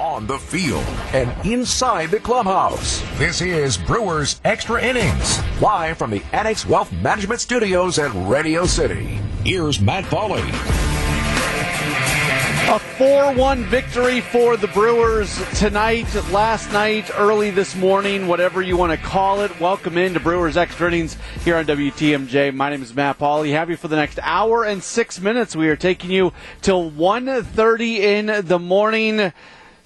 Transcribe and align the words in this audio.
on 0.00 0.26
the 0.26 0.38
field, 0.38 0.82
and 1.12 1.30
inside 1.44 2.10
the 2.10 2.18
clubhouse. 2.18 3.02
This 3.18 3.42
is 3.42 3.76
Brewers 3.76 4.40
Extra 4.46 4.82
Innings, 4.82 5.40
live 5.60 5.98
from 5.98 6.10
the 6.10 6.22
Annex 6.32 6.64
Wealth 6.64 6.90
Management 6.90 7.38
Studios 7.38 7.98
at 7.98 8.10
Radio 8.26 8.64
City. 8.64 9.20
Here's 9.44 9.78
Matt 9.78 10.04
Pauley. 10.04 10.40
A 12.74 12.78
4 12.78 13.34
1 13.34 13.64
victory 13.64 14.22
for 14.22 14.56
the 14.56 14.68
Brewers 14.68 15.38
tonight, 15.58 16.06
last 16.30 16.72
night, 16.72 17.10
early 17.18 17.50
this 17.50 17.76
morning, 17.76 18.26
whatever 18.26 18.62
you 18.62 18.78
want 18.78 18.98
to 18.98 19.06
call 19.06 19.42
it. 19.42 19.60
Welcome 19.60 19.98
into 19.98 20.18
Brewers 20.18 20.56
Extra 20.56 20.88
Innings 20.88 21.18
here 21.44 21.56
on 21.56 21.66
WTMJ. 21.66 22.54
My 22.54 22.70
name 22.70 22.82
is 22.82 22.94
Matt 22.94 23.18
Pauley. 23.18 23.50
Have 23.50 23.68
you 23.68 23.76
for 23.76 23.88
the 23.88 23.96
next 23.96 24.18
hour 24.22 24.64
and 24.64 24.82
six 24.82 25.20
minutes. 25.20 25.54
We 25.54 25.68
are 25.68 25.76
taking 25.76 26.10
you 26.10 26.32
till 26.62 26.90
1.30 26.90 27.98
in 27.98 28.46
the 28.46 28.58
morning 28.58 29.32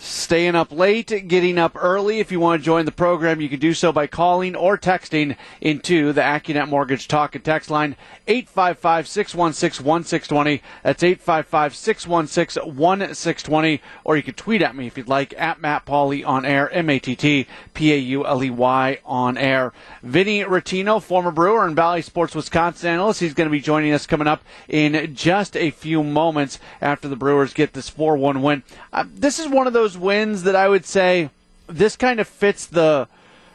staying 0.05 0.55
up 0.55 0.71
late, 0.71 1.28
getting 1.28 1.59
up 1.59 1.73
early. 1.74 2.20
If 2.20 2.30
you 2.30 2.38
want 2.38 2.60
to 2.60 2.65
join 2.65 2.84
the 2.84 2.92
program, 2.92 3.41
you 3.41 3.48
can 3.48 3.59
do 3.59 3.73
so 3.73 3.92
by 3.92 4.06
calling 4.06 4.55
or 4.55 4.77
texting 4.77 5.37
into 5.61 6.12
the 6.12 6.20
AccuNet 6.20 6.69
Mortgage 6.69 7.09
Talk 7.09 7.34
and 7.34 7.45
Text 7.45 7.70
line 7.70 7.97
855 8.27 9.09
616 9.09 9.84
1620. 9.84 10.62
That's 10.83 11.02
855 11.02 11.75
616 11.75 12.75
1620. 12.77 13.83
Or 14.05 14.16
you 14.16 14.23
can 14.23 14.34
tweet 14.34 14.62
at 14.62 14.77
me 14.77 14.87
if 14.87 14.98
you'd 14.98 15.09
like 15.09 15.34
at 15.38 15.61
Matt 15.61 15.87
Pauley 15.87 16.27
on 16.27 16.45
air, 16.45 16.70
M 16.70 16.91
A 16.91 16.98
T 16.98 17.16
T 17.16 17.47
P 17.73 17.92
A 17.92 17.97
U 17.97 18.27
L 18.27 18.45
E 18.45 18.50
Y 18.50 18.98
on 19.05 19.39
air. 19.39 19.73
Vinny 20.02 20.42
Rottino, 20.42 21.02
former 21.02 21.30
Brewer 21.30 21.66
and 21.66 21.75
Bally 21.75 22.02
Sports 22.02 22.34
Wisconsin 22.34 22.91
analyst, 22.91 23.20
he's 23.20 23.34
going 23.34 23.48
to 23.48 23.52
be 23.52 23.61
joining 23.61 23.92
us 23.92 24.06
coming 24.06 24.28
up 24.28 24.42
in 24.69 25.14
just 25.14 25.56
a 25.56 25.70
few 25.70 26.02
moments 26.02 26.59
after 26.80 27.09
the 27.09 27.16
Brewers 27.16 27.55
get 27.55 27.73
this 27.73 27.89
4 27.89 28.16
1 28.16 28.42
win. 28.42 28.62
Uh, 28.92 29.05
this 29.14 29.39
is 29.39 29.48
one 29.48 29.66
of 29.66 29.73
those 29.73 29.94
those 29.95 30.01
wins 30.01 30.43
that 30.43 30.57
I 30.57 30.69
would 30.69 30.84
say 30.84 31.30
this 31.69 31.97
kind 31.97 32.21
of 32.21 32.29
fits 32.29 32.66
the 32.66 33.09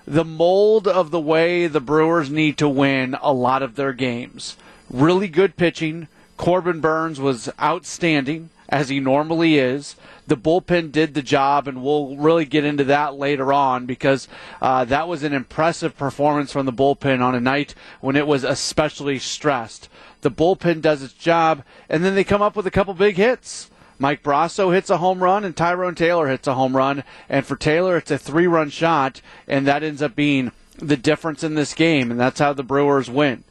the 0.07 0.25
mold 0.25 0.87
of 0.87 1.11
the 1.11 1.19
way 1.19 1.67
the 1.67 1.81
Brewers 1.81 2.31
need 2.31 2.57
to 2.57 2.69
win 2.69 3.15
a 3.21 3.31
lot 3.31 3.61
of 3.61 3.75
their 3.75 3.93
games. 3.93 4.57
Really 4.89 5.27
good 5.27 5.55
pitching. 5.55 6.07
Corbin 6.35 6.79
Burnes 6.79 7.19
was 7.19 7.49
outstanding 7.61 8.49
as 8.69 8.89
he 8.89 8.99
normally 8.99 9.57
is. 9.59 9.95
The 10.25 10.37
bullpen 10.37 10.91
did 10.91 11.13
the 11.13 11.21
job, 11.21 11.67
and 11.67 11.83
we'll 11.83 12.15
really 12.15 12.45
get 12.45 12.65
into 12.65 12.85
that 12.85 13.15
later 13.15 13.53
on 13.53 13.85
because 13.85 14.27
uh, 14.61 14.85
that 14.85 15.07
was 15.07 15.21
an 15.21 15.33
impressive 15.33 15.95
performance 15.95 16.51
from 16.51 16.65
the 16.65 16.73
bullpen 16.73 17.21
on 17.21 17.35
a 17.35 17.39
night 17.39 17.75
when 18.01 18.15
it 18.15 18.25
was 18.25 18.43
especially 18.43 19.19
stressed. 19.19 19.89
The 20.21 20.31
bullpen 20.31 20.81
does 20.81 21.03
its 21.03 21.13
job, 21.13 21.63
and 21.87 22.03
then 22.03 22.15
they 22.15 22.23
come 22.23 22.41
up 22.41 22.55
with 22.55 22.65
a 22.65 22.71
couple 22.71 22.95
big 22.95 23.17
hits. 23.17 23.69
Mike 23.99 24.23
Brosseau 24.23 24.73
hits 24.73 24.89
a 24.89 24.97
home 24.97 25.21
run 25.21 25.43
and 25.43 25.55
Tyrone 25.55 25.93
Taylor 25.93 26.29
hits 26.29 26.47
a 26.47 26.55
home 26.55 26.75
run. 26.75 27.03
And 27.27 27.45
for 27.45 27.57
Taylor, 27.57 27.97
it's 27.97 28.09
a 28.09 28.17
three 28.17 28.47
run 28.47 28.69
shot, 28.69 29.21
and 29.47 29.67
that 29.67 29.83
ends 29.83 30.01
up 30.01 30.15
being 30.15 30.51
the 30.77 30.97
difference 30.97 31.43
in 31.43 31.55
this 31.55 31.73
game, 31.73 32.09
and 32.09 32.19
that's 32.19 32.39
how 32.39 32.53
the 32.53 32.63
Brewers 32.63 33.09
win. 33.09 33.43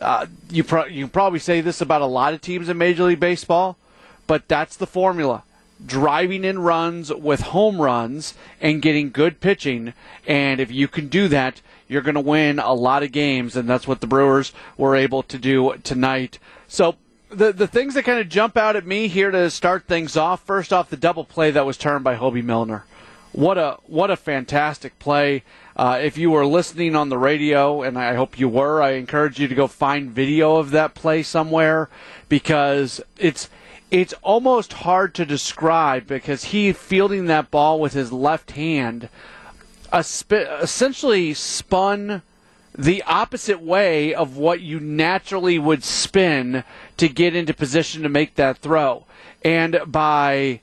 Uh, 0.00 0.26
you, 0.50 0.62
pro- 0.62 0.84
you 0.84 1.08
probably 1.08 1.38
say 1.38 1.60
this 1.62 1.80
about 1.80 2.02
a 2.02 2.06
lot 2.06 2.34
of 2.34 2.40
teams 2.40 2.68
in 2.68 2.76
Major 2.76 3.04
League 3.04 3.20
Baseball, 3.20 3.78
but 4.26 4.48
that's 4.48 4.76
the 4.76 4.86
formula. 4.86 5.44
Driving 5.84 6.44
in 6.44 6.58
runs 6.58 7.12
with 7.12 7.40
home 7.40 7.80
runs 7.80 8.34
and 8.60 8.82
getting 8.82 9.10
good 9.10 9.40
pitching. 9.40 9.94
And 10.26 10.60
if 10.60 10.70
you 10.70 10.88
can 10.88 11.08
do 11.08 11.28
that, 11.28 11.60
you're 11.88 12.02
going 12.02 12.14
to 12.14 12.20
win 12.20 12.58
a 12.58 12.72
lot 12.74 13.02
of 13.02 13.12
games, 13.12 13.56
and 13.56 13.68
that's 13.68 13.86
what 13.86 14.00
the 14.00 14.06
Brewers 14.06 14.52
were 14.76 14.96
able 14.96 15.22
to 15.24 15.38
do 15.38 15.74
tonight. 15.82 16.38
So 16.68 16.96
the 17.34 17.52
the 17.52 17.66
things 17.66 17.94
that 17.94 18.04
kind 18.04 18.18
of 18.18 18.28
jump 18.28 18.56
out 18.56 18.76
at 18.76 18.86
me 18.86 19.08
here 19.08 19.30
to 19.30 19.50
start 19.50 19.86
things 19.86 20.16
off. 20.16 20.44
First 20.44 20.72
off, 20.72 20.90
the 20.90 20.96
double 20.96 21.24
play 21.24 21.50
that 21.50 21.66
was 21.66 21.76
turned 21.76 22.04
by 22.04 22.16
Hoby 22.16 22.42
Milner. 22.42 22.84
What 23.32 23.58
a 23.58 23.78
what 23.86 24.10
a 24.10 24.16
fantastic 24.16 24.98
play! 24.98 25.42
Uh, 25.76 25.98
if 26.00 26.16
you 26.16 26.30
were 26.30 26.46
listening 26.46 26.94
on 26.94 27.08
the 27.08 27.18
radio, 27.18 27.82
and 27.82 27.98
I 27.98 28.14
hope 28.14 28.38
you 28.38 28.48
were, 28.48 28.80
I 28.80 28.92
encourage 28.92 29.40
you 29.40 29.48
to 29.48 29.54
go 29.54 29.66
find 29.66 30.10
video 30.10 30.56
of 30.56 30.70
that 30.70 30.94
play 30.94 31.24
somewhere 31.24 31.88
because 32.28 33.00
it's 33.18 33.50
it's 33.90 34.14
almost 34.22 34.72
hard 34.72 35.14
to 35.14 35.26
describe 35.26 36.06
because 36.06 36.44
he 36.44 36.72
fielding 36.72 37.26
that 37.26 37.50
ball 37.50 37.80
with 37.80 37.92
his 37.92 38.12
left 38.12 38.52
hand, 38.52 39.08
essentially 39.92 41.34
spun 41.34 42.22
the 42.76 43.02
opposite 43.04 43.60
way 43.60 44.14
of 44.14 44.36
what 44.36 44.60
you 44.60 44.80
naturally 44.80 45.58
would 45.58 45.84
spin 45.84 46.64
to 46.96 47.08
get 47.08 47.36
into 47.36 47.54
position 47.54 48.02
to 48.02 48.08
make 48.08 48.34
that 48.34 48.58
throw. 48.58 49.04
And 49.42 49.80
by 49.86 50.60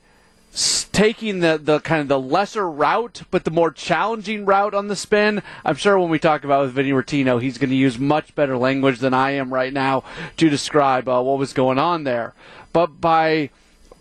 taking 0.54 1.40
the, 1.40 1.58
the 1.62 1.80
kind 1.80 2.02
of 2.02 2.08
the 2.08 2.20
lesser 2.20 2.68
route, 2.68 3.22
but 3.30 3.44
the 3.44 3.50
more 3.50 3.70
challenging 3.70 4.44
route 4.44 4.74
on 4.74 4.88
the 4.88 4.96
spin. 4.96 5.42
I'm 5.64 5.76
sure 5.76 5.98
when 5.98 6.10
we 6.10 6.18
talk 6.18 6.44
about 6.44 6.62
with 6.62 6.74
Vinny 6.74 6.90
Rottino, 6.90 7.40
he's 7.40 7.56
going 7.56 7.70
to 7.70 7.76
use 7.76 7.98
much 7.98 8.34
better 8.34 8.58
language 8.58 8.98
than 8.98 9.14
I 9.14 9.30
am 9.30 9.52
right 9.52 9.72
now 9.72 10.04
to 10.36 10.50
describe 10.50 11.08
uh, 11.08 11.22
what 11.22 11.38
was 11.38 11.54
going 11.54 11.78
on 11.78 12.04
there. 12.04 12.34
But 12.72 13.00
by 13.00 13.50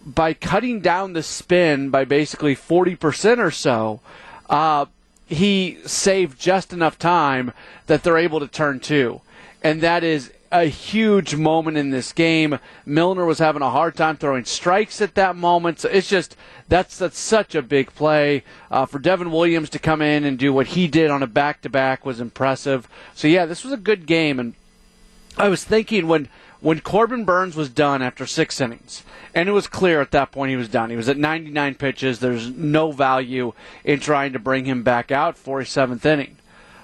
by 0.03 0.33
cutting 0.33 0.79
down 0.79 1.13
the 1.13 1.21
spin 1.21 1.91
by 1.91 2.05
basically 2.05 2.55
40% 2.55 3.37
or 3.37 3.51
so, 3.51 3.99
uh, 4.49 4.87
he 5.31 5.77
saved 5.85 6.39
just 6.39 6.73
enough 6.73 6.99
time 6.99 7.53
that 7.87 8.03
they're 8.03 8.17
able 8.17 8.41
to 8.41 8.47
turn 8.47 8.79
two. 8.79 9.21
And 9.63 9.81
that 9.81 10.03
is 10.03 10.31
a 10.51 10.65
huge 10.65 11.35
moment 11.35 11.77
in 11.77 11.91
this 11.91 12.11
game. 12.11 12.59
Milner 12.85 13.25
was 13.25 13.39
having 13.39 13.61
a 13.61 13.69
hard 13.69 13.95
time 13.95 14.17
throwing 14.17 14.43
strikes 14.43 14.99
at 14.99 15.15
that 15.15 15.37
moment. 15.37 15.79
So 15.79 15.89
it's 15.89 16.09
just 16.09 16.35
that's 16.67 16.97
that's 16.97 17.17
such 17.17 17.55
a 17.55 17.61
big 17.61 17.93
play 17.95 18.43
uh, 18.69 18.85
for 18.85 18.99
Devin 18.99 19.31
Williams 19.31 19.69
to 19.69 19.79
come 19.79 20.01
in 20.01 20.25
and 20.25 20.37
do 20.37 20.51
what 20.51 20.67
he 20.67 20.87
did 20.87 21.09
on 21.09 21.23
a 21.23 21.27
back 21.27 21.61
to 21.61 21.69
back 21.69 22.05
was 22.05 22.19
impressive. 22.19 22.89
So 23.15 23.29
yeah, 23.29 23.45
this 23.45 23.63
was 23.63 23.71
a 23.71 23.77
good 23.77 24.05
game, 24.05 24.37
and 24.37 24.53
I 25.37 25.47
was 25.47 25.63
thinking 25.63 26.09
when 26.09 26.27
when 26.61 26.79
Corbin 26.79 27.25
Burnes 27.25 27.55
was 27.55 27.69
done 27.69 28.01
after 28.01 28.25
six 28.25 28.61
innings, 28.61 29.03
and 29.33 29.49
it 29.49 29.51
was 29.51 29.67
clear 29.67 29.99
at 29.99 30.11
that 30.11 30.31
point 30.31 30.51
he 30.51 30.55
was 30.55 30.69
done. 30.69 30.89
He 30.89 30.95
was 30.95 31.09
at 31.09 31.17
99 31.17 31.75
pitches. 31.75 32.19
There's 32.19 32.49
no 32.49 32.91
value 32.91 33.53
in 33.83 33.99
trying 33.99 34.33
to 34.33 34.39
bring 34.39 34.65
him 34.65 34.83
back 34.83 35.11
out 35.11 35.37
for 35.37 35.59
a 35.59 35.65
seventh 35.65 36.05
inning. 36.05 36.37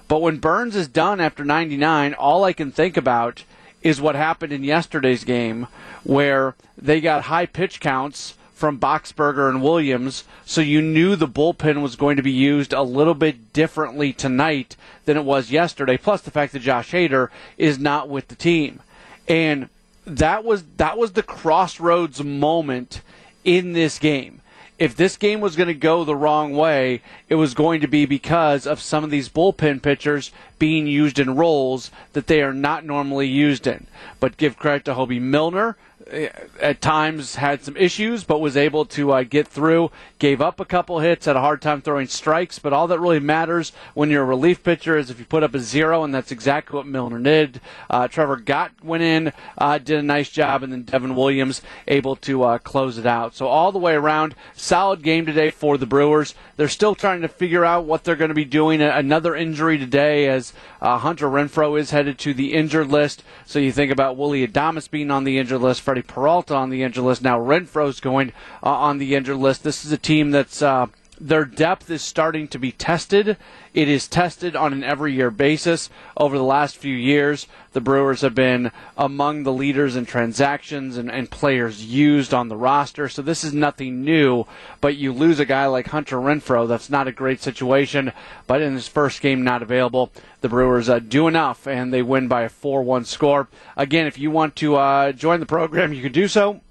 But 0.07 0.21
when 0.21 0.37
Burnes 0.37 0.75
is 0.75 0.87
done 0.87 1.19
after 1.19 1.45
99, 1.45 2.13
all 2.13 2.43
I 2.43 2.53
can 2.53 2.71
think 2.71 2.97
about 2.97 3.43
is 3.83 4.01
what 4.01 4.15
happened 4.15 4.51
in 4.51 4.63
yesterday's 4.63 5.23
game 5.23 5.67
where 6.03 6.55
they 6.77 7.01
got 7.01 7.23
high 7.23 7.45
pitch 7.45 7.79
counts 7.79 8.33
from 8.53 8.79
Boxberger 8.79 9.49
and 9.49 9.61
Williams, 9.61 10.23
so 10.43 10.61
you 10.61 10.81
knew 10.81 11.15
the 11.15 11.27
bullpen 11.27 11.83
was 11.83 11.95
going 11.95 12.17
to 12.17 12.23
be 12.23 12.31
used 12.31 12.73
a 12.73 12.81
little 12.81 13.13
bit 13.13 13.53
differently 13.53 14.11
tonight 14.11 14.75
than 15.05 15.15
it 15.15 15.23
was 15.23 15.51
yesterday. 15.51 15.95
Plus 15.95 16.21
the 16.21 16.31
fact 16.31 16.53
that 16.53 16.63
Josh 16.63 16.91
Hader 16.91 17.29
is 17.59 17.77
not 17.77 18.09
with 18.09 18.29
the 18.29 18.35
team, 18.35 18.81
and 19.27 19.69
that 20.05 20.43
was 20.43 20.63
that 20.77 20.97
was 20.97 21.13
the 21.13 21.23
crossroads 21.23 22.23
moment 22.23 23.01
in 23.43 23.73
this 23.73 23.99
game 23.99 24.41
if 24.79 24.95
this 24.95 25.17
game 25.17 25.39
was 25.39 25.55
going 25.55 25.67
to 25.67 25.73
go 25.73 26.03
the 26.03 26.15
wrong 26.15 26.53
way, 26.53 27.01
it 27.29 27.35
was 27.35 27.53
going 27.53 27.81
to 27.81 27.87
be 27.87 28.05
because 28.05 28.67
of 28.67 28.79
some 28.79 29.03
of 29.03 29.09
these 29.09 29.29
bullpen 29.29 29.81
pitchers 29.81 30.31
being 30.59 30.85
used 30.85 31.17
in 31.17 31.35
roles 31.35 31.89
that 32.13 32.27
they 32.27 32.41
are 32.41 32.53
not 32.53 32.85
normally 32.85 33.27
used 33.27 33.65
in. 33.65 33.87
But 34.19 34.37
give 34.37 34.57
credit 34.57 34.85
to 34.85 34.93
Hoby 34.93 35.19
Milner 35.19 35.77
at 36.11 36.81
times 36.81 37.35
had 37.35 37.63
some 37.63 37.75
issues, 37.77 38.23
but 38.23 38.39
was 38.39 38.57
able 38.57 38.85
to 38.85 39.11
uh, 39.11 39.23
get 39.23 39.47
through. 39.47 39.91
Gave 40.19 40.41
up 40.41 40.59
a 40.59 40.65
couple 40.65 40.99
hits, 40.99 41.25
had 41.25 41.35
a 41.35 41.41
hard 41.41 41.61
time 41.61 41.81
throwing 41.81 42.07
strikes, 42.07 42.59
but 42.59 42.73
all 42.73 42.87
that 42.87 42.99
really 42.99 43.19
matters 43.19 43.71
when 43.93 44.09
you're 44.09 44.23
a 44.23 44.25
relief 44.25 44.63
pitcher 44.63 44.97
is 44.97 45.09
if 45.09 45.19
you 45.19 45.25
put 45.25 45.43
up 45.43 45.53
a 45.53 45.59
zero, 45.59 46.03
and 46.03 46.13
that's 46.13 46.31
exactly 46.31 46.75
what 46.75 46.87
Milner 46.87 47.19
did. 47.19 47.61
Uh, 47.89 48.07
Trevor 48.07 48.37
Gott 48.37 48.71
went 48.83 49.03
in, 49.03 49.33
uh, 49.57 49.77
did 49.77 49.99
a 49.99 50.03
nice 50.03 50.29
job, 50.29 50.63
and 50.63 50.71
then 50.71 50.83
Devin 50.83 51.15
Williams 51.15 51.61
able 51.87 52.15
to 52.17 52.43
uh, 52.43 52.57
close 52.57 52.97
it 52.97 53.05
out. 53.05 53.35
So 53.35 53.47
all 53.47 53.71
the 53.71 53.79
way 53.79 53.93
around, 53.93 54.33
solid 54.55 55.03
game 55.03 55.25
today 55.25 55.51
for 55.51 55.77
the 55.77 55.85
Brewers. 55.85 56.33
They're 56.55 56.67
still 56.67 56.95
trying 56.95 57.21
to 57.21 57.27
figure 57.27 57.63
out 57.63 57.85
what 57.85 58.03
they're 58.03 58.15
going 58.15 58.29
to 58.29 58.35
be 58.35 58.45
doing. 58.45 58.81
Another 58.81 59.35
injury 59.35 59.77
today 59.77 60.27
as 60.27 60.53
uh, 60.81 60.97
Hunter 60.97 61.27
Renfroe 61.27 61.79
is 61.79 61.91
headed 61.91 62.17
to 62.19 62.33
the 62.33 62.53
injured 62.53 62.87
list. 62.87 63.23
So 63.45 63.59
you 63.59 63.71
think 63.71 63.91
about 63.91 64.17
Willy 64.17 64.47
Adames 64.47 64.89
being 64.89 65.11
on 65.11 65.23
the 65.23 65.37
injured 65.37 65.61
list. 65.61 65.81
Freddie 65.81 65.96
Peralta 66.01 66.55
on 66.55 66.69
the 66.69 66.83
injured 66.83 67.03
list. 67.03 67.21
Now 67.21 67.39
Renfroe's 67.39 67.99
going 67.99 68.33
uh, 68.63 68.69
on 68.69 68.97
the 68.97 69.15
injured 69.15 69.37
list. 69.37 69.63
This 69.63 69.85
is 69.85 69.91
a 69.91 69.97
team 69.97 70.31
that's 70.31 70.61
uh, 70.61 70.87
their 71.19 71.45
depth 71.45 71.89
is 71.89 72.01
starting 72.01 72.47
to 72.49 72.59
be 72.59 72.71
tested. 72.71 73.37
It 73.73 73.87
is 73.87 74.07
tested 74.07 74.55
on 74.55 74.73
an 74.73 74.83
every 74.83 75.13
year 75.13 75.31
basis. 75.31 75.89
Over 76.15 76.37
the 76.37 76.43
last 76.43 76.77
few 76.77 76.95
years, 76.95 77.47
the 77.73 77.81
Brewers 77.81 78.21
have 78.21 78.35
been 78.35 78.71
among 78.97 79.43
the 79.43 79.53
leaders 79.53 79.95
in 79.95 80.05
transactions 80.05 80.97
and, 80.97 81.11
and, 81.11 81.29
players 81.29 81.85
used 81.85 82.33
on 82.33 82.47
the 82.47 82.55
roster. 82.55 83.09
So 83.09 83.21
this 83.21 83.43
is 83.43 83.53
nothing 83.53 84.03
new, 84.03 84.45
but 84.81 84.95
you 84.95 85.13
lose 85.13 85.39
a 85.39 85.45
guy 85.45 85.67
like 85.67 85.87
Hunter 85.87 86.17
Renfroe. 86.17 86.67
That's 86.67 86.89
not 86.89 87.07
a 87.07 87.11
great 87.11 87.41
situation, 87.41 88.11
but 88.47 88.61
in 88.61 88.73
his 88.73 88.87
first 88.87 89.21
game, 89.21 89.43
not 89.43 89.61
available. 89.61 90.11
The 90.41 90.49
Brewers 90.49 90.89
uh, 90.89 90.99
do 90.99 91.27
enough, 91.27 91.67
and 91.67 91.93
they 91.93 92.01
win 92.01 92.27
by 92.27 92.43
a 92.43 92.49
4 92.49 92.83
1 92.83 93.05
score. 93.05 93.47
Again, 93.75 94.07
if 94.07 94.17
you 94.17 94.31
want 94.31 94.55
to 94.57 94.75
uh, 94.75 95.11
join 95.11 95.39
the 95.39 95.45
program, 95.45 95.93
you 95.93 96.01
can 96.01 96.11
do 96.11 96.27
so. 96.27 96.61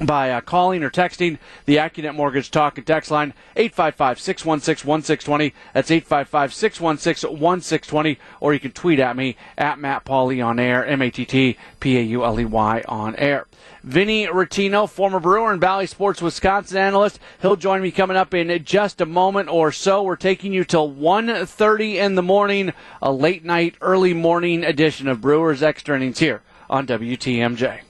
By 0.00 0.30
uh, 0.30 0.40
calling 0.40 0.82
or 0.82 0.90
texting 0.90 1.38
the 1.66 1.76
AccuNet 1.76 2.14
Mortgage 2.14 2.50
Talk 2.50 2.78
and 2.78 2.86
Text 2.86 3.10
line 3.10 3.34
855-616-1620. 3.56 5.52
That's 5.74 5.90
855-616-1620. 5.90 8.16
Or 8.40 8.54
you 8.54 8.60
can 8.60 8.72
tweet 8.72 8.98
at 8.98 9.16
me 9.16 9.36
at 9.58 9.78
Matt 9.78 10.04
Pauley 10.04 10.44
on 10.44 10.58
air, 10.58 10.84
M-A-T-T-P-A-U-L-E-Y 10.86 12.82
on 12.88 13.16
air. 13.16 13.46
Vinny 13.82 14.26
Rottino, 14.26 14.88
former 14.88 15.20
Brewer 15.20 15.52
and 15.52 15.60
Bally 15.60 15.86
Sports 15.86 16.22
Wisconsin 16.22 16.78
analyst. 16.78 17.18
He'll 17.40 17.56
join 17.56 17.82
me 17.82 17.90
coming 17.90 18.16
up 18.16 18.32
in 18.32 18.64
just 18.64 19.00
a 19.00 19.06
moment 19.06 19.48
or 19.48 19.72
so. 19.72 20.02
We're 20.02 20.16
taking 20.16 20.52
you 20.52 20.64
till 20.64 20.90
1.30 20.90 21.94
in 21.96 22.14
the 22.14 22.22
morning, 22.22 22.72
a 23.00 23.12
late 23.12 23.44
night, 23.44 23.74
early 23.80 24.14
morning 24.14 24.64
edition 24.64 25.08
of 25.08 25.20
Brewers 25.20 25.62
Extra 25.62 25.96
Innings 25.96 26.20
here 26.20 26.42
on 26.70 26.86
WTMJ. 26.86 27.80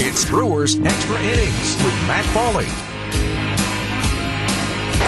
It's 0.00 0.24
Brewers 0.24 0.78
Extra 0.78 1.20
Innings 1.22 1.74
with 1.82 1.92
Matt 2.06 2.24
Pauley. 2.26 2.68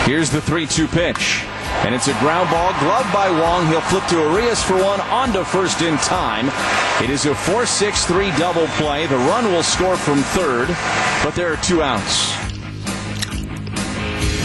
Here's 0.04 0.31
the 0.31 0.40
3 0.40 0.66
2 0.66 0.88
pitch. 0.88 1.44
And 1.84 1.94
it's 1.94 2.08
a 2.08 2.12
ground 2.14 2.50
ball, 2.50 2.72
gloved 2.81 3.12
by 3.12 3.31
Wong. 3.31 3.69
He'll 3.69 3.81
flip 3.82 4.04
to 4.08 4.16
Urias 4.16 4.60
for 4.64 4.75
one, 4.75 5.00
on 5.02 5.32
to 5.34 5.44
first 5.44 5.81
in 5.82 5.96
time. 5.98 6.50
It 7.00 7.08
is 7.08 7.25
a 7.26 7.37
4 7.37 7.66
6 7.66 8.04
3 8.04 8.31
double 8.32 8.66
play. 8.78 9.06
The 9.06 9.16
run 9.16 9.44
will 9.52 9.62
score 9.62 9.96
from 9.96 10.22
third, 10.22 10.66
but 11.22 11.36
there 11.36 11.52
are 11.52 11.56
two 11.58 11.84
outs. 11.84 12.30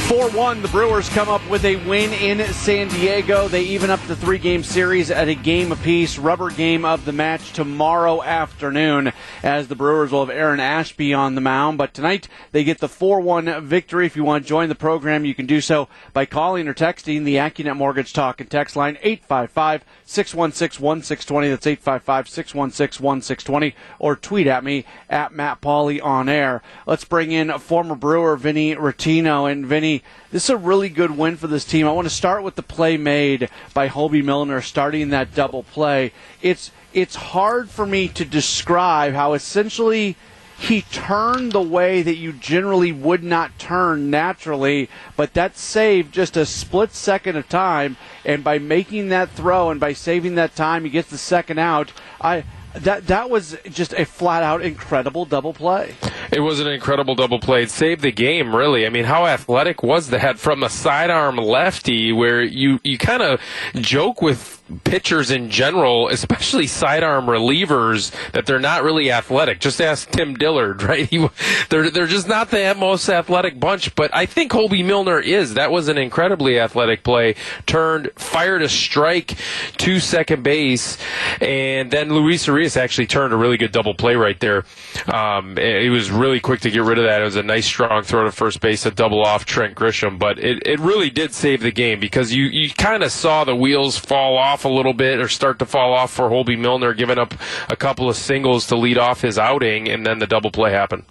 4 0.08 0.30
1, 0.30 0.62
the 0.62 0.68
Brewers 0.68 1.10
come 1.10 1.30
up 1.30 1.42
with 1.50 1.66
a 1.66 1.78
win 1.88 2.14
in 2.14 2.46
San 2.54 2.90
Diego. 2.90 3.48
They 3.48 3.64
even 3.64 3.90
up 3.90 4.00
the 4.02 4.16
three 4.16 4.38
game 4.38 4.62
series 4.62 5.10
at 5.10 5.28
a 5.28 5.34
game 5.34 5.72
apiece. 5.72 6.20
Rubber 6.20 6.52
game 6.52 6.86
of 6.86 7.06
the 7.06 7.12
match 7.12 7.54
tomorrow 7.54 8.22
afternoon 8.22 9.14
as 9.42 9.68
the 9.68 9.76
Brewers 9.76 10.12
will 10.12 10.24
have 10.24 10.36
Aaron 10.36 10.60
Ashby 10.60 11.12
on 11.12 11.34
the 11.34 11.42
mound. 11.42 11.80
But 11.80 11.96
tonight 11.96 12.28
they 12.52 12.64
get 12.64 12.78
the 12.78 12.88
4 12.88 13.20
1 13.20 13.66
victory. 13.66 14.06
If 14.06 14.16
you 14.16 14.24
want 14.24 14.44
to 14.44 14.48
join 14.48 14.70
the 14.70 14.76
program, 14.76 15.26
you 15.26 15.34
can 15.34 15.48
do 15.48 15.60
so 15.60 15.90
by 16.14 16.28
calling 16.28 16.68
or 16.68 16.76
texting 16.76 17.24
the 17.24 17.38
AccuNet 17.38 17.76
Mortgage 17.76 18.14
Talk 18.14 18.40
and 18.40 18.50
Text 18.50 18.76
line 18.76 19.00
855 19.02 19.84
616 20.06 20.84
1620. 20.84 21.50
That's 21.50 21.68
855 21.68 22.30
616 22.30 23.04
1620. 23.04 23.76
Or 24.00 24.16
tweet 24.16 24.48
at 24.48 24.64
me 24.64 24.86
at 25.10 25.34
Matt 25.34 25.62
Pauley 25.62 26.04
on 26.04 26.30
air. 26.30 26.62
Let's 26.86 27.06
bring 27.06 27.32
in 27.32 27.52
former 27.60 27.96
Brewer 27.96 28.38
Vinny 28.38 28.76
Rottino. 28.76 29.52
And 29.52 29.66
Vinny, 29.66 30.04
this 30.32 30.46
is 30.46 30.50
a 30.52 30.58
really 30.58 30.90
good 30.90 31.18
win 31.18 31.38
for 31.38 31.48
this 31.48 31.66
team. 31.66 31.88
I 31.88 31.92
want 31.92 32.06
to 32.06 32.14
start 32.14 32.44
with 32.44 32.56
the 32.56 32.64
play 32.64 32.98
made 32.98 33.50
by 33.74 33.90
Hoby 33.90 34.24
Milner 34.24 34.62
starting 34.62 35.10
that 35.10 35.34
double 35.34 35.64
play. 35.64 36.14
It's 36.42 36.72
it's 36.94 37.16
hard 37.16 37.70
for 37.70 37.86
me 37.86 38.08
to 38.10 38.24
describe 38.24 39.14
how 39.14 39.34
essentially 39.34 40.16
he 40.66 40.82
turned 40.82 41.52
the 41.52 41.62
way 41.62 42.02
that 42.02 42.16
you 42.16 42.34
generally 42.34 42.92
would 42.92 43.24
not 43.24 43.60
turn 43.60 44.10
naturally, 44.10 44.90
but 45.16 45.34
that 45.36 45.56
saved 45.56 46.12
just 46.12 46.36
a 46.36 46.46
split 46.46 46.92
second 46.92 47.36
of 47.36 47.48
time. 47.48 47.98
And 48.26 48.44
by 48.44 48.58
making 48.58 49.10
that 49.10 49.30
throw 49.30 49.70
and 49.70 49.80
by 49.80 49.94
saving 49.94 50.34
that 50.36 50.56
time, 50.56 50.84
he 50.84 50.90
gets 50.90 51.10
the 51.10 51.20
second 51.20 51.60
out. 51.60 51.92
I 52.20 52.46
that 52.76 53.08
that 53.08 53.30
was 53.30 53.58
just 53.70 53.94
a 53.94 54.06
flat 54.06 54.44
out 54.44 54.62
incredible 54.62 55.26
double 55.26 55.54
play. 55.54 55.96
It 56.32 56.40
was 56.40 56.60
an 56.60 56.68
incredible 56.68 57.16
double 57.16 57.40
play. 57.40 57.64
It 57.64 57.72
saved 57.72 58.02
the 58.02 58.12
game, 58.12 58.56
really. 58.56 58.86
I 58.86 58.90
mean, 58.90 59.06
how 59.06 59.26
athletic 59.26 59.84
was 59.84 60.10
that 60.10 60.40
from 60.40 60.64
a 60.64 60.70
sidearm 60.70 61.38
lefty 61.38 62.12
where 62.12 62.42
you, 62.42 62.80
you 62.84 62.98
kind 62.98 63.22
of 63.22 63.40
joke 63.76 64.22
with 64.22 64.62
pitchers 64.84 65.30
in 65.30 65.50
general, 65.50 66.10
especially 66.10 66.66
sidearm 66.68 67.28
relievers, 67.28 68.12
that 68.32 68.46
they're 68.46 68.60
not 68.60 68.84
really 68.84 69.12
athletic. 69.12 69.60
Just 69.60 69.80
ask 69.80 70.10
Tim 70.10 70.36
Dillard, 70.36 70.82
right? 70.90 71.08
He, 71.08 71.28
they're 71.70 71.90
they're 71.90 72.08
just 72.08 72.28
not 72.28 72.50
the 72.50 72.76
most 72.78 73.08
athletic 73.08 73.60
bunch. 73.60 73.94
But 73.96 74.14
I 74.14 74.26
think 74.26 74.52
Hoby 74.52 74.84
Milner 74.84 75.20
is. 75.20 75.54
That 75.54 75.72
was 75.72 75.88
an 75.88 75.98
incredibly 75.98 76.60
athletic 76.60 77.04
play. 77.04 77.36
Turned, 77.66 78.12
fired 78.16 78.62
a 78.62 78.70
strike 78.70 79.38
to 79.78 80.00
second 80.00 80.44
base, 80.44 80.98
and 81.40 81.92
then 81.92 82.12
Luis 82.12 82.48
Urias 82.48 82.65
actually 82.76 83.06
turned 83.08 83.34
a 83.34 83.38
really 83.38 83.58
good 83.58 83.72
double 83.72 83.94
play 83.94 84.16
right 84.16 84.40
there. 84.40 84.66
Um, 85.14 85.58
it 85.58 85.92
was 85.92 86.10
really 86.10 86.40
quick 86.40 86.62
to 86.62 86.72
get 86.72 86.82
rid 86.82 86.98
of 86.98 87.06
that. 87.06 87.22
It 87.22 87.26
was 87.26 87.36
a 87.36 87.44
nice 87.44 87.66
strong 87.66 88.02
throw 88.02 88.24
to 88.24 88.32
first 88.32 88.62
base, 88.62 88.86
a 88.86 88.92
double 88.92 89.24
off 89.24 89.46
Trent 89.46 89.76
Grisham, 89.76 90.18
but 90.18 90.40
it, 90.40 90.66
it 90.66 90.80
really 90.80 91.12
did 91.12 91.34
save 91.34 91.62
the 91.62 91.72
game 91.72 92.00
because 92.00 92.34
you 92.34 92.46
you 92.46 92.70
kind 92.72 93.04
of 93.04 93.12
saw 93.12 93.44
the 93.44 93.56
wheels 93.56 93.98
fall 94.00 94.38
off 94.38 94.56
off 94.56 94.64
a 94.64 94.70
little 94.70 94.94
bit 94.94 95.20
or 95.20 95.28
start 95.28 95.60
to 95.60 95.66
fall 95.66 95.94
off 95.94 96.12
for 96.12 96.30
Hoby 96.30 96.58
Milner, 96.58 96.94
giving 96.94 97.18
up 97.18 97.34
a 97.68 97.76
couple 97.76 98.10
of 98.10 98.16
singles 98.16 98.68
to 98.68 98.78
lead 98.78 98.98
off 98.98 99.20
his 99.20 99.38
outing, 99.38 99.90
and 99.90 100.06
then 100.06 100.20
the 100.20 100.28
double 100.28 100.50
play 100.50 100.72
happened. 100.72 101.04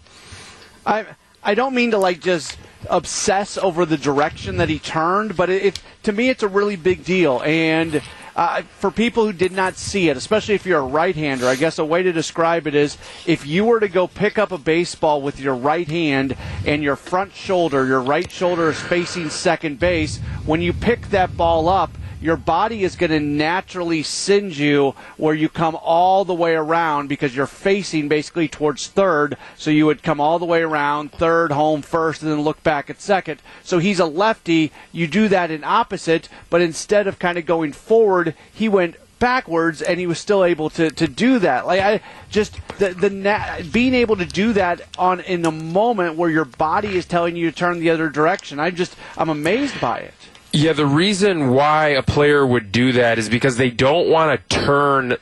I 0.86 1.04
I 1.42 1.54
don't 1.54 1.74
mean 1.74 1.90
to 1.90 1.98
like 1.98 2.20
just 2.20 2.56
obsess 2.88 3.58
over 3.58 3.84
the 3.84 3.98
direction 3.98 4.56
that 4.56 4.70
he 4.70 4.78
turned, 4.78 5.36
but 5.36 5.50
it, 5.50 5.62
it 5.62 5.82
to 6.04 6.12
me 6.12 6.30
it's 6.30 6.42
a 6.42 6.48
really 6.48 6.76
big 6.76 7.04
deal 7.04 7.42
and. 7.42 8.02
Uh, 8.36 8.62
for 8.80 8.90
people 8.90 9.24
who 9.24 9.32
did 9.32 9.52
not 9.52 9.76
see 9.76 10.08
it, 10.08 10.16
especially 10.16 10.54
if 10.54 10.66
you're 10.66 10.80
a 10.80 10.82
right-hander, 10.82 11.46
I 11.46 11.54
guess 11.54 11.78
a 11.78 11.84
way 11.84 12.02
to 12.02 12.12
describe 12.12 12.66
it 12.66 12.74
is 12.74 12.98
if 13.26 13.46
you 13.46 13.64
were 13.64 13.78
to 13.78 13.88
go 13.88 14.08
pick 14.08 14.38
up 14.38 14.50
a 14.50 14.58
baseball 14.58 15.22
with 15.22 15.38
your 15.38 15.54
right 15.54 15.86
hand 15.86 16.36
and 16.66 16.82
your 16.82 16.96
front 16.96 17.32
shoulder, 17.32 17.86
your 17.86 18.00
right 18.00 18.28
shoulder 18.30 18.70
is 18.70 18.80
facing 18.80 19.30
second 19.30 19.78
base, 19.78 20.18
when 20.44 20.60
you 20.60 20.72
pick 20.72 21.08
that 21.10 21.36
ball 21.36 21.68
up, 21.68 21.96
your 22.24 22.38
body 22.38 22.84
is 22.84 22.96
going 22.96 23.10
to 23.10 23.20
naturally 23.20 24.02
send 24.02 24.56
you 24.56 24.94
where 25.18 25.34
you 25.34 25.46
come 25.46 25.76
all 25.82 26.24
the 26.24 26.32
way 26.32 26.54
around 26.54 27.06
because 27.06 27.36
you're 27.36 27.46
facing 27.46 28.08
basically 28.08 28.48
towards 28.48 28.86
third. 28.86 29.36
So 29.58 29.70
you 29.70 29.84
would 29.84 30.02
come 30.02 30.22
all 30.22 30.38
the 30.38 30.46
way 30.46 30.62
around, 30.62 31.12
third, 31.12 31.52
home 31.52 31.82
first, 31.82 32.22
and 32.22 32.30
then 32.30 32.40
look 32.40 32.62
back 32.62 32.88
at 32.88 32.98
second. 32.98 33.42
So 33.62 33.78
he's 33.78 34.00
a 34.00 34.06
lefty. 34.06 34.72
You 34.90 35.06
do 35.06 35.28
that 35.28 35.50
in 35.50 35.64
opposite, 35.64 36.30
but 36.48 36.62
instead 36.62 37.06
of 37.06 37.18
kind 37.18 37.36
of 37.36 37.44
going 37.44 37.72
forward, 37.72 38.34
he 38.50 38.70
went 38.70 38.96
backwards 39.18 39.82
and 39.82 40.00
he 40.00 40.06
was 40.06 40.18
still 40.18 40.44
able 40.44 40.68
to, 40.68 40.90
to 40.90 41.06
do 41.06 41.38
that 41.38 41.66
like 41.66 41.80
i 41.80 42.00
just 42.28 42.58
the 42.78 42.90
the 42.90 43.08
na- 43.08 43.60
being 43.72 43.94
able 43.94 44.16
to 44.16 44.26
do 44.26 44.52
that 44.52 44.82
on 44.98 45.20
in 45.20 45.40
the 45.40 45.52
moment 45.52 46.16
where 46.16 46.28
your 46.28 46.44
body 46.44 46.96
is 46.96 47.06
telling 47.06 47.34
you 47.34 47.50
to 47.50 47.56
turn 47.56 47.78
the 47.78 47.88
other 47.88 48.10
direction 48.10 48.58
i 48.58 48.70
just 48.70 48.96
i'm 49.16 49.30
amazed 49.30 49.80
by 49.80 49.98
it 49.98 50.23
yeah, 50.54 50.72
the 50.72 50.86
reason 50.86 51.50
why 51.50 51.88
a 51.88 52.02
player 52.02 52.46
would 52.46 52.70
do 52.70 52.92
that 52.92 53.18
is 53.18 53.28
because 53.28 53.56
they 53.56 53.70
don't 53.70 54.08
want 54.08 54.48
to 54.48 54.56
turn 54.56 55.16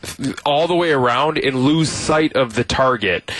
all 0.44 0.68
the 0.68 0.74
way 0.74 0.92
around 0.92 1.38
and 1.38 1.64
lose 1.64 1.88
sight 1.88 2.34
of 2.34 2.54
the 2.54 2.64
target. 2.64 3.32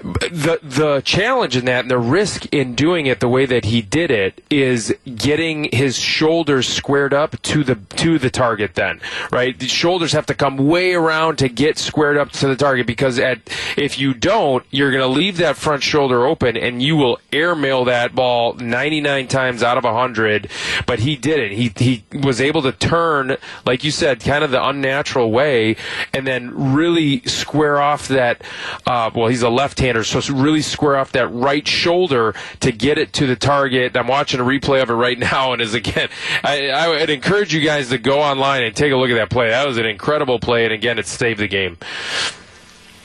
The 0.00 0.58
the 0.62 1.02
challenge 1.04 1.54
in 1.54 1.66
that 1.66 1.80
and 1.80 1.90
the 1.90 1.98
risk 1.98 2.46
in 2.46 2.74
doing 2.74 3.04
it 3.04 3.20
the 3.20 3.28
way 3.28 3.44
that 3.44 3.66
he 3.66 3.82
did 3.82 4.10
it 4.10 4.42
is 4.48 4.94
getting 5.16 5.68
his 5.70 5.98
shoulders 5.98 6.66
squared 6.66 7.12
up 7.12 7.40
to 7.42 7.62
the 7.62 7.74
to 7.74 8.18
the 8.18 8.30
target 8.30 8.74
then, 8.74 8.98
right? 9.30 9.58
The 9.58 9.68
shoulders 9.68 10.12
have 10.12 10.24
to 10.26 10.34
come 10.34 10.56
way 10.56 10.94
around 10.94 11.36
to 11.38 11.50
get 11.50 11.76
squared 11.76 12.16
up 12.16 12.30
to 12.32 12.46
the 12.46 12.56
target 12.56 12.86
because 12.86 13.18
at 13.18 13.40
if 13.76 13.98
you 13.98 14.14
don't, 14.14 14.64
you're 14.70 14.92
going 14.92 15.02
to 15.02 15.08
leave 15.08 15.36
that 15.36 15.56
front 15.56 15.82
shoulder 15.82 16.24
open 16.24 16.56
and 16.56 16.82
you 16.82 16.96
will 16.96 17.20
airmail 17.34 17.84
that 17.84 18.14
ball 18.14 18.54
99 18.54 19.28
times 19.28 19.62
out 19.62 19.76
of 19.76 19.84
100, 19.84 20.48
but 20.86 21.00
he 21.00 21.17
did 21.18 21.38
it. 21.38 21.52
He 21.52 21.72
he 21.76 22.04
was 22.16 22.40
able 22.40 22.62
to 22.62 22.72
turn, 22.72 23.36
like 23.66 23.84
you 23.84 23.90
said, 23.90 24.20
kind 24.20 24.42
of 24.42 24.50
the 24.50 24.64
unnatural 24.66 25.30
way, 25.30 25.76
and 26.14 26.26
then 26.26 26.72
really 26.72 27.20
square 27.26 27.80
off 27.80 28.08
that. 28.08 28.42
Uh, 28.86 29.10
well, 29.14 29.28
he's 29.28 29.42
a 29.42 29.50
left-hander, 29.50 30.04
so 30.04 30.20
really 30.32 30.62
square 30.62 30.96
off 30.96 31.12
that 31.12 31.28
right 31.28 31.66
shoulder 31.66 32.34
to 32.60 32.72
get 32.72 32.98
it 32.98 33.12
to 33.14 33.26
the 33.26 33.36
target. 33.36 33.96
I'm 33.96 34.06
watching 34.06 34.40
a 34.40 34.44
replay 34.44 34.82
of 34.82 34.90
it 34.90 34.94
right 34.94 35.18
now, 35.32 35.52
and 35.52 35.60
is 35.60 35.74
again, 35.74 36.08
I, 36.42 36.68
I 36.68 36.88
would 36.88 37.10
encourage 37.10 37.52
you 37.54 37.60
guys 37.60 37.90
to 37.90 37.98
go 37.98 38.20
online 38.20 38.62
and 38.62 38.74
take 38.74 38.92
a 38.92 38.96
look 38.96 39.10
at 39.10 39.14
that 39.14 39.30
play. 39.30 39.50
That 39.50 39.66
was 39.66 39.76
an 39.76 39.86
incredible 39.86 40.38
play, 40.38 40.64
and 40.64 40.72
again, 40.72 40.98
it 40.98 41.06
saved 41.06 41.40
the 41.40 41.48
game. 41.48 41.76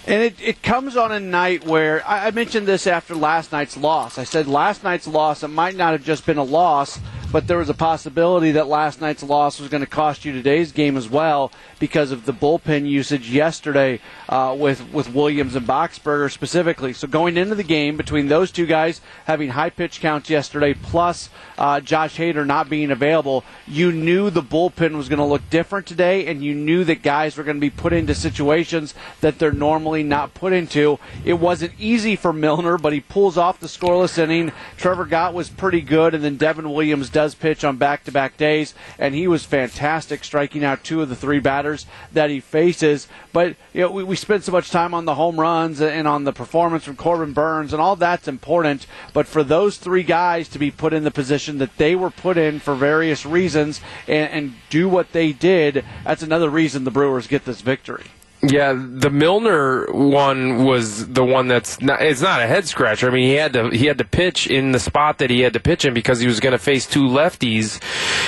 And 0.05 0.22
it, 0.22 0.36
it 0.41 0.62
comes 0.62 0.98
on 0.98 1.13
a 1.13 1.20
night 1.20 1.65
where 1.65 2.05
I, 2.05 2.27
I 2.27 2.32
mentioned 2.32 2.67
this 2.67 2.88
after 2.88 3.15
last 3.15 3.51
night's 3.53 3.77
loss. 3.77 4.17
I 4.17 4.25
said 4.25 4.48
last 4.48 4.84
night's 4.84 5.08
loss, 5.08 5.43
it 5.43 5.48
might 5.48 5.75
not 5.75 5.93
have 5.93 6.03
just 6.03 6.25
been 6.25 6.38
a 6.38 6.43
loss, 6.43 7.00
but 7.34 7.48
there 7.48 7.58
was 7.58 7.68
a 7.68 7.74
possibility 7.74 8.52
that 8.52 8.68
last 8.68 9.02
night's 9.02 9.24
loss 9.24 9.60
was 9.60 9.68
going 9.68 9.82
to 9.82 9.90
cost 9.90 10.24
you 10.24 10.32
today's 10.32 10.72
game 10.72 10.96
as 10.96 11.10
well 11.10 11.52
because 11.84 12.13
of 12.13 12.25
the 12.25 12.32
bullpen 12.32 12.88
usage 12.88 13.30
yesterday 13.30 14.00
uh, 14.30 14.56
with 14.58 14.94
with 14.94 15.13
Williams 15.13 15.54
and 15.54 15.68
Boxberger 15.68 16.32
specifically. 16.32 16.94
So 16.94 17.10
going 17.10 17.36
into 17.36 17.56
the 17.56 17.63
game 17.63 17.98
between 17.98 18.30
those 18.30 18.54
two 18.54 18.66
guys 18.66 19.02
having 19.25 19.50
high 19.50 19.70
pitch 19.70 20.00
counts 20.00 20.30
yesterday, 20.30 20.74
plus 20.74 21.30
uh, 21.58 21.82
Josh 21.82 22.16
Hader 22.16 22.48
not 22.48 22.70
being 22.70 22.90
available, 22.90 23.44
you 23.68 23.92
knew 23.92 24.30
the 24.30 24.42
bullpen 24.42 24.96
was 24.96 25.10
going 25.10 25.20
to 25.20 25.25
look 25.25 25.50
different 25.50 25.86
today, 25.86 26.25
and 26.25 26.42
you 26.42 26.56
knew 26.56 26.86
that 26.86 27.02
guys 27.04 27.36
were 27.36 27.44
going 27.44 27.58
to 27.58 27.62
be 27.62 27.70
put 27.70 27.92
into 27.92 28.16
situations 28.16 28.94
that 29.20 29.38
they're 29.38 29.52
normally 29.52 30.04
not 30.04 30.34
put 30.34 30.54
into. 30.54 31.00
It 31.25 31.34
wasn't 31.34 31.74
easy 31.78 32.16
for 32.16 32.32
Milner, 32.32 32.78
but 32.78 32.94
he 32.94 33.02
pulls 33.02 33.38
off 33.38 33.60
the 33.60 33.68
scoreless 33.68 34.18
inning. 34.18 34.54
Trevor 34.78 35.04
Gott 35.04 35.34
was 35.34 35.50
pretty 35.50 35.82
good, 35.82 36.13
and 36.13 36.24
then 36.24 36.38
Devin 36.38 36.72
Williams 36.72 37.10
does 37.10 37.36
pitch 37.36 37.66
on 37.66 37.75
back 37.75 38.06
to 38.06 38.12
back 38.13 38.38
days, 38.38 38.74
and 38.98 39.13
he 39.13 39.28
was 39.28 39.44
fantastic, 39.44 40.24
striking 40.24 40.63
out 40.63 40.86
two 40.86 41.02
of 41.02 41.10
the 41.10 41.16
three 41.18 41.40
batters 41.40 41.73
that 42.12 42.30
he 42.30 42.39
faces. 42.39 43.08
But 43.32 43.56
you 43.74 43.82
know, 43.82 43.92
we, 43.92 44.03
we 44.03 44.15
spend 44.15 44.44
so 44.44 44.51
much 44.51 44.70
time 44.70 44.94
on 44.94 45.06
the 45.06 45.15
home 45.15 45.39
runs 45.39 45.82
and 45.82 46.08
on 46.08 46.24
the 46.24 46.34
performance 46.34 46.84
from 46.84 46.96
Corbin 46.96 47.34
Burnes, 47.34 47.74
and 47.74 47.82
all 47.82 47.96
that's 47.96 48.27
important. 48.27 48.86
But 49.13 49.27
for 49.27 49.44
those 49.44 49.77
three 49.77 50.03
guys 50.03 50.48
to 50.50 50.60
be 50.60 50.72
put 50.72 50.94
in 50.94 51.03
the 51.03 51.12
position 51.12 51.58
that 51.58 51.77
they 51.77 51.96
were 51.96 52.10
put 52.10 52.38
in 52.38 52.60
for 52.60 52.75
various 52.75 53.25
reasons 53.25 53.82
and, 54.08 54.32
and 54.32 54.53
do 54.70 54.88
what 54.88 55.12
they 55.12 55.34
did, 55.34 55.84
that's 56.03 56.24
another 56.24 56.50
reason 56.50 56.84
the 56.84 56.92
Brewers 56.92 57.27
get 57.27 57.46
this 57.46 57.62
victory. 57.62 58.06
Yeah, 58.46 58.74
the 58.74 59.10
Milner 59.10 59.90
one 59.94 60.66
was 60.66 61.08
the 61.08 61.24
one 61.24 61.48
that's 61.48 61.80
not. 61.80 62.02
It's 62.02 62.20
not 62.20 62.42
a 62.42 62.46
head 62.46 62.68
scratcher. 62.68 63.08
I 63.08 63.14
mean, 63.14 63.30
he 63.30 63.36
had 63.36 63.54
to 63.54 63.70
he 63.70 63.86
had 63.86 63.98
to 64.00 64.04
pitch 64.04 64.48
in 64.48 64.74
the 64.74 64.82
spot 64.82 65.20
that 65.20 65.30
he 65.30 65.40
had 65.40 65.54
to 65.54 65.62
pitch 65.62 65.86
in 65.86 65.94
because 65.94 66.20
he 66.20 66.28
was 66.28 66.42
going 66.42 66.52
to 66.52 66.58
face 66.58 66.86
two 66.86 67.08
lefties 67.08 67.80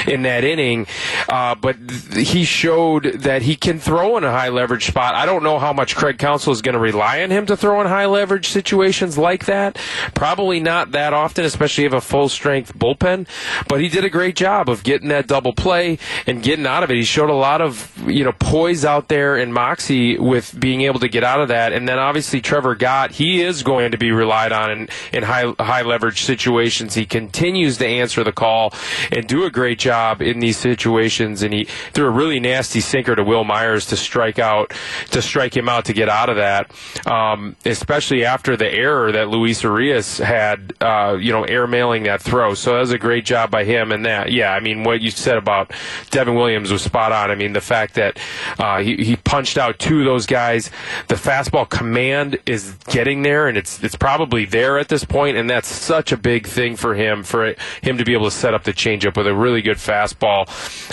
in 0.08 0.22
that 0.22 0.46
inning. 0.46 0.88
Uh, 1.28 1.56
but 1.56 1.76
th- 1.90 2.30
he 2.30 2.46
showed 2.46 3.04
that 3.04 3.42
he 3.42 3.58
can 3.58 3.78
throw 3.78 4.16
in 4.16 4.24
a 4.24 4.32
high 4.32 4.48
leverage 4.48 4.86
spot. 4.88 5.16
I 5.16 5.26
don't 5.26 5.44
know 5.44 5.60
how 5.60 5.74
much 5.74 5.98
Craig 5.98 6.18
Counsell 6.18 6.54
is 6.54 6.62
going 6.62 6.76
to 6.76 6.80
rely 6.80 7.22
on 7.22 7.30
him 7.30 7.46
to 7.48 7.58
throw 7.58 7.82
in 7.82 7.88
high 7.88 8.06
leverage 8.06 8.48
situations 8.48 9.18
like 9.18 9.48
that. 9.48 9.78
Probably 10.14 10.62
not 10.62 10.92
that 10.92 11.12
often, 11.12 11.44
especially 11.44 11.84
if 11.84 11.92
a 11.92 12.00
full 12.00 12.30
strength 12.30 12.74
bullpen. 12.78 13.28
But 13.68 13.82
he 13.82 13.90
did 13.90 14.06
a 14.06 14.10
great 14.10 14.38
job 14.38 14.70
of 14.70 14.86
getting 14.86 15.10
that 15.10 15.28
double 15.28 15.52
play 15.52 16.00
and 16.26 16.42
getting 16.42 16.66
out 16.66 16.84
of 16.84 16.90
it. 16.90 16.96
He 16.96 17.04
showed 17.04 17.30
a 17.30 17.34
lot 17.34 17.60
of 17.60 17.92
you 18.08 18.24
know 18.24 18.32
poise 18.32 18.86
out 18.86 19.10
there 19.10 19.36
in 19.36 19.52
moxie 19.52 20.05
with 20.18 20.58
being 20.60 20.82
able 20.82 21.00
to 21.00 21.10
get 21.10 21.24
out 21.24 21.42
of 21.42 21.48
that. 21.50 21.74
And 21.74 21.88
then 21.88 22.00
obviously 22.00 22.42
Trevor 22.42 22.76
Gott, 22.76 23.12
he 23.12 23.42
is 23.42 23.64
going 23.64 23.92
to 23.92 23.98
be 23.98 24.12
relied 24.12 24.52
on 24.52 24.72
in, 24.72 24.90
in 25.12 25.24
high 25.24 25.54
high 25.60 25.82
leverage 25.82 26.22
situations. 26.22 26.94
He 26.94 27.06
continues 27.06 27.78
to 27.78 27.88
answer 27.88 28.24
the 28.24 28.32
call 28.32 28.74
and 29.12 29.28
do 29.28 29.44
a 29.44 29.52
great 29.52 29.80
job 29.80 30.22
in 30.22 30.40
these 30.40 30.58
situations. 30.58 31.42
And 31.42 31.54
he 31.54 31.66
threw 31.94 32.06
a 32.06 32.12
really 32.12 32.40
nasty 32.40 32.82
sinker 32.82 33.16
to 33.16 33.24
Wil 33.24 33.44
Myers 33.44 33.86
to 33.88 33.98
strike 33.98 34.40
out 34.40 34.74
to 35.12 35.22
strike 35.22 35.56
him 35.56 35.68
out 35.68 35.86
to 35.86 35.94
get 35.94 36.10
out 36.10 36.30
of 36.30 36.38
that. 36.38 36.72
Um, 37.08 37.56
especially 37.66 38.26
after 38.26 38.56
the 38.56 38.72
error 38.72 39.12
that 39.12 39.30
Luis 39.30 39.64
Urias 39.64 40.20
had, 40.20 40.74
uh, 40.82 41.18
you 41.20 41.32
know, 41.32 41.44
airmailing 41.44 42.06
that 42.06 42.22
throw. 42.22 42.54
So 42.54 42.74
that 42.74 42.80
was 42.80 42.92
a 42.92 42.98
great 42.98 43.26
job 43.26 43.52
by 43.52 43.64
him. 43.64 43.92
And 43.92 44.06
that, 44.06 44.32
yeah, 44.32 44.52
I 44.52 44.60
mean, 44.60 44.84
what 44.84 45.02
you 45.02 45.12
said 45.12 45.38
about 45.38 45.72
Devin 46.12 46.36
Williams 46.36 46.72
was 46.72 46.82
spot 46.82 47.12
on. 47.12 47.32
I 47.32 47.36
mean, 47.36 47.54
the 47.54 47.62
fact 47.62 47.96
that 47.96 48.20
uh, 48.60 48.80
he, 48.80 48.98
he 48.98 49.16
punched 49.16 49.58
out 49.58 49.80
two 49.80 49.95
of 50.00 50.06
those 50.06 50.26
guys. 50.26 50.70
The 51.08 51.16
fastball 51.16 51.70
command 51.70 52.40
is 52.46 52.76
getting 52.88 53.24
there, 53.24 53.48
and 53.48 53.58
it's 53.58 53.84
it's 53.84 53.96
probably 53.96 54.46
there 54.46 54.78
at 54.78 54.90
this 54.90 55.04
point, 55.04 55.38
and 55.38 55.50
that's 55.50 55.68
such 55.68 56.12
a 56.12 56.18
big 56.18 56.48
thing 56.48 56.76
for 56.76 56.96
him 56.96 57.24
for 57.24 57.56
him 57.82 57.98
to 57.98 58.06
be 58.06 58.14
able 58.14 58.26
to 58.26 58.36
set 58.36 58.54
up 58.54 58.64
the 58.64 58.74
changeup 58.74 59.18
with 59.18 59.28
a 59.28 59.36
really 59.36 59.62
good 59.62 59.78
fastball 59.78 60.48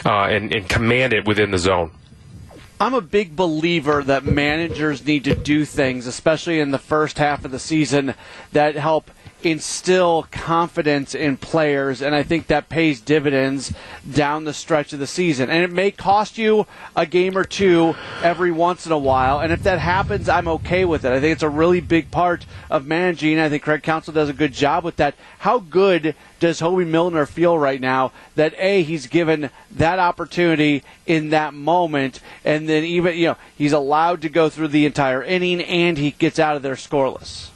uh, 0.07 0.29
and, 0.29 0.55
and 0.55 0.69
command 0.69 1.13
it 1.13 1.27
within 1.27 1.51
the 1.51 1.59
zone. 1.59 1.91
I'm 2.81 2.95
a 2.95 3.01
big 3.01 3.37
believer 3.37 4.03
that 4.03 4.25
managers 4.25 5.07
need 5.07 5.23
to 5.25 5.37
do 5.37 5.65
things, 5.65 6.09
especially 6.09 6.59
in 6.59 6.73
the 6.73 6.79
first 6.79 7.17
half 7.19 7.45
of 7.45 7.53
the 7.53 7.61
season, 7.61 8.15
that 8.51 8.75
help 8.75 9.09
instill 9.45 10.27
confidence 10.31 11.15
in 11.15 11.37
players, 11.37 12.01
and 12.03 12.15
I 12.15 12.23
think 12.23 12.47
that 12.47 12.69
pays 12.69 13.01
dividends 13.01 13.73
down 14.11 14.45
the 14.45 14.55
stretch 14.55 14.93
of 14.93 14.99
the 14.99 15.07
season. 15.07 15.51
And 15.51 15.63
it 15.63 15.73
may 15.73 15.91
cost 15.91 16.39
you 16.39 16.67
a 16.97 17.07
game 17.07 17.37
or 17.37 17.45
two 17.45 17.95
every 18.23 18.51
once 18.51 18.87
in 18.87 18.93
a 18.93 18.99
while, 18.99 19.41
and 19.41 19.53
if 19.53 19.63
that 19.63 19.79
happens, 19.79 20.29
I'm 20.29 20.49
okay 20.49 20.85
with 20.85 21.05
it. 21.05 21.13
I 21.13 21.21
think 21.21 21.33
it's 21.33 21.43
a 21.43 21.49
really 21.49 21.81
big 21.81 22.11
part 22.11 22.47
of 22.71 22.87
managing. 22.87 23.39
I 23.39 23.49
think 23.49 23.63
Craig 23.63 23.83
Counsell 23.83 24.15
does 24.15 24.29
a 24.29 24.35
good 24.35 24.53
job 24.53 24.85
with 24.85 24.97
that. 24.97 25.15
How 25.39 25.59
good 25.59 26.15
does 26.41 26.61
Hoby 26.61 26.87
Milner 26.87 27.27
feel 27.27 27.57
right 27.57 27.81
now 27.81 28.13
that 28.35 28.55
A, 28.59 28.83
he's 28.83 29.07
given 29.07 29.51
that 29.71 29.99
opportunity 29.99 30.83
in 31.07 31.31
that 31.31 31.55
moment, 31.55 32.21
and 32.45 32.69
then 32.69 32.85
even, 32.85 33.17
you 33.17 33.27
know, 33.27 33.37
he's 33.57 33.73
allowed 33.73 34.23
to 34.23 34.29
go 34.29 34.49
through 34.49 34.69
the 34.69 34.87
entire 34.87 35.23
inning 35.23 35.61
and 35.61 35.99
he 35.99 36.11
gets 36.11 36.39
out 36.39 36.57
of 36.57 36.63
there 36.63 36.75
scoreless? 36.75 37.52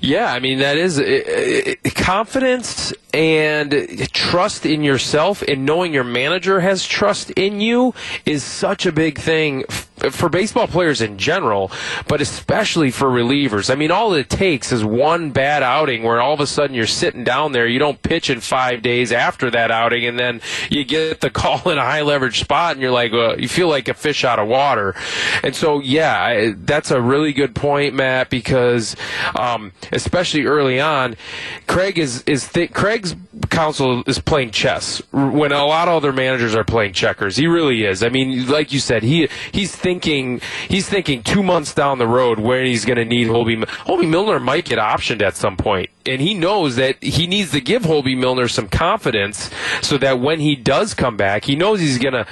Yeah, 0.00 0.32
I 0.32 0.40
mean 0.40 0.58
that 0.58 0.76
is 0.76 0.98
uh, 0.98 1.74
confidence 1.94 2.92
and 3.14 4.08
trust 4.12 4.66
in 4.66 4.82
yourself 4.82 5.42
and 5.42 5.64
knowing 5.64 5.92
your 5.92 6.04
manager 6.04 6.60
has 6.60 6.86
trust 6.86 7.30
in 7.32 7.60
you 7.60 7.94
is 8.26 8.42
such 8.42 8.86
a 8.86 8.92
big 8.92 9.18
thing 9.18 9.64
for 10.10 10.28
baseball 10.28 10.66
players 10.66 11.00
in 11.00 11.18
general, 11.18 11.70
but 12.08 12.20
especially 12.20 12.90
for 12.90 13.08
relievers. 13.08 13.70
I 13.70 13.74
mean, 13.74 13.90
all 13.90 14.14
it 14.14 14.28
takes 14.28 14.72
is 14.72 14.84
one 14.84 15.30
bad 15.30 15.62
outing 15.62 16.02
where 16.02 16.20
all 16.20 16.34
of 16.34 16.40
a 16.40 16.46
sudden 16.46 16.74
you're 16.74 16.86
sitting 16.86 17.24
down 17.24 17.52
there, 17.52 17.66
you 17.66 17.78
don't 17.78 18.02
pitch 18.02 18.28
in 18.28 18.40
five 18.40 18.82
days 18.82 19.12
after 19.12 19.50
that 19.50 19.70
outing, 19.70 20.04
and 20.06 20.18
then 20.18 20.40
you 20.70 20.84
get 20.84 21.20
the 21.20 21.30
call 21.42 21.70
in 21.70 21.78
a 21.78 21.82
high 21.82 22.02
leverage 22.02 22.40
spot, 22.40 22.72
and 22.72 22.82
you're 22.82 22.90
like, 22.90 23.12
you 23.12 23.48
feel 23.48 23.68
like 23.68 23.88
a 23.88 23.94
fish 23.94 24.24
out 24.24 24.38
of 24.38 24.48
water. 24.48 24.94
And 25.42 25.54
so, 25.54 25.80
yeah, 25.80 26.52
that's 26.56 26.90
a 26.90 27.00
really 27.00 27.32
good 27.32 27.54
point, 27.54 27.94
Matt, 27.94 28.30
because 28.30 28.96
um, 29.36 29.72
especially 29.92 30.44
early 30.44 30.80
on, 30.80 31.16
Craig 31.66 31.98
is 31.98 32.22
is 32.22 32.48
th- 32.48 32.72
Craig's 32.72 33.14
Counsell 33.50 34.02
is 34.06 34.18
playing 34.18 34.50
chess 34.50 35.02
when 35.12 35.52
a 35.52 35.64
lot 35.64 35.88
of 35.88 35.94
other 35.94 36.12
managers 36.12 36.54
are 36.54 36.64
playing 36.64 36.92
checkers. 36.92 37.36
He 37.36 37.46
really 37.46 37.84
is. 37.84 38.02
I 38.02 38.08
mean, 38.08 38.46
like 38.48 38.72
you 38.72 38.80
said, 38.80 39.02
he 39.02 39.28
he's 39.52 39.74
thinking 39.74 39.91
thinking 39.92 40.40
he's 40.68 40.88
thinking 40.88 41.22
two 41.22 41.42
months 41.42 41.74
down 41.74 41.98
the 41.98 42.06
road 42.06 42.38
where 42.38 42.64
he's 42.64 42.84
going 42.84 42.96
to 42.96 43.04
need 43.04 43.28
Holby. 43.28 43.56
Hoby 43.56 44.08
Milner 44.08 44.40
might 44.40 44.64
get 44.64 44.78
optioned 44.78 45.20
at 45.20 45.36
some 45.36 45.56
point, 45.56 45.90
and 46.06 46.20
he 46.20 46.32
knows 46.32 46.76
that 46.76 47.02
he 47.02 47.26
needs 47.26 47.50
to 47.52 47.60
give 47.60 47.82
Hoby 47.82 48.18
Milner 48.18 48.48
some 48.48 48.68
confidence 48.68 49.50
so 49.82 49.98
that 49.98 50.18
when 50.18 50.40
he 50.40 50.56
does 50.56 50.94
come 50.94 51.16
back, 51.16 51.44
he 51.44 51.56
knows 51.56 51.80
he's 51.80 51.98
going 51.98 52.14
to 52.14 52.26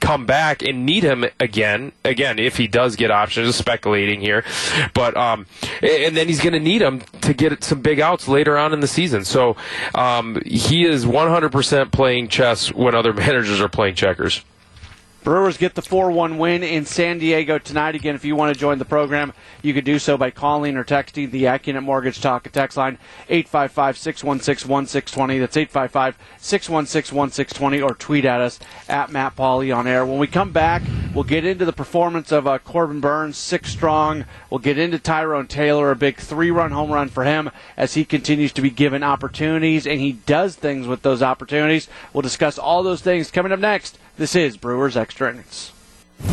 come 0.00 0.26
back 0.26 0.62
and 0.62 0.84
need 0.84 1.04
him 1.04 1.24
again. 1.38 1.92
Again, 2.04 2.40
if 2.40 2.56
he 2.56 2.66
does 2.66 2.96
get 2.96 3.12
options, 3.12 3.54
speculating 3.54 4.20
here, 4.20 4.44
but 4.92 5.16
um, 5.16 5.46
and 5.80 6.16
then 6.16 6.26
he's 6.26 6.40
going 6.40 6.54
to 6.54 6.60
need 6.60 6.82
him 6.82 7.02
to 7.20 7.34
get 7.34 7.62
some 7.62 7.82
big 7.82 8.00
outs 8.00 8.26
later 8.26 8.58
on 8.58 8.72
in 8.72 8.80
the 8.80 8.88
season. 8.88 9.24
So 9.24 9.56
um, 9.94 10.42
he 10.44 10.84
is 10.84 11.04
100% 11.04 11.92
playing 11.92 12.28
chess 12.28 12.72
when 12.72 12.96
other 12.96 13.12
managers 13.24 13.60
are 13.60 13.68
playing 13.68 13.94
checkers. 13.94 14.42
Brewers 15.26 15.56
get 15.56 15.74
the 15.74 15.82
4 15.82 16.12
1 16.12 16.38
win 16.38 16.62
in 16.62 16.86
San 16.86 17.18
Diego 17.18 17.58
tonight. 17.58 17.96
Again, 17.96 18.14
if 18.14 18.24
you 18.24 18.36
want 18.36 18.54
to 18.54 18.60
join 18.60 18.78
the 18.78 18.84
program, 18.84 19.32
you 19.60 19.74
can 19.74 19.82
do 19.82 19.98
so 19.98 20.16
by 20.16 20.30
calling 20.30 20.76
or 20.76 20.84
texting 20.84 21.32
the 21.32 21.42
AccuNet 21.42 21.82
Mortgage 21.82 22.20
Talk 22.20 22.46
and 22.46 22.54
Text 22.54 22.76
line 22.76 22.96
855 23.28 23.98
616 23.98 24.70
1620. 24.70 25.38
That's 25.40 25.56
855 25.56 26.16
616 26.38 27.16
1620 27.16 27.82
or 27.82 27.94
tweet 27.96 28.24
at 28.24 28.40
us 28.40 28.60
at 28.88 29.10
Matt 29.10 29.34
Pauley 29.34 29.76
on 29.76 29.88
air. 29.88 30.06
When 30.06 30.18
we 30.18 30.28
come 30.28 30.52
back, 30.52 30.82
we'll 31.12 31.24
get 31.24 31.44
into 31.44 31.64
the 31.64 31.72
performance 31.72 32.30
of 32.30 32.46
uh, 32.46 32.58
Corbin 32.58 33.00
Burnes, 33.00 33.36
six 33.36 33.70
strong. 33.70 34.26
We'll 34.48 34.60
get 34.60 34.78
into 34.78 35.00
Tyrone 35.00 35.48
Taylor, 35.48 35.90
a 35.90 35.96
big 35.96 36.18
three 36.18 36.52
run 36.52 36.70
home 36.70 36.92
run 36.92 37.08
for 37.08 37.24
him 37.24 37.50
as 37.76 37.94
he 37.94 38.04
continues 38.04 38.52
to 38.52 38.62
be 38.62 38.70
given 38.70 39.02
opportunities 39.02 39.88
and 39.88 39.98
he 39.98 40.12
does 40.12 40.54
things 40.54 40.86
with 40.86 41.02
those 41.02 41.20
opportunities. 41.20 41.88
We'll 42.12 42.22
discuss 42.22 42.58
all 42.58 42.84
those 42.84 43.00
things 43.00 43.32
coming 43.32 43.50
up 43.50 43.58
next. 43.58 43.98
This 44.18 44.34
is 44.34 44.56
Brewers 44.56 44.96
Extra 44.96 45.30
Innings. 45.30 45.72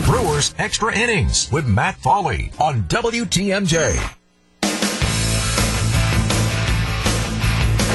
Brewers 0.06 0.56
Extra 0.58 0.98
Innings 0.98 1.52
with 1.52 1.68
Matt 1.68 2.00
Pauley 2.00 2.58
on 2.58 2.84
WTMJ. 2.84 4.16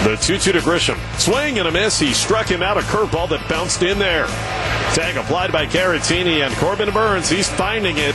The 0.04 0.16
2 0.16 0.36
2 0.36 0.52
to 0.52 0.58
Grisham. 0.58 0.98
Swing 1.18 1.58
and 1.58 1.66
a 1.66 1.72
miss. 1.72 1.98
He 1.98 2.12
struck 2.12 2.46
him 2.48 2.62
out 2.62 2.76
a 2.76 2.82
curveball 2.82 3.30
that 3.30 3.48
bounced 3.48 3.82
in 3.82 3.98
there. 3.98 4.26
Tag 4.94 5.16
applied 5.16 5.52
by 5.52 5.64
Caratini 5.64 6.46
and 6.46 6.54
Corbin 6.56 6.92
Burnes. 6.92 7.30
He's 7.30 7.48
finding 7.48 7.96
it. 7.96 8.14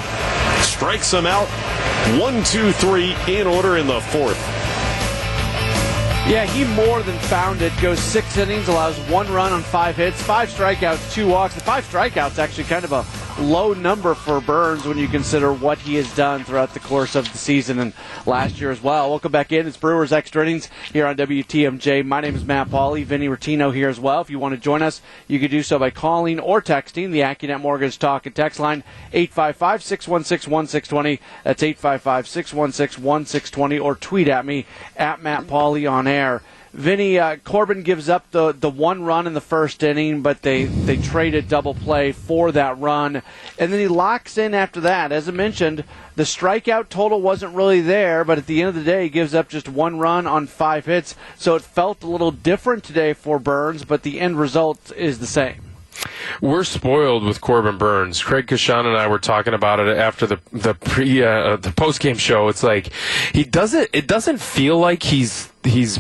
Strikes 0.62 1.12
him 1.12 1.26
out. 1.26 1.48
One, 2.22 2.44
two, 2.44 2.72
three 2.74 3.16
in 3.28 3.48
order 3.48 3.78
in 3.78 3.88
the 3.88 4.00
fourth. 4.00 4.63
Yeah, 6.26 6.46
he 6.46 6.64
more 6.74 7.04
than 7.04 7.20
found 7.20 7.62
it. 7.62 7.74
Goes 7.82 8.00
six 8.00 8.38
innings, 8.38 8.70
allows 8.70 8.98
one 9.10 9.30
run 9.30 9.52
on 9.52 9.62
five 9.62 9.98
hits, 9.98 10.22
five 10.22 10.50
strikeouts, 10.50 11.14
two 11.14 11.28
walks. 11.28 11.54
The 11.54 11.60
five 11.60 11.84
strikeouts 11.84 12.40
actually 12.40 12.64
kind 12.64 12.86
of 12.86 12.94
a 12.94 13.04
low 13.40 13.74
number 13.74 14.14
for 14.14 14.40
Burnes 14.40 14.86
when 14.86 14.98
you 14.98 15.08
consider 15.08 15.52
what 15.52 15.80
he 15.80 15.96
has 15.96 16.16
done 16.16 16.44
throughout 16.44 16.74
the 16.74 16.80
course 16.80 17.16
of 17.16 17.32
the 17.32 17.38
season 17.38 17.80
and 17.80 17.94
last 18.26 18.62
year 18.62 18.70
as 18.70 18.82
well. 18.82 19.10
Welcome 19.10 19.32
back 19.32 19.52
in. 19.52 19.68
It's 19.68 19.78
Brewers 19.78 20.12
Extra 20.12 20.44
Innings 20.44 20.70
here 20.92 21.06
on 21.06 21.16
WTMJ. 21.18 22.06
My 22.06 22.22
name 22.22 22.36
is 22.36 22.46
Matt 22.46 22.70
Pauley. 22.70 23.04
Vinny 23.04 23.28
Rottino 23.28 23.74
here 23.74 23.90
as 23.90 24.00
well. 24.00 24.22
If 24.22 24.30
you 24.30 24.40
want 24.40 24.54
to 24.54 24.62
join 24.62 24.82
us, 24.82 25.02
you 25.28 25.40
can 25.40 25.50
do 25.50 25.64
so 25.64 25.80
by 25.80 25.90
calling 25.90 26.40
or 26.40 26.62
texting 26.62 27.12
the 27.12 27.22
AccuNet 27.22 27.62
Mortgage 27.62 27.98
Talk 27.98 28.26
and 28.26 28.36
Text 28.36 28.60
line 28.60 28.84
855 29.12 29.84
616 29.84 30.52
1620. 30.52 31.20
That's 31.44 31.64
855 31.64 32.28
616 32.28 33.04
1620 33.04 33.80
or 33.80 33.96
tweet 33.96 34.28
at 34.28 34.46
me 34.46 34.66
at 34.96 35.22
Matt 35.22 35.48
Pauley 35.48 35.90
on 35.90 36.08
air. 36.08 36.44
Vinny 36.74 37.20
uh, 37.20 37.36
Corbin 37.38 37.84
gives 37.84 38.10
up 38.10 38.32
the, 38.32 38.52
the 38.52 38.70
one 38.70 39.04
run 39.04 39.28
in 39.28 39.36
the 39.36 39.42
first 39.42 39.84
inning, 39.84 40.24
but 40.24 40.42
they, 40.42 40.66
they 40.66 40.98
traded 40.98 41.48
double 41.48 41.76
play 41.76 42.12
for 42.12 42.52
that 42.52 42.80
run. 42.80 43.22
And 43.60 43.72
then 43.72 43.80
he 43.80 43.88
locks 43.88 44.40
in 44.40 44.56
after 44.56 44.82
that. 44.82 45.12
As 45.12 45.30
I 45.30 45.34
mentioned, 45.34 45.84
the 46.16 46.24
strikeout 46.24 46.90
total 46.90 47.22
wasn't 47.22 47.54
really 47.54 47.82
there, 47.82 48.24
but 48.24 48.40
at 48.40 48.48
the 48.48 48.62
end 48.62 48.70
of 48.70 48.76
the 48.76 48.84
day, 48.84 49.04
he 49.04 49.10
gives 49.10 49.36
up 49.36 49.50
just 49.50 49.70
one 49.70 50.00
run 50.00 50.26
on 50.26 50.48
five 50.48 50.88
hits. 50.88 51.16
So 51.38 51.56
it 51.56 51.62
felt 51.62 52.02
a 52.02 52.08
little 52.08 52.32
different 52.32 52.84
today 52.84 53.14
for 53.14 53.38
Burnes, 53.38 53.86
but 53.86 54.02
the 54.02 54.20
end 54.20 54.40
result 54.40 54.92
is 54.98 55.20
the 55.20 55.28
same. 55.28 55.62
We're 56.42 56.64
spoiled 56.64 57.24
with 57.24 57.40
Corbin 57.40 57.78
Burnes. 57.78 58.22
Craig 58.22 58.48
Coshun 58.48 58.88
and 58.88 58.98
I 58.98 59.08
were 59.08 59.20
talking 59.20 59.54
about 59.54 59.80
it 59.80 59.96
after 59.96 60.26
the 60.26 60.40
the 60.52 60.74
pre 60.74 61.24
uh, 61.24 61.56
the 61.56 61.72
post 61.72 62.00
game 62.02 62.18
show. 62.18 62.48
It's 62.48 62.64
like 62.64 62.92
he 63.32 63.44
doesn't. 63.44 63.90
It 63.94 64.08
doesn't 64.08 64.42
feel 64.42 64.80
like 64.80 65.04
he's 65.04 65.50
he's 65.64 66.00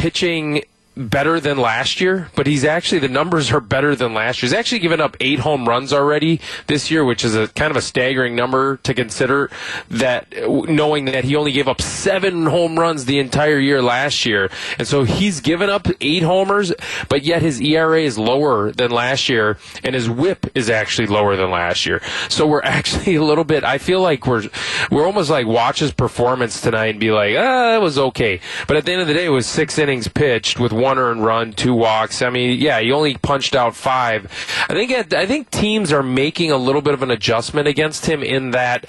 pitching 0.00 0.62
better 0.96 1.38
than 1.40 1.56
last 1.56 2.00
year, 2.00 2.28
but 2.34 2.46
he's 2.46 2.64
actually 2.64 2.98
the 2.98 3.08
numbers 3.08 3.52
are 3.52 3.60
better 3.60 3.94
than 3.94 4.12
last 4.12 4.42
year. 4.42 4.48
He's 4.48 4.58
actually 4.58 4.80
given 4.80 5.00
up 5.00 5.16
eight 5.20 5.38
home 5.38 5.68
runs 5.68 5.92
already 5.92 6.40
this 6.66 6.90
year, 6.90 7.04
which 7.04 7.24
is 7.24 7.34
a 7.34 7.48
kind 7.48 7.70
of 7.70 7.76
a 7.76 7.82
staggering 7.82 8.34
number 8.34 8.78
to 8.78 8.94
consider. 8.94 9.50
That 9.88 10.26
knowing 10.48 11.06
that 11.06 11.24
he 11.24 11.36
only 11.36 11.52
gave 11.52 11.68
up 11.68 11.80
seven 11.80 12.46
home 12.46 12.78
runs 12.78 13.04
the 13.04 13.18
entire 13.18 13.58
year 13.58 13.80
last 13.80 14.26
year, 14.26 14.50
and 14.78 14.86
so 14.86 15.04
he's 15.04 15.40
given 15.40 15.70
up 15.70 15.86
eight 16.00 16.22
homers, 16.22 16.72
but 17.08 17.22
yet 17.22 17.42
his 17.42 17.60
ERA 17.60 18.02
is 18.02 18.18
lower 18.18 18.72
than 18.72 18.90
last 18.90 19.28
year, 19.28 19.58
and 19.84 19.94
his 19.94 20.08
WHIP 20.08 20.50
is 20.56 20.68
actually 20.68 21.06
lower 21.06 21.36
than 21.36 21.50
last 21.50 21.86
year. 21.86 22.02
So 22.28 22.46
we're 22.46 22.62
actually 22.64 23.14
a 23.14 23.24
little 23.24 23.44
bit. 23.44 23.64
I 23.64 23.78
feel 23.78 24.00
like 24.00 24.26
we're 24.26 24.44
we're 24.90 25.06
almost 25.06 25.30
like 25.30 25.46
watch 25.46 25.78
his 25.78 25.92
performance 25.92 26.60
tonight 26.60 26.88
and 26.88 27.00
be 27.00 27.12
like, 27.12 27.36
ah, 27.38 27.76
it 27.76 27.80
was 27.80 27.98
okay, 27.98 28.40
but 28.66 28.76
at 28.76 28.84
the 28.84 28.92
end 28.92 29.02
of 29.02 29.08
the 29.08 29.14
day, 29.14 29.26
it 29.26 29.30
was 29.30 29.46
six 29.46 29.78
innings 29.78 30.08
pitched 30.08 30.58
with 30.58 30.72
one 30.80 30.98
earned 30.98 31.24
run, 31.24 31.52
two 31.52 31.74
walks. 31.74 32.22
I 32.22 32.30
mean, 32.30 32.58
yeah, 32.58 32.80
he 32.80 32.92
only 32.92 33.16
punched 33.16 33.54
out 33.54 33.76
five. 33.76 34.24
I 34.68 34.74
think 34.74 35.12
I 35.12 35.26
think 35.26 35.50
teams 35.50 35.92
are 35.92 36.02
making 36.02 36.50
a 36.50 36.56
little 36.56 36.82
bit 36.82 36.94
of 36.94 37.02
an 37.02 37.10
adjustment 37.10 37.68
against 37.68 38.06
him 38.06 38.22
in 38.22 38.50
that 38.52 38.86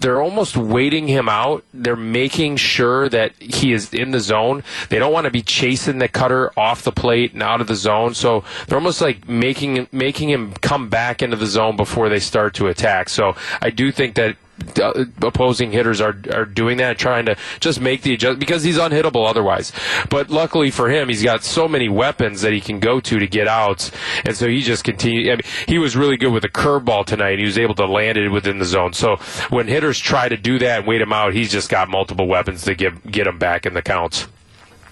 they're 0.00 0.20
almost 0.20 0.56
waiting 0.56 1.08
him 1.08 1.28
out. 1.28 1.64
They're 1.72 1.96
making 1.96 2.56
sure 2.56 3.08
that 3.08 3.34
he 3.40 3.72
is 3.72 3.92
in 3.92 4.10
the 4.10 4.20
zone. 4.20 4.62
They 4.88 4.98
don't 4.98 5.12
want 5.12 5.24
to 5.24 5.30
be 5.30 5.42
chasing 5.42 5.98
the 5.98 6.08
cutter 6.08 6.52
off 6.58 6.82
the 6.82 6.92
plate 6.92 7.32
and 7.32 7.42
out 7.42 7.60
of 7.60 7.66
the 7.66 7.76
zone. 7.76 8.14
So 8.14 8.44
they're 8.66 8.78
almost 8.78 9.00
like 9.00 9.28
making 9.28 9.88
making 9.92 10.30
him 10.30 10.52
come 10.54 10.88
back 10.88 11.22
into 11.22 11.36
the 11.36 11.46
zone 11.46 11.76
before 11.76 12.08
they 12.08 12.20
start 12.20 12.54
to 12.54 12.68
attack. 12.68 13.08
So 13.08 13.34
I 13.60 13.70
do 13.70 13.90
think 13.92 14.14
that 14.16 14.36
Uh, 14.78 15.04
opposing 15.22 15.72
hitters 15.72 16.00
are 16.00 16.16
are 16.32 16.44
doing 16.44 16.78
that, 16.78 16.98
trying 16.98 17.26
to 17.26 17.36
just 17.60 17.80
make 17.80 18.02
the 18.02 18.14
adjustment 18.14 18.40
because 18.40 18.62
he's 18.62 18.78
unhittable 18.78 19.28
otherwise. 19.28 19.72
But 20.08 20.30
luckily 20.30 20.70
for 20.70 20.90
him, 20.90 21.08
he's 21.08 21.22
got 21.22 21.44
so 21.44 21.68
many 21.68 21.88
weapons 21.88 22.42
that 22.42 22.52
he 22.52 22.60
can 22.60 22.80
go 22.80 23.00
to 23.00 23.18
to 23.18 23.26
get 23.26 23.48
outs, 23.48 23.90
and 24.24 24.36
so 24.36 24.48
he 24.48 24.62
just 24.62 24.84
continued. 24.84 25.28
I 25.28 25.36
mean, 25.36 25.42
he 25.66 25.78
was 25.78 25.96
really 25.96 26.16
good 26.16 26.32
with 26.32 26.42
the 26.42 26.48
curveball 26.48 27.06
tonight. 27.06 27.38
He 27.38 27.44
was 27.44 27.58
able 27.58 27.74
to 27.76 27.86
land 27.86 28.18
it 28.18 28.28
within 28.28 28.58
the 28.58 28.64
zone. 28.64 28.92
So 28.92 29.16
when 29.50 29.68
hitters 29.68 29.98
try 29.98 30.28
to 30.28 30.36
do 30.36 30.58
that 30.58 30.80
and 30.80 30.88
wait 30.88 31.00
him 31.00 31.12
out, 31.12 31.34
he's 31.34 31.50
just 31.50 31.68
got 31.68 31.88
multiple 31.88 32.26
weapons 32.26 32.62
to 32.64 32.74
get 32.74 33.10
get 33.10 33.26
him 33.26 33.38
back 33.38 33.66
in 33.66 33.74
the 33.74 33.82
counts. 33.82 34.28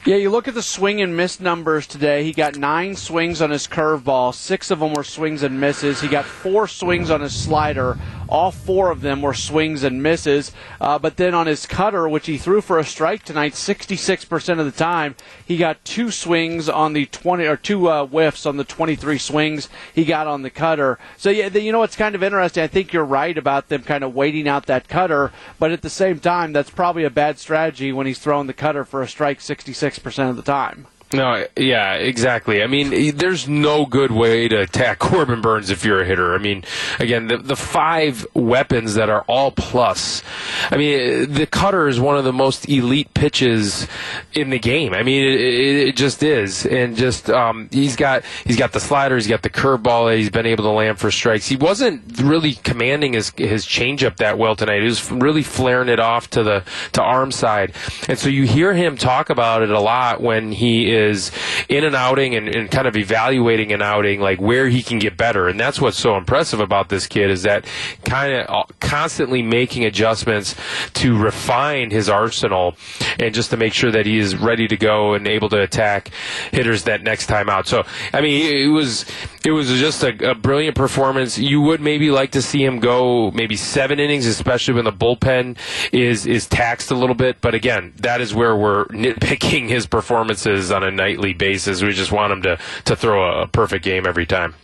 Yeah, 0.06 0.16
you 0.16 0.30
look 0.30 0.48
at 0.48 0.54
the 0.54 0.62
swing 0.62 1.02
and 1.02 1.14
miss 1.14 1.40
numbers 1.40 1.86
today. 1.86 2.24
He 2.24 2.32
got 2.32 2.56
nine 2.56 2.96
swings 2.96 3.42
on 3.42 3.50
his 3.50 3.66
curveball. 3.66 4.34
Six 4.34 4.70
of 4.70 4.78
them 4.78 4.94
were 4.94 5.04
swings 5.04 5.42
and 5.42 5.60
misses. 5.60 6.00
He 6.00 6.08
got 6.08 6.24
four 6.24 6.66
swings 6.66 7.10
on 7.10 7.20
his 7.20 7.38
slider. 7.38 7.98
All 8.30 8.50
four 8.52 8.90
of 8.90 9.00
them 9.00 9.22
were 9.22 9.34
swings 9.34 9.82
and 9.82 10.02
misses. 10.02 10.52
Uh, 10.80 10.98
but 10.98 11.16
then 11.16 11.34
on 11.34 11.46
his 11.46 11.66
cutter, 11.66 12.08
which 12.08 12.26
he 12.26 12.38
threw 12.38 12.60
for 12.60 12.78
a 12.78 12.84
strike 12.84 13.24
tonight, 13.24 13.52
66% 13.52 14.58
of 14.58 14.64
the 14.64 14.72
time, 14.72 15.16
he 15.44 15.56
got 15.56 15.84
two 15.84 16.10
swings 16.10 16.68
on 16.68 16.92
the 16.92 17.06
20 17.06 17.44
or 17.44 17.56
two 17.56 17.88
uh, 17.88 18.06
whiffs 18.06 18.46
on 18.46 18.56
the 18.56 18.64
23 18.64 19.18
swings 19.18 19.68
he 19.94 20.04
got 20.04 20.26
on 20.26 20.42
the 20.42 20.50
cutter. 20.50 20.98
So 21.16 21.30
yeah, 21.30 21.48
you 21.48 21.72
know 21.72 21.80
what's 21.80 21.96
kind 21.96 22.14
of 22.14 22.22
interesting. 22.22 22.62
I 22.62 22.68
think 22.68 22.92
you're 22.92 23.04
right 23.04 23.36
about 23.36 23.68
them 23.68 23.82
kind 23.82 24.04
of 24.04 24.14
waiting 24.14 24.48
out 24.48 24.66
that 24.66 24.88
cutter, 24.88 25.32
but 25.58 25.72
at 25.72 25.82
the 25.82 25.90
same 25.90 26.20
time, 26.20 26.52
that's 26.52 26.70
probably 26.70 27.04
a 27.04 27.10
bad 27.10 27.38
strategy 27.38 27.92
when 27.92 28.06
he's 28.06 28.18
throwing 28.18 28.46
the 28.46 28.52
cutter 28.52 28.84
for 28.84 29.02
a 29.02 29.08
strike 29.08 29.40
66 29.40 29.98
percent 29.98 30.30
of 30.30 30.36
the 30.36 30.42
time. 30.42 30.86
No, 31.12 31.44
yeah, 31.56 31.94
exactly. 31.94 32.62
I 32.62 32.68
mean, 32.68 33.16
there's 33.16 33.48
no 33.48 33.84
good 33.84 34.12
way 34.12 34.46
to 34.46 34.60
attack 34.60 34.98
Corbin 35.00 35.40
Burnes 35.40 35.68
if 35.70 35.84
you're 35.84 36.02
a 36.02 36.04
hitter. 36.04 36.34
I 36.34 36.38
mean, 36.38 36.64
again, 37.00 37.26
the, 37.26 37.36
the 37.36 37.56
five 37.56 38.24
weapons 38.32 38.94
that 38.94 39.10
are 39.10 39.22
all 39.22 39.50
plus. 39.50 40.22
I 40.70 40.76
mean, 40.76 41.32
the 41.32 41.46
cutter 41.46 41.88
is 41.88 41.98
one 41.98 42.16
of 42.16 42.22
the 42.22 42.32
most 42.32 42.68
elite 42.68 43.12
pitches 43.12 43.88
in 44.34 44.50
the 44.50 44.58
game. 44.60 44.94
I 44.94 45.02
mean, 45.02 45.26
it, 45.26 45.40
it, 45.40 45.88
it 45.88 45.96
just 45.96 46.22
is, 46.22 46.64
and 46.64 46.96
just 46.96 47.28
um, 47.28 47.68
he's 47.72 47.96
got 47.96 48.24
he's 48.44 48.56
got 48.56 48.72
the 48.72 48.80
slider, 48.80 49.16
he's 49.16 49.26
got 49.26 49.42
the 49.42 49.50
curveball 49.50 50.16
he's 50.16 50.30
been 50.30 50.46
able 50.46 50.64
to 50.64 50.70
land 50.70 51.00
for 51.00 51.10
strikes. 51.10 51.48
He 51.48 51.56
wasn't 51.56 52.20
really 52.20 52.52
commanding 52.54 53.14
his 53.14 53.32
his 53.36 53.66
changeup 53.66 54.16
that 54.18 54.38
well 54.38 54.54
tonight. 54.54 54.80
He 54.80 54.86
was 54.86 55.10
really 55.10 55.42
flaring 55.42 55.88
it 55.88 55.98
off 55.98 56.30
to 56.30 56.44
the 56.44 56.64
to 56.92 57.02
arm 57.02 57.32
side, 57.32 57.72
and 58.08 58.16
so 58.16 58.28
you 58.28 58.44
hear 58.44 58.74
him 58.74 58.96
talk 58.96 59.28
about 59.28 59.62
it 59.62 59.70
a 59.70 59.80
lot 59.80 60.20
when 60.20 60.52
he 60.52 60.92
is 60.92 60.99
is 61.00 61.30
in 61.68 61.84
an 61.84 61.94
outing 61.94 62.34
and, 62.34 62.48
and 62.48 62.70
kind 62.70 62.86
of 62.86 62.96
evaluating 62.96 63.72
an 63.72 63.82
outing, 63.82 64.20
like 64.20 64.40
where 64.40 64.68
he 64.68 64.82
can 64.82 64.98
get 64.98 65.16
better. 65.16 65.48
And 65.48 65.58
that's 65.58 65.80
what's 65.80 65.98
so 65.98 66.16
impressive 66.16 66.60
about 66.60 66.88
this 66.88 67.06
kid 67.06 67.30
is 67.30 67.42
that 67.42 67.66
kind 68.04 68.32
of 68.32 68.46
uh, 68.48 68.64
constantly 68.80 69.42
making 69.42 69.84
adjustments 69.84 70.54
to 70.94 71.16
refine 71.16 71.90
his 71.90 72.08
arsenal 72.08 72.76
and 73.18 73.34
just 73.34 73.50
to 73.50 73.56
make 73.56 73.72
sure 73.72 73.90
that 73.90 74.06
he 74.06 74.18
is 74.18 74.36
ready 74.36 74.68
to 74.68 74.76
go 74.76 75.14
and 75.14 75.26
able 75.26 75.48
to 75.48 75.60
attack 75.60 76.10
hitters 76.52 76.84
that 76.84 77.02
next 77.02 77.26
time 77.26 77.48
out. 77.48 77.66
So, 77.66 77.84
I 78.12 78.20
mean, 78.20 78.54
it 78.54 78.68
was 78.68 79.06
it 79.44 79.52
was 79.52 79.68
just 79.68 80.02
a, 80.02 80.30
a 80.30 80.34
brilliant 80.34 80.76
performance. 80.76 81.38
You 81.38 81.60
would 81.62 81.80
maybe 81.80 82.10
like 82.10 82.32
to 82.32 82.42
see 82.42 82.64
him 82.64 82.78
go 82.78 83.30
maybe 83.30 83.56
seven 83.56 83.98
innings, 83.98 84.26
especially 84.26 84.74
when 84.74 84.84
the 84.84 84.92
bullpen 84.92 85.56
is 85.92 86.26
is 86.26 86.46
taxed 86.46 86.90
a 86.90 86.94
little 86.94 87.14
bit. 87.14 87.40
But 87.40 87.54
again, 87.54 87.92
that 87.96 88.20
is 88.20 88.34
where 88.34 88.56
we're 88.56 88.86
nitpicking 88.86 89.68
his 89.68 89.86
performances 89.86 90.70
on 90.70 90.82
a 90.82 90.89
nightly 90.90 91.32
basis. 91.32 91.82
We 91.82 91.92
just 91.92 92.12
want 92.12 92.32
him 92.32 92.42
to 92.42 92.58
to 92.86 92.96
throw 92.96 93.42
a, 93.42 93.46
perfect 93.46 93.84
game 93.84 94.06
every 94.06 94.26
time. 94.26 94.54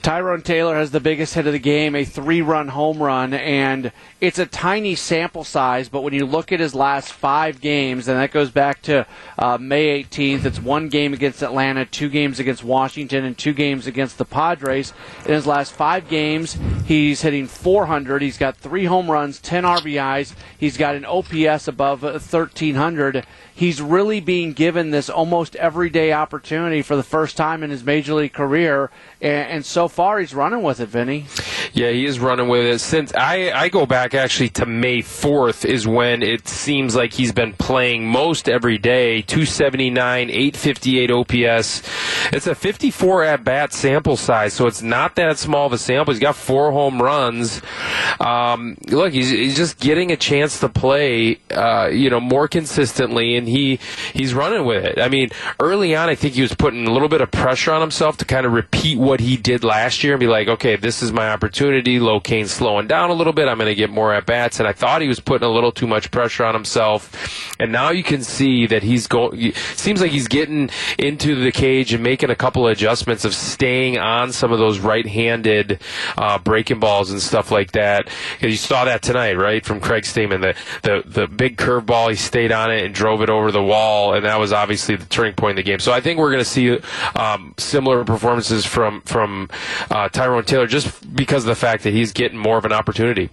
Tyrone 0.00 0.42
Taylor 0.42 0.76
has 0.76 0.92
the 0.92 1.00
biggest 1.00 1.34
hit 1.34 1.46
of 1.48 1.52
the 1.52 1.58
game, 1.58 1.96
a 1.96 2.04
three 2.04 2.40
run 2.40 2.68
home 2.68 3.02
run, 3.02 3.34
and 3.34 3.90
it's 4.20 4.38
a 4.38 4.46
tiny 4.46 4.94
sample 4.94 5.42
size, 5.42 5.88
but 5.88 6.02
when 6.02 6.14
you 6.14 6.24
look 6.24 6.52
at 6.52 6.60
his 6.60 6.72
last 6.72 7.12
five 7.12 7.60
games, 7.60 8.06
and 8.06 8.16
that 8.16 8.30
goes 8.30 8.50
back 8.50 8.80
to 8.82 9.06
uh, 9.38 9.58
May 9.58 10.04
18th, 10.04 10.44
it's 10.44 10.60
one 10.60 10.88
game 10.88 11.12
against 11.12 11.42
Atlanta, 11.42 11.84
two 11.84 12.08
games 12.08 12.38
against 12.38 12.62
Washington, 12.62 13.24
and 13.24 13.36
two 13.36 13.52
games 13.52 13.88
against 13.88 14.18
the 14.18 14.24
Padres. 14.24 14.92
In 15.26 15.32
his 15.34 15.48
last 15.48 15.72
five 15.72 16.08
games, 16.08 16.56
he's 16.86 17.22
hitting 17.22 17.48
400. 17.48 18.22
He's 18.22 18.38
got 18.38 18.56
three 18.56 18.84
home 18.84 19.10
runs, 19.10 19.40
10 19.40 19.64
RBIs. 19.64 20.34
He's 20.56 20.76
got 20.76 20.94
an 20.94 21.04
OPS 21.04 21.66
above 21.66 22.04
1,300 22.04 23.26
he's 23.58 23.82
really 23.82 24.20
being 24.20 24.52
given 24.52 24.92
this 24.92 25.10
almost 25.10 25.56
everyday 25.56 26.12
opportunity 26.12 26.80
for 26.80 26.94
the 26.94 27.02
first 27.02 27.36
time 27.36 27.64
in 27.64 27.70
his 27.70 27.82
major 27.82 28.14
league 28.14 28.32
career, 28.32 28.88
and, 29.20 29.50
and, 29.50 29.66
so 29.66 29.88
far 29.88 30.20
he's 30.20 30.32
running 30.32 30.62
with 30.62 30.78
it, 30.78 30.86
Vinny. 30.86 31.26
Yeah, 31.72 31.90
he 31.90 32.06
is 32.06 32.20
running 32.20 32.46
with 32.48 32.64
it. 32.66 32.78
Since 32.78 33.12
I 33.14 33.50
I 33.50 33.68
go 33.68 33.84
back 33.84 34.14
actually 34.14 34.50
to 34.50 34.66
May 34.66 35.02
fourth 35.02 35.64
is 35.64 35.88
when 35.88 36.22
it 36.22 36.46
seems 36.46 36.94
like 36.94 37.12
he's 37.12 37.32
been 37.32 37.52
playing 37.52 38.06
most 38.06 38.48
every 38.48 38.78
day. 38.78 39.22
Two 39.22 39.44
seventy 39.44 39.90
nine, 39.90 40.30
eight 40.30 40.56
fifty 40.56 41.00
eight 41.00 41.10
OPS. 41.10 41.82
It's 42.32 42.46
a 42.46 42.54
fifty 42.54 42.90
four 42.90 43.24
at 43.24 43.42
bat 43.42 43.72
sample 43.72 44.16
size, 44.16 44.54
so 44.54 44.66
it's 44.66 44.82
not 44.82 45.16
that 45.16 45.36
small 45.36 45.66
of 45.66 45.72
a 45.72 45.78
sample. 45.78 46.14
He's 46.14 46.20
got 46.20 46.36
four 46.36 46.70
home 46.70 47.02
runs. 47.02 47.60
Um, 48.20 48.76
look, 48.86 49.12
he's, 49.12 49.30
he's 49.30 49.56
just 49.56 49.78
getting 49.78 50.12
a 50.12 50.16
chance 50.16 50.60
to 50.60 50.68
play, 50.68 51.40
uh, 51.50 51.88
you 51.88 52.10
know, 52.10 52.20
more 52.20 52.48
consistently, 52.48 53.36
and 53.36 53.47
he 53.48 53.78
he's 54.12 54.34
running 54.34 54.64
with 54.64 54.84
it. 54.84 55.00
I 55.00 55.08
mean, 55.08 55.30
early 55.60 55.94
on, 55.94 56.08
I 56.08 56.14
think 56.14 56.34
he 56.34 56.42
was 56.42 56.54
putting 56.54 56.86
a 56.86 56.92
little 56.92 57.08
bit 57.08 57.20
of 57.20 57.30
pressure 57.30 57.72
on 57.72 57.80
himself 57.80 58.16
to 58.18 58.24
kind 58.24 58.46
of 58.46 58.52
repeat 58.52 58.98
what 58.98 59.20
he 59.20 59.36
did 59.36 59.64
last 59.64 60.02
year 60.04 60.14
and 60.14 60.20
be 60.20 60.26
like, 60.26 60.48
okay, 60.48 60.76
this 60.76 61.02
is 61.02 61.12
my 61.12 61.30
opportunity. 61.30 61.98
Locane's 61.98 62.50
slowing 62.50 62.86
down 62.86 63.10
a 63.10 63.14
little 63.14 63.32
bit. 63.32 63.48
I'm 63.48 63.58
going 63.58 63.68
to 63.68 63.74
get 63.74 63.90
more 63.90 64.12
at 64.12 64.26
bats, 64.26 64.58
and 64.58 64.68
I 64.68 64.72
thought 64.72 65.02
he 65.02 65.08
was 65.08 65.20
putting 65.20 65.46
a 65.46 65.50
little 65.50 65.72
too 65.72 65.86
much 65.86 66.10
pressure 66.10 66.44
on 66.44 66.54
himself. 66.54 67.54
And 67.60 67.72
now 67.72 67.90
you 67.90 68.02
can 68.02 68.22
see 68.22 68.66
that 68.66 68.82
he's 68.82 69.06
going. 69.06 69.52
Seems 69.74 70.00
like 70.00 70.10
he's 70.10 70.28
getting 70.28 70.70
into 70.98 71.34
the 71.34 71.52
cage 71.52 71.92
and 71.92 72.02
making 72.02 72.30
a 72.30 72.36
couple 72.36 72.66
of 72.66 72.72
adjustments 72.72 73.24
of 73.24 73.34
staying 73.34 73.98
on 73.98 74.32
some 74.32 74.52
of 74.52 74.58
those 74.58 74.78
right-handed 74.78 75.80
uh, 76.16 76.38
breaking 76.38 76.80
balls 76.80 77.10
and 77.10 77.20
stuff 77.20 77.50
like 77.50 77.72
that. 77.72 78.08
You 78.40 78.56
saw 78.56 78.84
that 78.84 79.02
tonight, 79.02 79.36
right, 79.36 79.64
from 79.64 79.80
Craig 79.80 80.04
Stammen. 80.04 80.40
The 80.40 80.54
the 80.82 81.08
the 81.08 81.26
big 81.26 81.56
curveball, 81.56 82.10
he 82.10 82.16
stayed 82.16 82.52
on 82.52 82.70
it 82.70 82.84
and 82.84 82.94
drove 82.94 83.22
it 83.22 83.30
over 83.30 83.37
over 83.38 83.50
the 83.52 83.62
wall, 83.62 84.14
and 84.14 84.24
that 84.24 84.38
was 84.38 84.52
obviously 84.52 84.96
the 84.96 85.06
turning 85.06 85.34
point 85.34 85.52
in 85.52 85.56
the 85.56 85.62
game. 85.62 85.78
So 85.78 85.92
I 85.92 86.00
think 86.00 86.18
we're 86.18 86.30
going 86.30 86.44
to 86.44 86.50
see 86.50 86.78
um, 87.16 87.54
similar 87.56 88.04
performances 88.04 88.66
from 88.66 89.00
from 89.02 89.48
uh, 89.90 90.08
Tyrone 90.10 90.44
Taylor 90.44 90.66
just 90.66 91.14
because 91.14 91.44
of 91.44 91.48
the 91.48 91.54
fact 91.54 91.84
that 91.84 91.92
he's 91.92 92.12
getting 92.12 92.38
more 92.38 92.58
of 92.58 92.64
an 92.64 92.72
opportunity. 92.72 93.30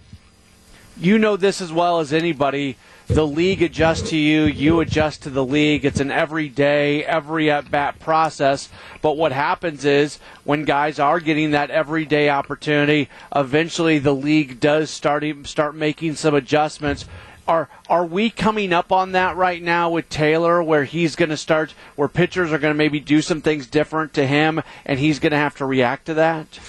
you 0.98 1.18
know 1.18 1.36
this 1.36 1.62
as 1.62 1.72
well 1.74 2.00
as 2.00 2.14
anybody. 2.14 2.78
The 3.08 3.28
league 3.28 3.62
adjusts 3.62 4.10
to 4.10 4.18
you, 4.18 4.46
you 4.46 4.80
adjust 4.80 5.22
to 5.24 5.30
the 5.30 5.46
league. 5.46 5.86
It's 5.86 6.00
an 6.00 6.10
everyday, 6.10 7.04
every 7.04 7.52
at 7.52 7.70
bat 7.70 8.00
process. 8.00 8.70
But 9.04 9.16
what 9.16 9.32
happens 9.32 9.86
is 9.86 10.18
when 10.44 10.66
guys 10.66 10.98
are 10.98 11.20
getting 11.20 11.52
that 11.52 11.70
everyday 11.70 12.30
opportunity, 12.30 13.10
eventually 13.36 14.00
the 14.00 14.16
league 14.16 14.60
does 14.60 14.90
start 14.90 15.24
start 15.46 15.76
making 15.76 16.16
some 16.16 16.34
adjustments 16.34 17.06
are 17.48 17.70
are 17.90 18.06
we 18.06 18.30
coming 18.30 18.74
up 18.74 18.92
on 18.92 19.12
that 19.14 19.36
right 19.36 19.62
now 19.62 19.90
with 19.90 20.10
Taylor, 20.10 20.62
where 20.62 20.84
he's 20.84 21.16
going 21.16 21.30
to 21.30 21.38
start, 21.38 21.74
where 21.96 22.08
pitchers 22.08 22.52
are 22.52 22.60
going 22.60 22.74
to 22.74 22.78
maybe 22.78 23.00
do 23.00 23.22
some 23.22 23.42
things 23.42 23.68
different 23.68 24.14
to 24.14 24.26
him, 24.26 24.62
and 24.86 25.00
he's 25.00 25.20
going 25.20 25.32
to 25.32 25.38
have 25.38 25.56
to 25.58 25.66
react 25.66 26.06
to 26.06 26.14
that? 26.16 26.60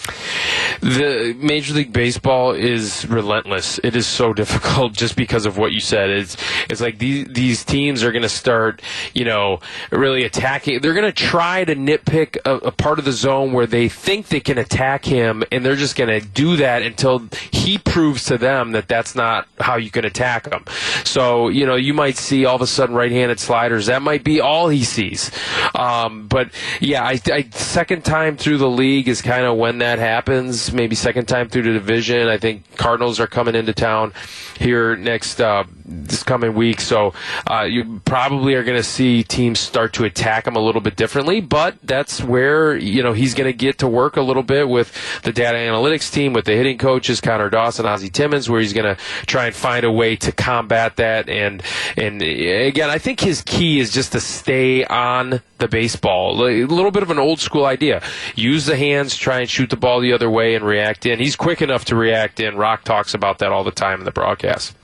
The 0.80 1.36
Major 1.38 1.74
League 1.74 1.92
Baseball 1.92 2.52
is 2.52 3.06
relentless. 3.06 3.78
It 3.82 3.96
is 3.96 4.06
so 4.06 4.32
difficult 4.42 4.92
just 4.92 5.16
because 5.16 5.46
of 5.46 5.58
what 5.58 5.72
you 5.72 5.80
said. 5.80 6.10
It's 6.10 6.36
it's 6.68 6.80
like 6.80 6.98
these 6.98 7.26
these 7.28 7.64
teams 7.64 8.02
are 8.02 8.12
going 8.12 8.22
to 8.22 8.28
start, 8.28 8.82
you 9.14 9.24
know, 9.24 9.60
really 9.90 10.24
attacking. 10.24 10.80
They're 10.80 10.94
going 10.94 11.04
to 11.04 11.12
try 11.12 11.64
to 11.64 11.74
nitpick 11.74 12.36
a, 12.44 12.56
a 12.68 12.72
part 12.72 12.98
of 12.98 13.04
the 13.04 13.12
zone 13.12 13.52
where 13.52 13.66
they 13.66 13.88
think 13.88 14.28
they 14.28 14.40
can 14.40 14.58
attack 14.58 15.04
him, 15.04 15.42
and 15.50 15.64
they're 15.64 15.76
just 15.76 15.96
going 15.96 16.20
to 16.20 16.26
do 16.26 16.56
that 16.56 16.82
until 16.82 17.28
he 17.50 17.78
proves 17.78 18.24
to 18.24 18.38
them 18.38 18.72
that 18.72 18.88
that's 18.88 19.14
not 19.14 19.48
how 19.58 19.76
you 19.76 19.90
can 19.90 20.04
attack 20.04 20.52
him. 20.52 20.64
So, 21.04 21.48
you 21.48 21.66
know, 21.66 21.76
you 21.76 21.94
might 21.94 22.16
see 22.16 22.44
all 22.44 22.56
of 22.56 22.62
a 22.62 22.66
sudden 22.66 22.94
right-handed 22.94 23.40
sliders. 23.40 23.86
That 23.86 24.02
might 24.02 24.24
be 24.24 24.40
all 24.40 24.68
he 24.68 24.84
sees. 24.84 25.30
Um, 25.74 26.26
but 26.28 26.50
yeah, 26.80 27.04
I, 27.04 27.20
I, 27.32 27.48
second 27.52 28.04
time 28.04 28.36
through 28.36 28.58
the 28.58 28.68
league 28.68 29.08
is 29.08 29.22
kind 29.22 29.46
of 29.46 29.56
when 29.56 29.78
that 29.78 29.98
happens. 29.98 30.55
Maybe 30.72 30.94
second 30.94 31.26
time 31.26 31.48
through 31.48 31.62
the 31.62 31.72
division. 31.72 32.28
I 32.28 32.38
think 32.38 32.76
Cardinals 32.76 33.20
are 33.20 33.26
coming 33.26 33.54
into 33.54 33.72
town 33.72 34.12
here 34.58 34.96
next 34.96 35.40
uh, 35.40 35.64
this 35.86 36.22
coming 36.22 36.54
week. 36.54 36.80
So 36.80 37.14
uh, 37.50 37.62
you 37.62 38.00
probably 38.04 38.54
are 38.54 38.64
going 38.64 38.76
to 38.76 38.82
see 38.82 39.22
teams 39.22 39.58
start 39.58 39.92
to 39.94 40.04
attack 40.04 40.46
him 40.46 40.56
a 40.56 40.60
little 40.60 40.80
bit 40.80 40.96
differently. 40.96 41.40
But 41.40 41.76
that's 41.82 42.22
where 42.22 42.76
you 42.76 43.02
know 43.02 43.12
he's 43.12 43.34
going 43.34 43.50
to 43.50 43.56
get 43.56 43.78
to 43.78 43.88
work 43.88 44.16
a 44.16 44.22
little 44.22 44.42
bit 44.42 44.68
with 44.68 44.92
the 45.22 45.32
data 45.32 45.58
analytics 45.58 46.12
team, 46.12 46.32
with 46.32 46.44
the 46.44 46.52
hitting 46.52 46.78
coaches, 46.78 47.20
Connor 47.20 47.50
Dawson, 47.50 47.86
Ozzie 47.86 48.10
Timmons, 48.10 48.50
where 48.50 48.60
he's 48.60 48.72
going 48.72 48.96
to 48.96 49.02
try 49.26 49.46
and 49.46 49.54
find 49.54 49.84
a 49.84 49.92
way 49.92 50.16
to 50.16 50.32
combat 50.32 50.96
that. 50.96 51.28
And 51.28 51.62
and 51.96 52.22
again, 52.22 52.90
I 52.90 52.98
think 52.98 53.20
his 53.20 53.42
key 53.42 53.80
is 53.80 53.92
just 53.92 54.12
to 54.12 54.20
stay 54.20 54.84
on 54.84 55.40
the 55.58 55.68
baseball. 55.68 56.46
A 56.46 56.64
little 56.64 56.90
bit 56.90 57.02
of 57.02 57.10
an 57.10 57.18
old 57.18 57.40
school 57.40 57.64
idea. 57.64 58.02
Use 58.34 58.66
the 58.66 58.76
hands, 58.76 59.16
try 59.16 59.40
and 59.40 59.48
shoot 59.48 59.70
the 59.70 59.76
ball 59.76 60.00
the 60.00 60.12
other 60.12 60.30
way, 60.30 60.54
and 60.54 60.64
react 60.64 61.06
in. 61.06 61.18
He's 61.18 61.36
quick 61.36 61.62
enough 61.62 61.84
to 61.86 61.96
react 61.96 62.40
in. 62.40 62.56
Rock 62.56 62.84
talks 62.84 63.14
about 63.14 63.38
that 63.38 63.52
all 63.52 63.64
the 63.64 63.70
time 63.70 64.00
in 64.00 64.04
the 64.04 64.12
broadcast. 64.12 64.74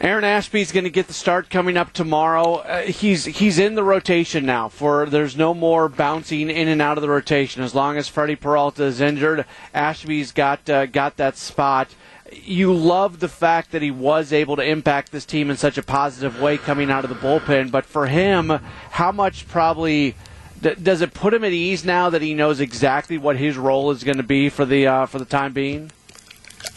Aaron 0.00 0.22
Ashby's 0.22 0.70
going 0.70 0.84
to 0.84 0.90
get 0.90 1.08
the 1.08 1.12
start 1.12 1.50
coming 1.50 1.76
up 1.76 1.92
tomorrow. 1.92 2.56
Uh, 2.56 2.82
he's 2.82 3.24
he's 3.24 3.58
in 3.58 3.74
the 3.74 3.82
rotation 3.82 4.46
now. 4.46 4.68
For 4.68 5.06
there's 5.06 5.36
no 5.36 5.54
more 5.54 5.88
bouncing 5.88 6.50
in 6.50 6.68
and 6.68 6.80
out 6.80 6.98
of 6.98 7.02
the 7.02 7.08
rotation 7.08 7.62
as 7.62 7.74
long 7.74 7.96
as 7.96 8.06
Freddie 8.06 8.36
Peralta 8.36 8.84
is 8.84 9.00
injured. 9.00 9.44
Ashby's 9.74 10.30
got 10.30 10.70
uh, 10.70 10.86
got 10.86 11.16
that 11.16 11.36
spot. 11.36 11.88
You 12.32 12.72
love 12.72 13.18
the 13.18 13.28
fact 13.28 13.72
that 13.72 13.82
he 13.82 13.90
was 13.90 14.32
able 14.32 14.54
to 14.56 14.62
impact 14.62 15.10
this 15.10 15.24
team 15.24 15.50
in 15.50 15.56
such 15.56 15.78
a 15.78 15.82
positive 15.82 16.40
way 16.40 16.58
coming 16.58 16.92
out 16.92 17.04
of 17.04 17.10
the 17.10 17.16
bullpen. 17.16 17.72
But 17.72 17.84
for 17.84 18.06
him, 18.06 18.50
how 18.90 19.10
much 19.10 19.48
probably 19.48 20.14
does 20.60 21.00
it 21.00 21.12
put 21.12 21.34
him 21.34 21.42
at 21.42 21.52
ease 21.52 21.84
now 21.84 22.08
that 22.10 22.22
he 22.22 22.34
knows 22.34 22.60
exactly 22.60 23.18
what 23.18 23.36
his 23.36 23.56
role 23.56 23.90
is 23.90 24.04
going 24.04 24.18
to 24.18 24.22
be 24.22 24.48
for 24.48 24.64
the 24.64 24.86
uh, 24.86 25.06
for 25.06 25.18
the 25.18 25.24
time 25.24 25.52
being? 25.52 25.90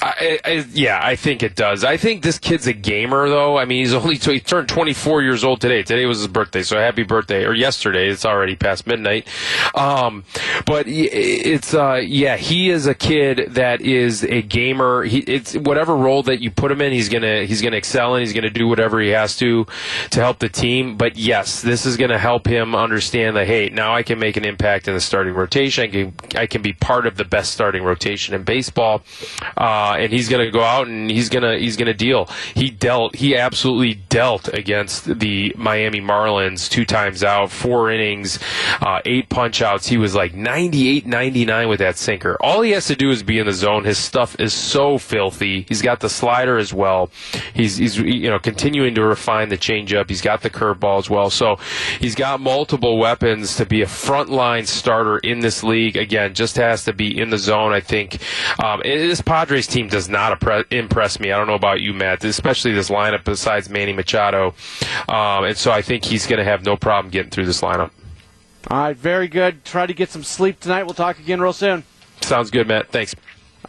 I, 0.01 0.39
I, 0.43 0.65
yeah, 0.73 0.99
I 1.01 1.15
think 1.15 1.43
it 1.43 1.55
does. 1.55 1.83
I 1.83 1.95
think 1.97 2.23
this 2.23 2.39
kid's 2.39 2.65
a 2.65 2.73
gamer, 2.73 3.29
though. 3.29 3.57
I 3.57 3.65
mean, 3.65 3.79
he's 3.79 3.93
only 3.93 4.15
he 4.15 4.39
turned 4.39 4.67
24 4.67 5.21
years 5.21 5.43
old 5.43 5.61
today. 5.61 5.83
Today 5.83 6.05
was 6.05 6.19
his 6.19 6.27
birthday, 6.27 6.63
so 6.63 6.77
happy 6.77 7.03
birthday! 7.03 7.45
Or 7.45 7.53
yesterday, 7.53 8.07
it's 8.07 8.25
already 8.25 8.55
past 8.55 8.87
midnight. 8.87 9.27
Um, 9.75 10.23
but 10.65 10.85
it's 10.87 11.73
uh, 11.73 12.01
yeah, 12.03 12.37
he 12.37 12.69
is 12.69 12.87
a 12.87 12.95
kid 12.95 13.53
that 13.53 13.81
is 13.81 14.23
a 14.23 14.41
gamer. 14.41 15.03
He, 15.03 15.19
it's 15.19 15.55
whatever 15.55 15.95
role 15.95 16.23
that 16.23 16.41
you 16.41 16.49
put 16.49 16.71
him 16.71 16.81
in, 16.81 16.91
he's 16.91 17.09
gonna 17.09 17.45
he's 17.45 17.61
gonna 17.61 17.77
excel 17.77 18.15
and 18.15 18.21
he's 18.21 18.33
gonna 18.33 18.49
do 18.49 18.67
whatever 18.67 18.99
he 18.99 19.09
has 19.09 19.37
to 19.37 19.65
to 20.09 20.19
help 20.19 20.39
the 20.39 20.49
team. 20.49 20.97
But 20.97 21.15
yes, 21.15 21.61
this 21.61 21.85
is 21.85 21.97
gonna 21.97 22.19
help 22.19 22.47
him 22.47 22.73
understand 22.75 23.35
that 23.35 23.45
hey, 23.45 23.69
now 23.69 23.93
I 23.93 24.01
can 24.01 24.17
make 24.17 24.35
an 24.35 24.45
impact 24.45 24.87
in 24.87 24.95
the 24.95 25.01
starting 25.01 25.33
rotation. 25.33 25.83
I 25.83 25.87
can 25.87 26.13
I 26.35 26.47
can 26.47 26.61
be 26.61 26.73
part 26.73 27.05
of 27.05 27.17
the 27.17 27.25
best 27.25 27.51
starting 27.51 27.83
rotation 27.83 28.33
in 28.33 28.43
baseball. 28.43 29.03
Uh, 29.57 29.70
uh, 29.71 29.95
and 29.97 30.11
he's 30.11 30.27
going 30.27 30.43
to 30.45 30.51
go 30.51 30.61
out 30.61 30.87
and 30.87 31.09
he's 31.09 31.29
going 31.29 31.43
to 31.43 31.57
he's 31.57 31.77
going 31.77 31.87
to 31.87 31.93
deal. 31.93 32.25
He 32.53 32.69
dealt. 32.69 33.15
He 33.15 33.37
absolutely 33.37 33.93
dealt 33.93 34.49
against 34.53 35.19
the 35.19 35.53
Miami 35.55 36.01
Marlins 36.01 36.69
two 36.69 36.83
times 36.83 37.23
out, 37.23 37.51
four 37.51 37.89
innings, 37.89 38.37
uh, 38.81 38.99
eight 39.05 39.29
punch 39.29 39.61
outs. 39.61 39.87
He 39.87 39.97
was 39.97 40.13
like 40.13 40.33
98, 40.33 41.05
99 41.05 41.69
with 41.69 41.79
that 41.79 41.95
sinker. 41.95 42.35
All 42.41 42.61
he 42.61 42.71
has 42.71 42.87
to 42.87 42.97
do 42.97 43.11
is 43.11 43.23
be 43.23 43.39
in 43.39 43.45
the 43.45 43.53
zone. 43.53 43.85
His 43.85 43.97
stuff 43.97 44.37
is 44.39 44.53
so 44.53 44.97
filthy. 44.97 45.65
He's 45.69 45.81
got 45.81 46.01
the 46.01 46.09
slider 46.09 46.57
as 46.57 46.73
well. 46.73 47.09
He's 47.53 47.77
he's 47.77 47.97
you 47.97 48.29
know 48.29 48.39
continuing 48.39 48.93
to 48.95 49.05
refine 49.05 49.47
the 49.47 49.57
changeup. 49.57 50.09
He's 50.09 50.21
got 50.21 50.41
the 50.41 50.49
curveball 50.49 50.99
as 50.99 51.09
well. 51.09 51.29
So 51.29 51.57
he's 51.97 52.15
got 52.15 52.41
multiple 52.41 52.97
weapons 52.97 53.55
to 53.55 53.65
be 53.65 53.81
a 53.81 53.85
frontline 53.85 54.67
starter 54.67 55.19
in 55.19 55.39
this 55.39 55.63
league. 55.63 55.95
Again, 55.95 56.33
just 56.33 56.57
has 56.57 56.83
to 56.85 56.93
be 56.93 57.17
in 57.17 57.29
the 57.29 57.37
zone. 57.37 57.71
I 57.71 57.79
think 57.79 58.21
um, 58.61 58.81
this 58.83 59.21
Padres 59.21 59.60
team 59.67 59.81
team 59.81 59.89
does 59.89 60.09
not 60.09 60.31
impress 60.71 61.19
me. 61.19 61.31
I 61.31 61.37
don't 61.37 61.47
know 61.47 61.55
about 61.55 61.81
you, 61.81 61.93
Matt, 61.93 62.23
especially 62.23 62.71
this 62.73 62.89
lineup 62.89 63.23
besides 63.23 63.69
Manny 63.69 63.93
Machado. 63.93 64.53
Um, 65.09 65.45
and 65.45 65.57
so 65.57 65.71
I 65.71 65.81
think 65.81 66.05
he's 66.05 66.27
going 66.27 66.39
to 66.39 66.45
have 66.45 66.65
no 66.65 66.75
problem 66.75 67.11
getting 67.11 67.31
through 67.31 67.45
this 67.45 67.61
lineup. 67.61 67.91
All 68.69 68.77
right, 68.77 68.95
very 68.95 69.27
good. 69.27 69.65
Try 69.65 69.87
to 69.87 69.93
get 69.93 70.09
some 70.09 70.23
sleep 70.23 70.59
tonight. 70.59 70.83
We'll 70.83 70.93
talk 70.93 71.19
again 71.19 71.41
real 71.41 71.53
soon. 71.53 71.83
Sounds 72.21 72.51
good, 72.51 72.67
Matt. 72.67 72.89
Thanks. 72.89 73.15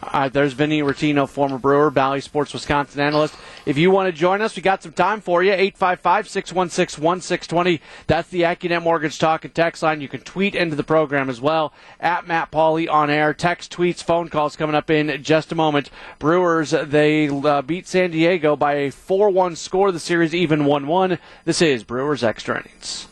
Uh, 0.01 0.29
there's 0.29 0.53
Vinny 0.53 0.81
Rottino, 0.81 1.27
former 1.29 1.57
Brewer, 1.57 1.91
Bally 1.91 2.21
Sports 2.21 2.53
Wisconsin 2.53 3.01
analyst. 3.01 3.35
If 3.65 3.77
you 3.77 3.91
want 3.91 4.07
to 4.07 4.19
join 4.19 4.41
us, 4.41 4.55
we 4.55 4.61
got 4.61 4.81
some 4.81 4.91
time 4.91 5.21
for 5.21 5.43
you. 5.43 5.51
855 5.51 6.27
616 6.27 7.03
1620. 7.03 7.81
That's 8.07 8.29
the 8.29 8.41
AccuNet 8.41 8.81
Mortgage 8.81 9.19
Talk 9.19 9.45
and 9.45 9.53
Text 9.53 9.83
line. 9.83 10.01
You 10.01 10.07
can 10.07 10.21
tweet 10.21 10.55
into 10.55 10.75
the 10.75 10.83
program 10.83 11.29
as 11.29 11.39
well. 11.39 11.73
At 11.99 12.27
Matt 12.27 12.51
Pauley 12.51 12.89
on 12.89 13.09
air. 13.09 13.33
Text, 13.33 13.71
tweets, 13.71 14.03
phone 14.03 14.29
calls 14.29 14.55
coming 14.55 14.75
up 14.75 14.89
in 14.89 15.23
just 15.23 15.51
a 15.51 15.55
moment. 15.55 15.89
Brewers, 16.19 16.71
they 16.71 17.29
uh, 17.29 17.61
beat 17.61 17.87
San 17.87 18.11
Diego 18.11 18.55
by 18.55 18.73
a 18.73 18.91
4 18.91 19.29
1 19.29 19.55
score. 19.55 19.91
The 19.91 19.99
series 19.99 20.33
even 20.33 20.65
1 20.65 20.87
1. 20.87 21.19
This 21.45 21.61
is 21.61 21.83
Brewers 21.83 22.23
Extra 22.23 22.59
Innings. 22.59 23.07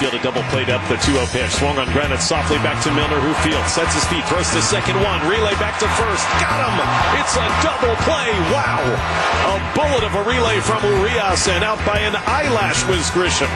Field 0.00 0.14
a 0.14 0.22
double 0.22 0.40
played 0.48 0.70
up 0.70 0.80
the 0.88 0.96
2-0 1.04 1.28
pitch. 1.28 1.52
Swung 1.60 1.76
on 1.76 1.84
grounded 1.92 2.20
softly 2.20 2.56
back 2.64 2.82
to 2.82 2.88
Milner, 2.88 3.20
who 3.20 3.34
fields, 3.44 3.68
sets 3.68 3.92
his 3.92 4.02
feet, 4.08 4.24
throws 4.32 4.48
to 4.48 4.62
second 4.62 4.96
one, 4.96 5.20
relay 5.28 5.52
back 5.60 5.76
to 5.76 5.84
first. 6.00 6.24
Got 6.40 6.56
him! 6.56 6.72
It's 7.20 7.36
a 7.36 7.44
double 7.60 7.92
play. 8.08 8.32
Wow! 8.48 8.80
A 8.80 9.60
bullet 9.76 10.02
of 10.02 10.14
a 10.14 10.24
relay 10.24 10.58
from 10.60 10.80
Urias 10.84 11.48
and 11.48 11.62
out 11.62 11.84
by 11.84 11.98
an 11.98 12.16
eyelash 12.16 12.80
was 12.88 13.10
Grisham. 13.12 13.52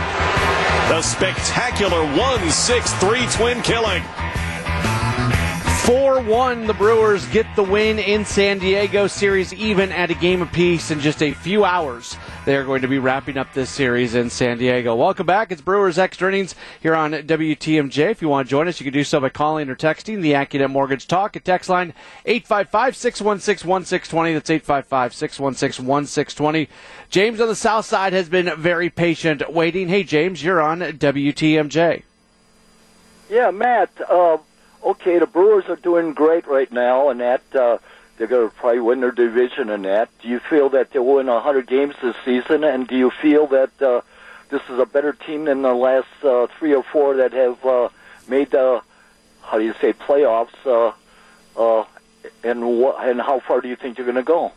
The 0.92 1.00
spectacular 1.00 2.04
1-6-3 2.12 3.33
twin 3.33 3.62
killing. 3.62 4.02
4 5.84 6.22
1, 6.22 6.66
the 6.66 6.72
Brewers 6.72 7.26
get 7.26 7.44
the 7.56 7.62
win 7.62 7.98
in 7.98 8.24
San 8.24 8.58
Diego. 8.58 9.06
Series 9.06 9.52
even 9.52 9.92
at 9.92 10.10
a 10.10 10.14
game 10.14 10.40
apiece 10.40 10.90
in 10.90 10.98
just 10.98 11.22
a 11.22 11.34
few 11.34 11.62
hours. 11.66 12.16
They 12.46 12.56
are 12.56 12.64
going 12.64 12.80
to 12.80 12.88
be 12.88 12.98
wrapping 12.98 13.36
up 13.36 13.52
this 13.52 13.68
series 13.68 14.14
in 14.14 14.30
San 14.30 14.56
Diego. 14.56 14.94
Welcome 14.94 15.26
back. 15.26 15.52
It's 15.52 15.60
Brewers 15.60 15.98
Extra 15.98 16.28
Innings 16.28 16.54
here 16.80 16.94
on 16.94 17.12
WTMJ. 17.12 18.10
If 18.10 18.22
you 18.22 18.30
want 18.30 18.48
to 18.48 18.50
join 18.50 18.66
us, 18.66 18.80
you 18.80 18.84
can 18.84 18.94
do 18.94 19.04
so 19.04 19.20
by 19.20 19.28
calling 19.28 19.68
or 19.68 19.76
texting 19.76 20.22
the 20.22 20.32
AccuNet 20.32 20.70
Mortgage 20.70 21.06
Talk 21.06 21.36
at 21.36 21.44
text 21.44 21.68
line 21.68 21.92
855 22.24 22.96
616 22.96 23.68
1620. 23.68 24.32
That's 24.32 24.48
855 24.48 25.12
616 25.12 25.86
1620. 25.86 26.68
James 27.10 27.42
on 27.42 27.48
the 27.48 27.54
south 27.54 27.84
side 27.84 28.14
has 28.14 28.30
been 28.30 28.50
very 28.56 28.88
patient 28.88 29.52
waiting. 29.52 29.88
Hey, 29.88 30.02
James, 30.02 30.42
you're 30.42 30.62
on 30.62 30.80
WTMJ. 30.80 32.04
Yeah, 33.28 33.50
Matt. 33.50 33.90
Uh, 34.08 34.38
okay, 34.84 35.18
the 35.18 35.26
Brewers 35.26 35.64
are 35.68 35.76
doing 35.76 36.12
great 36.12 36.46
right 36.46 36.70
now, 36.70 37.08
and 37.08 37.20
that 37.20 37.42
uh, 37.54 37.78
they're 38.16 38.26
going 38.26 38.48
to 38.48 38.54
probably 38.54 38.80
win 38.80 39.00
their 39.00 39.12
division. 39.12 39.70
And 39.70 39.84
that, 39.84 40.08
do 40.20 40.28
you 40.28 40.38
feel 40.38 40.68
that 40.70 40.92
they'll 40.92 41.04
win 41.04 41.26
100 41.26 41.66
games 41.66 41.94
this 42.02 42.16
season? 42.24 42.64
And 42.64 42.86
do 42.86 42.96
you 42.96 43.10
feel 43.10 43.46
that 43.48 43.82
uh, 43.82 44.02
this 44.50 44.62
is 44.68 44.78
a 44.78 44.86
better 44.86 45.12
team 45.12 45.44
than 45.46 45.62
the 45.62 45.74
last 45.74 46.08
uh, 46.22 46.46
three 46.58 46.74
or 46.74 46.82
four 46.82 47.16
that 47.16 47.32
have 47.32 47.64
uh, 47.64 47.88
made 48.28 48.50
the 48.50 48.82
how 49.42 49.58
do 49.58 49.64
you 49.64 49.74
say 49.80 49.92
playoffs? 49.92 50.54
Uh, 50.64 50.92
uh, 51.56 51.84
and 52.42 52.66
what 52.78 53.06
and 53.06 53.20
how 53.20 53.40
far 53.40 53.60
do 53.60 53.68
you 53.68 53.76
think 53.76 53.98
you're 53.98 54.06
going 54.06 54.16
to 54.16 54.22
go? 54.22 54.52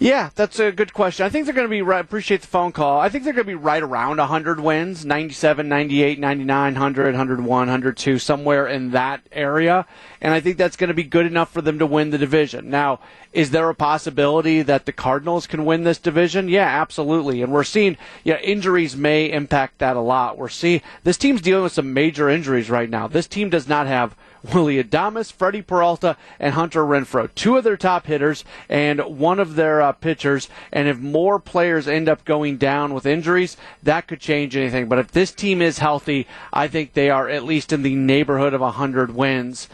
Yeah, 0.00 0.30
that's 0.34 0.58
a 0.58 0.72
good 0.72 0.92
question. 0.92 1.24
I 1.24 1.28
think 1.28 1.44
they're 1.44 1.54
going 1.54 1.68
to 1.68 1.70
be 1.70 1.80
right. 1.80 2.04
Appreciate 2.04 2.40
the 2.40 2.48
phone 2.48 2.72
call. 2.72 2.98
I 2.98 3.08
think 3.08 3.22
they're 3.22 3.32
going 3.32 3.46
to 3.46 3.50
be 3.50 3.54
right 3.54 3.82
around 3.82 4.16
100 4.16 4.58
wins 4.58 5.04
97, 5.04 5.68
98, 5.68 6.18
99, 6.18 6.72
100, 6.74 7.04
101, 7.06 7.46
102, 7.46 8.18
somewhere 8.18 8.66
in 8.66 8.90
that 8.90 9.22
area. 9.30 9.86
And 10.20 10.34
I 10.34 10.40
think 10.40 10.56
that's 10.56 10.76
going 10.76 10.88
to 10.88 10.94
be 10.94 11.04
good 11.04 11.26
enough 11.26 11.52
for 11.52 11.62
them 11.62 11.78
to 11.78 11.86
win 11.86 12.10
the 12.10 12.18
division. 12.18 12.70
Now, 12.70 12.98
is 13.32 13.52
there 13.52 13.70
a 13.70 13.74
possibility 13.74 14.62
that 14.62 14.84
the 14.84 14.92
Cardinals 14.92 15.46
can 15.46 15.64
win 15.64 15.84
this 15.84 15.98
division? 15.98 16.48
Yeah, 16.48 16.66
absolutely. 16.66 17.40
And 17.40 17.52
we're 17.52 17.62
seeing, 17.62 17.96
yeah, 18.24 18.38
injuries 18.38 18.96
may 18.96 19.30
impact 19.30 19.78
that 19.78 19.96
a 19.96 20.00
lot. 20.00 20.36
We're 20.36 20.48
seeing 20.48 20.82
this 21.04 21.16
team's 21.16 21.40
dealing 21.40 21.62
with 21.62 21.72
some 21.72 21.94
major 21.94 22.28
injuries 22.28 22.68
right 22.68 22.90
now. 22.90 23.06
This 23.06 23.28
team 23.28 23.48
does 23.48 23.68
not 23.68 23.86
have 23.86 24.16
Willy 24.52 24.82
Adames, 24.82 25.32
Freddie 25.32 25.62
Peralta, 25.62 26.16
and 26.38 26.54
Hunter 26.54 26.84
Renfroe. 26.84 27.34
Two 27.34 27.56
of 27.56 27.64
their 27.64 27.76
top 27.76 28.06
hitters 28.06 28.44
and 28.68 29.00
one 29.00 29.40
of 29.40 29.54
their 29.54 29.80
uh, 29.80 29.92
pitchers. 29.92 30.48
And 30.72 30.86
if 30.88 30.98
more 30.98 31.38
players 31.38 31.88
end 31.88 32.08
up 32.08 32.24
going 32.24 32.58
down 32.58 32.92
with 32.92 33.06
injuries, 33.06 33.56
that 33.82 34.06
could 34.06 34.20
change 34.20 34.56
anything. 34.56 34.88
But 34.88 34.98
if 34.98 35.12
this 35.12 35.32
team 35.32 35.62
is 35.62 35.78
healthy, 35.78 36.26
I 36.52 36.68
think 36.68 36.92
they 36.92 37.10
are 37.10 37.28
at 37.28 37.44
least 37.44 37.72
in 37.72 37.82
the 37.82 37.94
neighborhood 37.94 38.54
of 38.54 38.60
100 38.60 39.14
wins. 39.14 39.68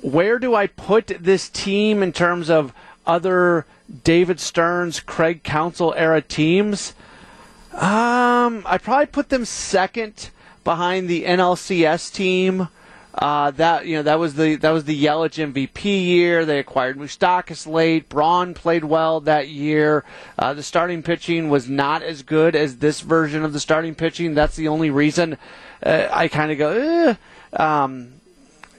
Where 0.00 0.38
do 0.38 0.54
I 0.54 0.66
put 0.66 1.06
this 1.20 1.48
team 1.48 2.02
in 2.02 2.12
terms 2.12 2.50
of 2.50 2.72
other 3.06 3.64
David 4.02 4.40
Stearns, 4.40 5.00
Craig 5.00 5.42
Counsell 5.42 5.94
era 5.96 6.20
teams? 6.20 6.94
Um, 7.72 8.62
I 8.66 8.78
probably 8.82 9.06
put 9.06 9.30
them 9.30 9.44
second 9.44 10.30
behind 10.62 11.08
the 11.08 11.24
NLCS 11.24 12.12
team. 12.12 12.68
Uh, 13.16 13.52
that 13.52 13.86
you 13.86 13.94
know 13.94 14.02
that 14.02 14.18
was 14.18 14.34
the 14.34 14.56
that 14.56 14.70
was 14.70 14.84
the 14.84 15.04
Yelich 15.04 15.52
MVP 15.52 15.84
year. 15.84 16.44
They 16.44 16.58
acquired 16.58 16.96
Moustakas 16.98 17.64
late. 17.64 18.08
Braun 18.08 18.54
played 18.54 18.84
well 18.84 19.20
that 19.20 19.48
year. 19.48 20.04
Uh, 20.36 20.52
the 20.52 20.64
starting 20.64 21.00
pitching 21.00 21.48
was 21.48 21.68
not 21.68 22.02
as 22.02 22.22
good 22.22 22.56
as 22.56 22.78
this 22.78 23.02
version 23.02 23.44
of 23.44 23.52
the 23.52 23.60
starting 23.60 23.94
pitching. 23.94 24.34
That's 24.34 24.56
the 24.56 24.66
only 24.66 24.90
reason 24.90 25.38
uh, 25.84 26.08
I 26.10 26.26
kind 26.26 26.50
of 26.50 26.58
go. 26.58 26.70
Eh. 26.72 27.62
Um, 27.62 28.14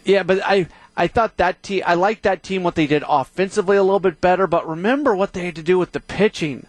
yeah, 0.04 0.24
but 0.24 0.42
I 0.44 0.68
I 0.98 1.08
thought 1.08 1.38
that 1.38 1.64
team 1.64 1.84
I 1.86 1.94
liked 1.94 2.24
that 2.24 2.44
team 2.44 2.62
what 2.62 2.76
they 2.76 2.88
did 2.88 3.06
offensively 3.08 3.78
a 3.78 3.84
little 3.84 4.02
bit 4.02 4.20
better. 4.20 4.48
But 4.48 4.68
remember 4.68 5.16
what 5.16 5.32
they 5.32 5.46
had 5.46 5.56
to 5.56 5.64
do 5.64 5.80
with 5.80 5.94
the 5.94 6.02
pitching. 6.02 6.68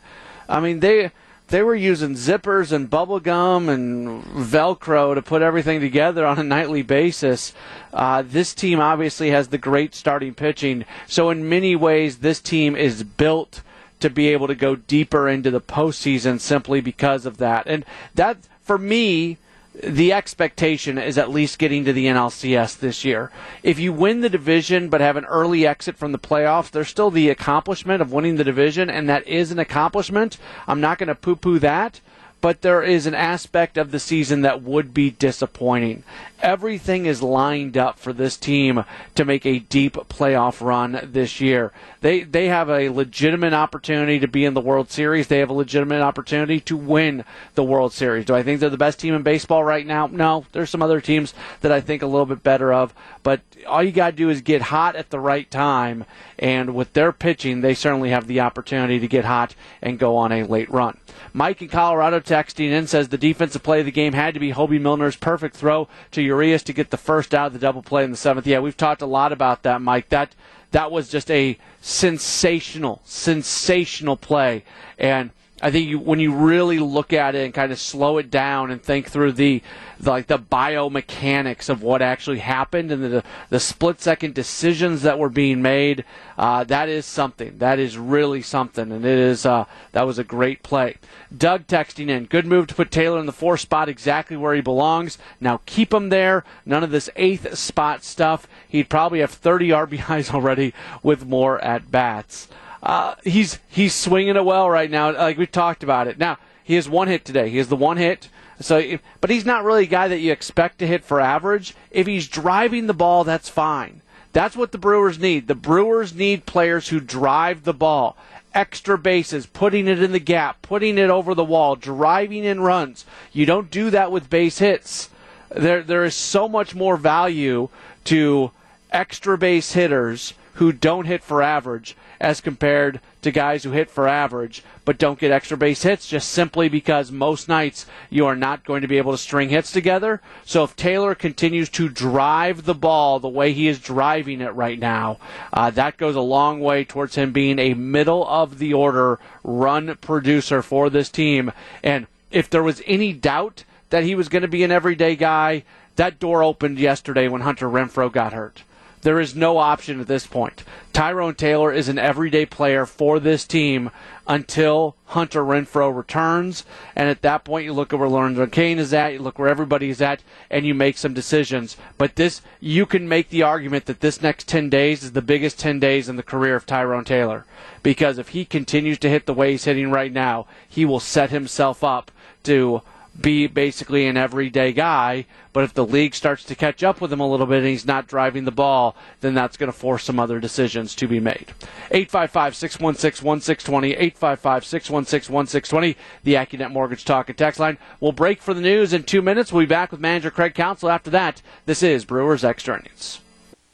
I 0.48 0.60
mean 0.60 0.78
they 0.78 1.10
they 1.48 1.62
were 1.62 1.74
using 1.74 2.14
zippers 2.14 2.72
and 2.72 2.90
bubble 2.90 3.20
gum 3.20 3.68
and 3.68 4.24
Velcro 4.24 5.14
to 5.14 5.22
put 5.22 5.42
everything 5.42 5.80
together 5.80 6.26
on 6.26 6.38
a 6.38 6.42
nightly 6.42 6.82
basis. 6.82 7.52
Uh, 7.92 8.22
this 8.26 8.52
team 8.52 8.80
obviously 8.80 9.30
has 9.30 9.48
the 9.48 9.58
great 9.58 9.94
starting 9.94 10.34
pitching. 10.34 10.84
So, 11.06 11.30
in 11.30 11.48
many 11.48 11.76
ways, 11.76 12.18
this 12.18 12.40
team 12.40 12.74
is 12.74 13.04
built 13.04 13.62
to 14.00 14.10
be 14.10 14.28
able 14.28 14.48
to 14.48 14.54
go 14.54 14.76
deeper 14.76 15.28
into 15.28 15.50
the 15.50 15.60
postseason 15.60 16.40
simply 16.40 16.80
because 16.80 17.26
of 17.26 17.38
that. 17.38 17.66
And 17.66 17.84
that, 18.14 18.38
for 18.62 18.76
me, 18.76 19.38
the 19.82 20.12
expectation 20.12 20.98
is 20.98 21.18
at 21.18 21.30
least 21.30 21.58
getting 21.58 21.84
to 21.84 21.92
the 21.92 22.06
NLCS 22.06 22.78
this 22.78 23.04
year. 23.04 23.30
If 23.62 23.78
you 23.78 23.92
win 23.92 24.20
the 24.20 24.30
division 24.30 24.88
but 24.88 25.00
have 25.00 25.16
an 25.16 25.24
early 25.26 25.66
exit 25.66 25.96
from 25.96 26.12
the 26.12 26.18
playoffs, 26.18 26.70
there's 26.70 26.88
still 26.88 27.10
the 27.10 27.28
accomplishment 27.28 28.00
of 28.00 28.12
winning 28.12 28.36
the 28.36 28.44
division, 28.44 28.88
and 28.88 29.08
that 29.08 29.26
is 29.26 29.50
an 29.52 29.58
accomplishment. 29.58 30.38
I'm 30.66 30.80
not 30.80 30.98
going 30.98 31.08
to 31.08 31.14
poo 31.14 31.36
poo 31.36 31.58
that 31.58 32.00
but 32.40 32.62
there 32.62 32.82
is 32.82 33.06
an 33.06 33.14
aspect 33.14 33.76
of 33.76 33.90
the 33.90 33.98
season 33.98 34.42
that 34.42 34.62
would 34.62 34.92
be 34.92 35.10
disappointing. 35.10 36.04
Everything 36.42 37.06
is 37.06 37.22
lined 37.22 37.76
up 37.76 37.98
for 37.98 38.12
this 38.12 38.36
team 38.36 38.84
to 39.14 39.24
make 39.24 39.46
a 39.46 39.58
deep 39.58 39.94
playoff 39.94 40.64
run 40.64 41.00
this 41.02 41.40
year. 41.40 41.72
They 42.02 42.22
they 42.22 42.48
have 42.48 42.68
a 42.68 42.90
legitimate 42.90 43.54
opportunity 43.54 44.18
to 44.20 44.28
be 44.28 44.44
in 44.44 44.54
the 44.54 44.60
World 44.60 44.90
Series. 44.90 45.28
They 45.28 45.38
have 45.38 45.50
a 45.50 45.54
legitimate 45.54 46.02
opportunity 46.02 46.60
to 46.60 46.76
win 46.76 47.24
the 47.54 47.64
World 47.64 47.92
Series. 47.92 48.26
Do 48.26 48.34
I 48.34 48.42
think 48.42 48.60
they're 48.60 48.70
the 48.70 48.76
best 48.76 49.00
team 49.00 49.14
in 49.14 49.22
baseball 49.22 49.64
right 49.64 49.86
now? 49.86 50.06
No. 50.06 50.44
There's 50.52 50.70
some 50.70 50.82
other 50.82 51.00
teams 51.00 51.32
that 51.62 51.72
I 51.72 51.80
think 51.80 52.02
a 52.02 52.06
little 52.06 52.26
bit 52.26 52.42
better 52.42 52.72
of, 52.72 52.94
but 53.22 53.40
all 53.66 53.82
you 53.82 53.92
got 53.92 54.10
to 54.10 54.16
do 54.16 54.30
is 54.30 54.40
get 54.42 54.62
hot 54.62 54.94
at 54.94 55.10
the 55.10 55.18
right 55.18 55.50
time 55.50 56.04
and 56.38 56.74
with 56.74 56.92
their 56.92 57.12
pitching, 57.12 57.60
they 57.60 57.74
certainly 57.74 58.10
have 58.10 58.26
the 58.26 58.40
opportunity 58.40 58.98
to 58.98 59.08
get 59.08 59.24
hot 59.24 59.54
and 59.80 59.98
go 59.98 60.16
on 60.16 60.32
a 60.32 60.42
late 60.42 60.70
run. 60.70 60.98
Mike 61.32 61.62
in 61.62 61.68
Colorado 61.68 62.20
texting 62.26 62.70
in 62.70 62.86
says 62.86 63.08
the 63.08 63.18
defensive 63.18 63.62
play 63.62 63.80
of 63.80 63.86
the 63.86 63.92
game 63.92 64.12
had 64.12 64.34
to 64.34 64.40
be 64.40 64.52
Hoby 64.52 64.80
Milner's 64.80 65.16
perfect 65.16 65.56
throw 65.56 65.88
to 66.10 66.22
Urias 66.22 66.62
to 66.64 66.72
get 66.72 66.90
the 66.90 66.96
first 66.96 67.34
out 67.34 67.48
of 67.48 67.52
the 67.52 67.58
double 67.58 67.82
play 67.82 68.04
in 68.04 68.10
the 68.10 68.16
seventh. 68.16 68.46
Yeah, 68.46 68.58
we've 68.58 68.76
talked 68.76 69.02
a 69.02 69.06
lot 69.06 69.32
about 69.32 69.62
that, 69.62 69.80
Mike. 69.80 70.08
That 70.10 70.34
that 70.72 70.90
was 70.90 71.08
just 71.08 71.30
a 71.30 71.56
sensational, 71.80 73.00
sensational 73.04 74.16
play. 74.16 74.64
And 74.98 75.30
I 75.62 75.70
think 75.70 75.88
you, 75.88 75.98
when 75.98 76.20
you 76.20 76.34
really 76.34 76.78
look 76.78 77.14
at 77.14 77.34
it 77.34 77.46
and 77.46 77.54
kind 77.54 77.72
of 77.72 77.80
slow 77.80 78.18
it 78.18 78.30
down 78.30 78.70
and 78.70 78.82
think 78.82 79.08
through 79.08 79.32
the, 79.32 79.62
the 79.98 80.10
like 80.10 80.26
the 80.26 80.38
biomechanics 80.38 81.70
of 81.70 81.82
what 81.82 82.02
actually 82.02 82.40
happened 82.40 82.92
and 82.92 83.02
the 83.02 83.24
the 83.48 83.58
split 83.58 84.02
second 84.02 84.34
decisions 84.34 85.00
that 85.02 85.18
were 85.18 85.30
being 85.30 85.62
made, 85.62 86.04
uh, 86.36 86.62
that 86.64 86.90
is 86.90 87.06
something. 87.06 87.56
That 87.56 87.78
is 87.78 87.96
really 87.96 88.42
something, 88.42 88.92
and 88.92 89.06
it 89.06 89.18
is 89.18 89.46
uh, 89.46 89.64
that 89.92 90.06
was 90.06 90.18
a 90.18 90.24
great 90.24 90.62
play. 90.62 90.96
Doug 91.34 91.66
texting 91.66 92.10
in, 92.10 92.26
good 92.26 92.46
move 92.46 92.66
to 92.66 92.74
put 92.74 92.90
Taylor 92.90 93.18
in 93.18 93.24
the 93.24 93.32
fourth 93.32 93.60
spot, 93.60 93.88
exactly 93.88 94.36
where 94.36 94.54
he 94.54 94.60
belongs. 94.60 95.16
Now 95.40 95.62
keep 95.64 95.94
him 95.94 96.10
there. 96.10 96.44
None 96.66 96.84
of 96.84 96.90
this 96.90 97.08
eighth 97.16 97.56
spot 97.56 98.04
stuff. 98.04 98.46
He'd 98.68 98.90
probably 98.90 99.20
have 99.20 99.30
30 99.30 99.68
RBIs 99.70 100.34
already 100.34 100.74
with 101.02 101.24
more 101.24 101.58
at 101.64 101.90
bats. 101.90 102.48
Uh, 102.82 103.14
he's 103.24 103.58
he's 103.68 103.94
swinging 103.94 104.36
it 104.36 104.44
well 104.44 104.68
right 104.68 104.90
now. 104.90 105.12
Like 105.12 105.38
we 105.38 105.46
talked 105.46 105.82
about 105.82 106.08
it. 106.08 106.18
Now 106.18 106.38
he 106.62 106.74
has 106.74 106.88
one 106.88 107.08
hit 107.08 107.24
today. 107.24 107.48
He 107.48 107.58
has 107.58 107.68
the 107.68 107.76
one 107.76 107.96
hit. 107.96 108.28
So, 108.60 108.98
but 109.20 109.30
he's 109.30 109.44
not 109.44 109.64
really 109.64 109.84
a 109.84 109.88
guy 109.88 110.08
that 110.08 110.20
you 110.20 110.32
expect 110.32 110.78
to 110.78 110.86
hit 110.86 111.04
for 111.04 111.20
average. 111.20 111.74
If 111.90 112.06
he's 112.06 112.26
driving 112.26 112.86
the 112.86 112.94
ball, 112.94 113.22
that's 113.22 113.48
fine. 113.48 114.00
That's 114.32 114.56
what 114.56 114.72
the 114.72 114.78
Brewers 114.78 115.18
need. 115.18 115.46
The 115.46 115.54
Brewers 115.54 116.14
need 116.14 116.46
players 116.46 116.88
who 116.88 117.00
drive 117.00 117.64
the 117.64 117.74
ball. 117.74 118.16
Extra 118.54 118.96
bases, 118.96 119.46
putting 119.46 119.86
it 119.86 120.02
in 120.02 120.12
the 120.12 120.18
gap, 120.18 120.62
putting 120.62 120.96
it 120.96 121.10
over 121.10 121.34
the 121.34 121.44
wall, 121.44 121.76
driving 121.76 122.44
in 122.44 122.60
runs. 122.60 123.04
You 123.32 123.44
don't 123.44 123.70
do 123.70 123.90
that 123.90 124.10
with 124.10 124.30
base 124.30 124.58
hits. 124.58 125.10
There, 125.54 125.82
there 125.82 126.04
is 126.04 126.14
so 126.14 126.48
much 126.48 126.74
more 126.74 126.96
value 126.96 127.68
to 128.04 128.50
extra 128.90 129.36
base 129.36 129.72
hitters 129.72 130.32
who 130.56 130.72
don't 130.72 131.06
hit 131.06 131.22
for 131.22 131.42
average 131.42 131.96
as 132.20 132.40
compared 132.40 133.00
to 133.22 133.30
guys 133.30 133.64
who 133.64 133.70
hit 133.70 133.90
for 133.90 134.08
average 134.08 134.62
but 134.86 134.98
don't 134.98 135.18
get 135.18 135.32
extra 135.32 135.56
base 135.56 135.82
hits 135.82 136.06
just 136.06 136.30
simply 136.30 136.68
because 136.68 137.10
most 137.10 137.48
nights 137.48 137.86
you 138.08 138.24
are 138.24 138.36
not 138.36 138.64
going 138.64 138.82
to 138.82 138.88
be 138.88 138.98
able 138.98 139.12
to 139.12 139.18
string 139.18 139.48
hits 139.48 139.72
together. 139.72 140.22
So 140.44 140.62
if 140.62 140.76
Taylor 140.76 141.14
continues 141.14 141.68
to 141.70 141.88
drive 141.88 142.64
the 142.64 142.74
ball 142.74 143.18
the 143.18 143.28
way 143.28 143.52
he 143.52 143.66
is 143.66 143.80
driving 143.80 144.40
it 144.40 144.54
right 144.54 144.78
now, 144.78 145.18
uh, 145.52 145.70
that 145.70 145.96
goes 145.96 146.14
a 146.14 146.20
long 146.20 146.60
way 146.60 146.84
towards 146.84 147.16
him 147.16 147.32
being 147.32 147.58
a 147.58 147.74
middle 147.74 148.26
of 148.26 148.58
the 148.58 148.72
order 148.72 149.18
run 149.42 149.96
producer 150.00 150.62
for 150.62 150.88
this 150.88 151.10
team. 151.10 151.52
And 151.82 152.06
if 152.30 152.48
there 152.48 152.62
was 152.62 152.80
any 152.86 153.12
doubt 153.12 153.64
that 153.90 154.04
he 154.04 154.14
was 154.14 154.28
going 154.28 154.42
to 154.42 154.48
be 154.48 154.62
an 154.62 154.70
everyday 154.70 155.16
guy, 155.16 155.64
that 155.96 156.20
door 156.20 156.42
opened 156.42 156.78
yesterday 156.78 157.26
when 157.26 157.40
Hunter 157.40 157.68
Renfroe 157.68 158.12
got 158.12 158.32
hurt. 158.32 158.62
There 159.06 159.20
is 159.20 159.36
no 159.36 159.58
option 159.58 160.00
at 160.00 160.08
this 160.08 160.26
point. 160.26 160.64
Tyrone 160.92 161.36
Taylor 161.36 161.72
is 161.72 161.88
an 161.88 161.96
everyday 161.96 162.44
player 162.44 162.84
for 162.84 163.20
this 163.20 163.44
team 163.44 163.90
until 164.26 164.96
Hunter 165.04 165.44
Renfroe 165.44 165.96
returns. 165.96 166.64
And 166.96 167.08
at 167.08 167.22
that 167.22 167.44
point, 167.44 167.66
you 167.66 167.72
look 167.72 167.92
at 167.92 168.00
where 168.00 168.08
Lorenzo 168.08 168.48
Cain 168.48 168.80
is 168.80 168.92
at, 168.92 169.12
you 169.12 169.20
look 169.20 169.38
where 169.38 169.48
everybody 169.48 169.90
is 169.90 170.02
at, 170.02 170.24
and 170.50 170.66
you 170.66 170.74
make 170.74 170.98
some 170.98 171.14
decisions. 171.14 171.76
But 171.96 172.16
this, 172.16 172.42
you 172.58 172.84
can 172.84 173.08
make 173.08 173.28
the 173.28 173.44
argument 173.44 173.86
that 173.86 174.00
this 174.00 174.20
next 174.20 174.48
10 174.48 174.70
days 174.70 175.04
is 175.04 175.12
the 175.12 175.22
biggest 175.22 175.60
10 175.60 175.78
days 175.78 176.08
in 176.08 176.16
the 176.16 176.24
career 176.24 176.56
of 176.56 176.66
Tyrone 176.66 177.04
Taylor. 177.04 177.44
Because 177.84 178.18
if 178.18 178.30
he 178.30 178.44
continues 178.44 178.98
to 178.98 179.08
hit 179.08 179.26
the 179.26 179.34
way 179.34 179.52
he's 179.52 179.66
hitting 179.66 179.92
right 179.92 180.12
now, 180.12 180.48
he 180.68 180.84
will 180.84 180.98
set 180.98 181.30
himself 181.30 181.84
up 181.84 182.10
to 182.42 182.82
be 183.20 183.46
basically 183.46 184.06
an 184.06 184.16
everyday 184.16 184.72
guy. 184.72 185.26
But 185.52 185.64
if 185.64 185.74
the 185.74 185.86
league 185.86 186.14
starts 186.14 186.44
to 186.44 186.54
catch 186.54 186.82
up 186.82 187.00
with 187.00 187.12
him 187.12 187.20
a 187.20 187.28
little 187.28 187.46
bit 187.46 187.58
and 187.58 187.66
he's 187.66 187.86
not 187.86 188.06
driving 188.06 188.44
the 188.44 188.50
ball, 188.50 188.94
then 189.20 189.34
that's 189.34 189.56
going 189.56 189.72
to 189.72 189.78
force 189.78 190.04
some 190.04 190.20
other 190.20 190.38
decisions 190.38 190.94
to 190.96 191.08
be 191.08 191.20
made. 191.20 191.52
855 191.90 192.54
616 192.56 193.26
1620, 193.26 193.92
855 193.92 194.64
616 194.64 195.34
1620, 195.34 195.96
the 196.24 196.34
AccuNet 196.34 196.72
Mortgage 196.72 197.04
Talk 197.04 197.28
and 197.28 197.38
Text 197.38 197.58
line. 197.60 197.78
We'll 198.00 198.12
break 198.12 198.42
for 198.42 198.54
the 198.54 198.60
news 198.60 198.92
in 198.92 199.04
two 199.04 199.22
minutes. 199.22 199.52
We'll 199.52 199.62
be 199.62 199.66
back 199.66 199.90
with 199.90 200.00
manager 200.00 200.30
Craig 200.30 200.54
Counsell 200.54 200.90
after 200.90 201.10
that. 201.10 201.42
This 201.64 201.82
is 201.82 202.04
Brewers 202.04 202.44
Extra 202.44 202.78
Innings. 202.78 203.20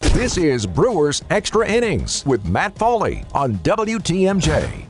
This 0.00 0.36
is 0.36 0.66
Brewers 0.66 1.22
Extra 1.30 1.66
Innings 1.66 2.26
with 2.26 2.44
Matt 2.44 2.74
Pauley 2.74 3.24
on 3.34 3.54
WTMJ. 3.56 4.86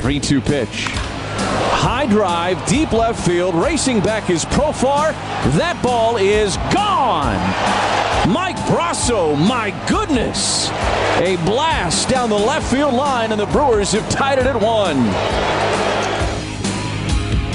3 0.00 0.18
2 0.18 0.40
pitch. 0.40 0.86
High 0.88 2.06
drive, 2.06 2.66
deep 2.66 2.92
left 2.92 3.26
field, 3.26 3.54
racing 3.54 4.00
back 4.00 4.30
is 4.30 4.46
Profar. 4.46 5.12
That 5.58 5.78
ball 5.82 6.16
is 6.16 6.56
gone. 6.72 7.36
Mike 8.32 8.56
Brosseau, 8.66 9.36
my 9.36 9.70
goodness. 9.88 10.70
A 11.20 11.36
blast 11.44 12.08
down 12.08 12.30
the 12.30 12.34
left 12.34 12.70
field 12.72 12.94
line, 12.94 13.30
and 13.30 13.38
the 13.38 13.46
Brewers 13.46 13.92
have 13.92 14.08
tied 14.08 14.38
it 14.38 14.46
at 14.46 14.58
one. 14.58 15.04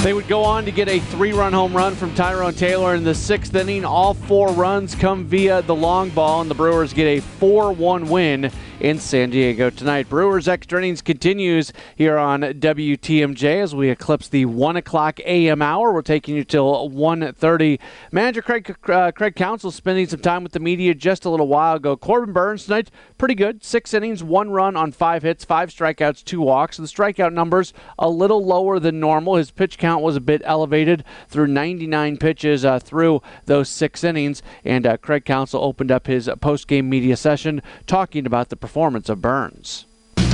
They 0.04 0.14
would 0.14 0.28
go 0.28 0.44
on 0.44 0.66
to 0.66 0.72
get 0.72 0.88
a 0.88 1.00
three 1.00 1.34
run 1.34 1.52
home 1.52 1.76
run 1.76 1.96
from 1.96 2.14
Tyrone 2.14 2.54
Taylor 2.54 2.94
in 2.94 3.04
the 3.04 3.16
sixth 3.16 3.56
inning. 3.56 3.84
All 3.84 4.14
four 4.14 4.50
runs 4.50 4.94
come 4.94 5.26
via 5.26 5.64
the 5.64 5.74
long 5.74 6.12
ball, 6.12 6.42
and 6.42 6.52
the 6.52 6.54
Brewers 6.54 6.94
get 6.94 7.08
a 7.08 7.22
4 7.22 7.74
1 7.74 8.08
win 8.08 8.52
in 8.80 9.00
San 9.00 9.30
Diego 9.30 9.70
tonight. 9.70 10.10
Brewers 10.10 10.48
extra 10.48 10.80
innings 10.80 11.02
continues 11.02 11.72
here 11.96 12.18
on 12.18 12.42
WTMJ 12.42 13.62
as 13.62 13.74
we 13.74 13.90
eclipse 13.90 14.28
the 14.28 14.46
1 14.46 14.76
o'clock 14.76 15.20
a.m. 15.22 15.62
hour. 15.62 15.94
We're 15.94 16.02
taking 16.02 16.36
you 16.36 16.44
till 16.44 16.90
1.30. 16.90 17.80
Manager 18.12 18.42
Craig, 18.42 18.76
uh, 18.90 19.12
Craig 19.12 19.36
Counsell 19.36 19.72
spending 19.72 20.08
some 20.08 20.20
time 20.20 20.44
with 20.44 20.52
the 20.52 20.60
media 20.60 20.94
just 20.94 21.26
a 21.26 21.30
little 21.30 21.48
while 21.48 21.78
ago. 21.78 21.96
Corbin 21.96 22.34
Burnes 22.34 22.66
tonight, 22.66 22.92
pretty 23.18 23.36
good. 23.36 23.64
Six 23.64 23.94
innings, 23.94 24.24
one 24.24 24.50
run 24.52 24.76
on 24.76 24.92
five 24.92 25.24
hits, 25.24 25.46
five 25.46 25.70
strikeouts, 25.70 26.24
two 26.24 26.42
walks. 26.42 26.78
The 26.78 26.84
strikeout 26.84 27.34
numbers 27.34 27.74
a 27.98 28.10
little 28.10 28.46
lower 28.46 28.80
than 28.80 29.00
normal. 29.00 29.36
His 29.36 29.52
pitch 29.52 29.78
count 29.78 30.04
was 30.04 30.16
a 30.16 30.22
bit 30.22 30.42
elevated 30.44 31.04
through 31.30 31.48
99 31.48 32.18
pitches 32.18 32.66
uh, 32.66 32.80
through 32.80 33.22
those 33.46 33.70
six 33.70 34.04
innings. 34.04 34.44
And 34.66 34.86
uh, 34.86 34.98
Craig 34.98 35.24
Counsell 35.24 35.64
opened 35.64 35.92
up 35.92 36.08
his 36.08 36.30
post 36.42 36.68
game 36.68 36.90
media 36.90 37.16
session 37.16 37.62
talking 37.88 38.26
about 38.26 38.50
the 38.50 38.65
performance 38.66 39.10
of 39.10 39.22
Burnes. 39.22 39.86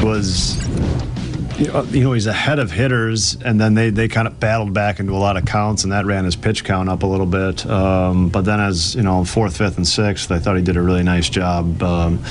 Was 0.01 0.55
you 1.59 2.03
know 2.03 2.13
he's 2.13 2.27
ahead 2.27 2.59
of 2.59 2.71
hitters, 2.71 3.35
and 3.43 3.59
then 3.59 3.73
they, 3.73 3.89
they 3.89 4.07
kind 4.07 4.25
of 4.25 4.39
battled 4.39 4.73
back 4.73 5.01
into 5.01 5.11
a 5.11 5.19
lot 5.19 5.35
of 5.35 5.43
counts, 5.43 5.83
and 5.83 5.91
that 5.91 6.05
ran 6.05 6.23
his 6.23 6.37
pitch 6.37 6.63
count 6.63 6.87
up 6.87 7.03
a 7.03 7.05
little 7.05 7.25
bit. 7.25 7.65
Um, 7.65 8.29
but 8.29 8.45
then 8.45 8.61
as 8.61 8.95
you 8.95 9.03
know, 9.03 9.25
fourth, 9.25 9.57
fifth, 9.57 9.75
and 9.75 9.85
sixth, 9.85 10.31
I 10.31 10.39
thought 10.39 10.55
he 10.55 10.61
did 10.61 10.77
a 10.77 10.81
really 10.81 11.03
nice 11.03 11.27
job, 11.27 11.83
um, 11.83 12.23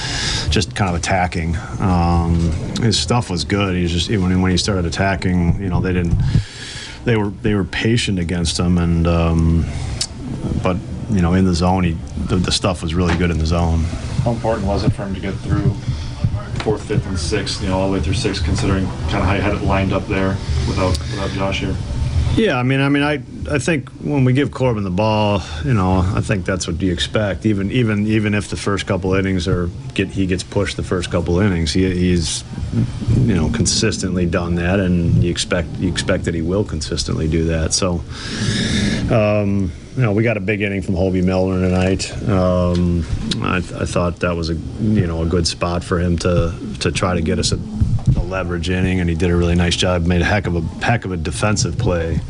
just 0.48 0.74
kind 0.74 0.88
of 0.88 0.98
attacking. 0.98 1.54
Um, 1.80 2.50
his 2.80 2.98
stuff 2.98 3.28
was 3.28 3.44
good. 3.44 3.76
He 3.76 3.86
just 3.86 4.08
when 4.08 4.40
when 4.40 4.50
he 4.50 4.56
started 4.56 4.86
attacking, 4.86 5.62
you 5.62 5.68
know, 5.68 5.82
they 5.82 5.92
didn't 5.92 6.16
they 7.04 7.18
were 7.18 7.28
they 7.28 7.54
were 7.54 7.64
patient 7.64 8.18
against 8.18 8.58
him, 8.58 8.78
and 8.78 9.06
um, 9.06 9.66
but 10.62 10.78
you 11.10 11.20
know 11.20 11.34
in 11.34 11.44
the 11.44 11.54
zone, 11.54 11.84
he 11.84 11.92
the, 12.24 12.36
the 12.36 12.52
stuff 12.52 12.82
was 12.82 12.94
really 12.94 13.16
good 13.18 13.30
in 13.30 13.36
the 13.36 13.46
zone. 13.46 13.84
How 14.24 14.32
important 14.32 14.66
was 14.66 14.84
it 14.84 14.92
for 14.92 15.04
him 15.04 15.14
to 15.14 15.20
get 15.20 15.34
through 15.36 15.72
fourth, 16.62 16.82
fifth, 16.86 17.06
and 17.06 17.18
sixth? 17.18 17.62
You 17.62 17.68
know, 17.68 17.78
all 17.78 17.88
the 17.88 17.94
way 17.94 18.00
through 18.00 18.14
six, 18.14 18.38
considering 18.38 18.86
kind 19.08 19.16
of 19.16 19.24
how 19.24 19.34
you 19.34 19.40
had 19.40 19.54
it 19.54 19.62
lined 19.62 19.94
up 19.94 20.06
there 20.08 20.36
without 20.68 20.98
without 20.98 21.30
Josh 21.30 21.60
here. 21.60 21.74
Yeah, 22.36 22.58
I 22.58 22.62
mean, 22.62 22.80
I 22.80 22.88
mean, 22.88 23.02
I, 23.02 23.14
I 23.50 23.58
think 23.58 23.90
when 24.02 24.24
we 24.24 24.32
give 24.32 24.50
Corbin 24.50 24.84
the 24.84 24.90
ball, 24.90 25.42
you 25.64 25.74
know, 25.74 25.98
I 25.98 26.20
think 26.20 26.46
that's 26.46 26.66
what 26.66 26.80
you 26.80 26.92
expect. 26.92 27.44
Even, 27.44 27.70
even, 27.70 28.06
even 28.06 28.34
if 28.34 28.48
the 28.48 28.56
first 28.56 28.86
couple 28.86 29.12
innings 29.14 29.46
are 29.46 29.68
get 29.94 30.08
he 30.08 30.26
gets 30.26 30.42
pushed 30.42 30.76
the 30.76 30.82
first 30.82 31.10
couple 31.10 31.38
innings, 31.40 31.72
he, 31.72 31.90
he's, 31.90 32.44
you 33.18 33.34
know, 33.34 33.50
consistently 33.50 34.26
done 34.26 34.54
that, 34.54 34.80
and 34.80 35.22
you 35.22 35.30
expect 35.30 35.68
you 35.78 35.90
expect 35.90 36.24
that 36.24 36.34
he 36.34 36.40
will 36.40 36.64
consistently 36.64 37.28
do 37.28 37.44
that. 37.44 37.74
So, 37.74 38.02
um, 39.14 39.72
you 39.96 40.02
know, 40.02 40.12
we 40.12 40.22
got 40.22 40.36
a 40.36 40.40
big 40.40 40.62
inning 40.62 40.82
from 40.82 40.94
Hoby 40.94 41.22
Milner 41.22 41.68
tonight. 41.68 42.10
Um, 42.28 43.04
I, 43.42 43.56
I 43.56 43.84
thought 43.84 44.20
that 44.20 44.34
was 44.34 44.50
a, 44.50 44.54
you 44.54 45.06
know, 45.06 45.22
a 45.22 45.26
good 45.26 45.46
spot 45.46 45.82
for 45.84 45.98
him 45.98 46.16
to 46.18 46.54
to 46.78 46.92
try 46.92 47.14
to 47.14 47.20
get 47.20 47.38
us 47.38 47.52
a 47.52 47.58
leverage 48.18 48.70
inning, 48.70 49.00
and 49.00 49.08
he 49.08 49.16
did 49.16 49.30
a 49.30 49.36
really 49.36 49.54
nice 49.54 49.76
job. 49.76 50.06
Made 50.06 50.22
a 50.22 50.24
heck 50.24 50.46
of 50.46 50.56
a 50.56 50.60
heck 50.84 51.04
of 51.04 51.12
a 51.12 51.16
defensive 51.16 51.78
play. 51.78 52.20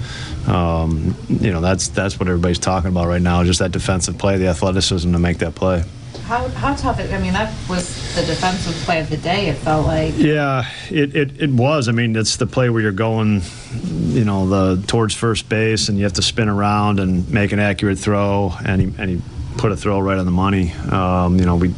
Um, 0.46 1.14
you 1.28 1.52
know, 1.52 1.60
that's 1.60 1.88
that's 1.88 2.18
what 2.18 2.28
everybody's 2.28 2.58
talking 2.58 2.90
about 2.90 3.06
right 3.06 3.22
now. 3.22 3.44
Just 3.44 3.60
that 3.60 3.72
defensive 3.72 4.18
play, 4.18 4.38
the 4.38 4.48
athleticism 4.48 5.12
to 5.12 5.18
make 5.18 5.38
that 5.38 5.54
play. 5.54 5.84
How, 6.30 6.46
how 6.48 6.76
tough 6.76 7.00
it, 7.00 7.12
I 7.12 7.18
mean, 7.18 7.32
that 7.32 7.52
was 7.68 8.14
the 8.14 8.22
defensive 8.22 8.74
play 8.84 9.00
of 9.00 9.10
the 9.10 9.16
day, 9.16 9.48
it 9.48 9.54
felt 9.54 9.84
like. 9.84 10.16
Yeah, 10.16 10.64
it, 10.88 11.16
it, 11.16 11.42
it 11.42 11.50
was. 11.50 11.88
I 11.88 11.92
mean, 11.92 12.14
it's 12.14 12.36
the 12.36 12.46
play 12.46 12.70
where 12.70 12.80
you're 12.80 12.92
going, 12.92 13.42
you 13.72 14.24
know, 14.24 14.46
the 14.48 14.86
towards 14.86 15.12
first 15.12 15.48
base 15.48 15.88
and 15.88 15.98
you 15.98 16.04
have 16.04 16.12
to 16.14 16.22
spin 16.22 16.48
around 16.48 17.00
and 17.00 17.28
make 17.30 17.50
an 17.50 17.58
accurate 17.58 17.98
throw, 17.98 18.52
and 18.64 18.80
he, 18.80 19.02
and 19.02 19.10
he 19.10 19.22
put 19.58 19.72
a 19.72 19.76
throw 19.76 19.98
right 19.98 20.18
on 20.18 20.24
the 20.24 20.30
money. 20.30 20.70
Um, 20.72 21.36
you 21.36 21.46
know, 21.46 21.56
we 21.56 21.74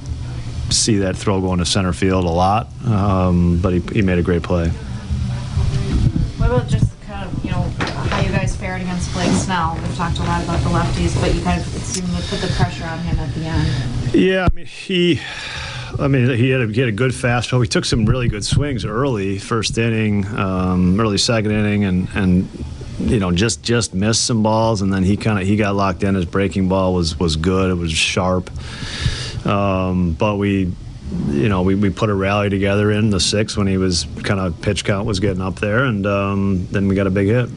see 0.72 0.98
that 0.98 1.16
throw 1.16 1.40
going 1.40 1.58
to 1.58 1.64
center 1.64 1.92
field 1.92 2.24
a 2.24 2.28
lot, 2.28 2.68
um, 2.87 3.61
but 3.61 3.72
he, 3.72 3.80
he 3.92 4.02
made 4.02 4.18
a 4.18 4.22
great 4.22 4.42
play. 4.42 4.68
What 6.38 6.50
about 6.50 6.68
just 6.68 7.00
kind 7.02 7.28
of, 7.28 7.44
you 7.44 7.50
know, 7.50 7.62
how 7.62 8.20
you 8.20 8.30
guys 8.30 8.56
fared 8.56 8.80
against 8.80 9.12
Blake 9.12 9.30
Snell? 9.30 9.78
We've 9.80 9.96
talked 9.96 10.18
a 10.18 10.22
lot 10.22 10.42
about 10.42 10.61
the 10.62 10.70
lefties, 10.70 11.20
but 11.20 11.35
you 11.35 11.42
kind 11.42 11.61
of 11.61 11.66
seemed 11.66 12.08
to 12.08 12.22
put 12.28 12.40
the 12.40 12.52
pressure 12.56 12.85
on 12.85 12.98
him 12.98 13.18
at 13.18 13.35
the 13.35 13.44
end. 13.44 14.14
Yeah, 14.14 14.48
I 14.50 14.54
mean, 14.54 14.66
he. 14.66 15.20
I 15.98 16.08
mean, 16.08 16.26
he 16.37 16.48
had, 16.48 16.62
a, 16.62 16.66
he 16.68 16.80
had 16.80 16.88
a 16.88 16.92
good 16.92 17.11
fastball. 17.11 17.61
He 17.61 17.68
took 17.68 17.85
some 17.85 18.06
really 18.06 18.26
good 18.26 18.44
swings 18.44 18.87
early, 18.87 19.38
first 19.38 19.76
inning, 19.76 20.26
um, 20.26 20.98
early 20.98 21.18
second 21.18 21.50
inning, 21.50 21.85
and 21.85 22.08
and 22.14 22.48
you 22.98 23.18
know 23.18 23.30
just 23.30 23.62
just 23.62 23.92
missed 23.92 24.24
some 24.24 24.42
balls, 24.42 24.80
and 24.80 24.92
then 24.92 25.02
he 25.02 25.16
kind 25.18 25.38
of 25.38 25.46
he 25.46 25.56
got 25.56 25.74
locked 25.74 26.02
in. 26.02 26.14
His 26.14 26.24
breaking 26.24 26.68
ball 26.68 26.94
was 26.94 27.18
was 27.18 27.37
good. 27.37 27.70
It 27.70 27.74
was 27.74 27.92
sharp. 27.92 28.50
Um, 29.44 30.12
but 30.12 30.37
we, 30.37 30.72
you 31.28 31.48
know, 31.48 31.62
we, 31.62 31.74
we 31.74 31.90
put 31.90 32.11
a 32.11 32.14
rally 32.14 32.48
together 32.48 32.90
in 32.90 33.11
the 33.11 33.20
sixth 33.20 33.57
when 33.57 33.66
he 33.66 33.76
was 33.76 34.07
kind 34.22 34.40
of 34.40 34.61
pitch 34.62 34.85
count 34.85 35.07
was 35.07 35.20
getting 35.20 35.42
up 35.42 35.57
there, 35.57 35.85
and 35.85 36.07
um, 36.07 36.66
then 36.70 36.88
we 36.88 36.94
got 36.94 37.07
a 37.07 37.11
big 37.11 37.28
hit. 37.28 37.48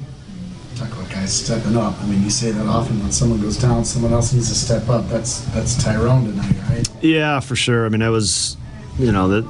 Talk 0.75 0.91
about 0.91 1.09
guys 1.09 1.33
stepping 1.33 1.77
up. 1.77 1.99
I 2.01 2.05
mean, 2.07 2.21
you 2.23 2.29
say 2.29 2.51
that 2.51 2.65
often 2.67 2.99
when 2.99 3.11
someone 3.11 3.39
goes 3.39 3.57
down, 3.57 3.85
someone 3.85 4.11
else 4.11 4.33
needs 4.33 4.49
to 4.49 4.55
step 4.55 4.89
up. 4.89 5.07
That's 5.07 5.39
that's 5.53 5.81
Tyrone 5.81 6.25
tonight, 6.25 6.55
right? 6.69 6.89
Yeah, 7.01 7.39
for 7.39 7.55
sure. 7.55 7.85
I 7.85 7.89
mean, 7.89 8.01
it 8.01 8.09
was, 8.09 8.57
you 8.97 9.11
know, 9.11 9.27
that 9.29 9.49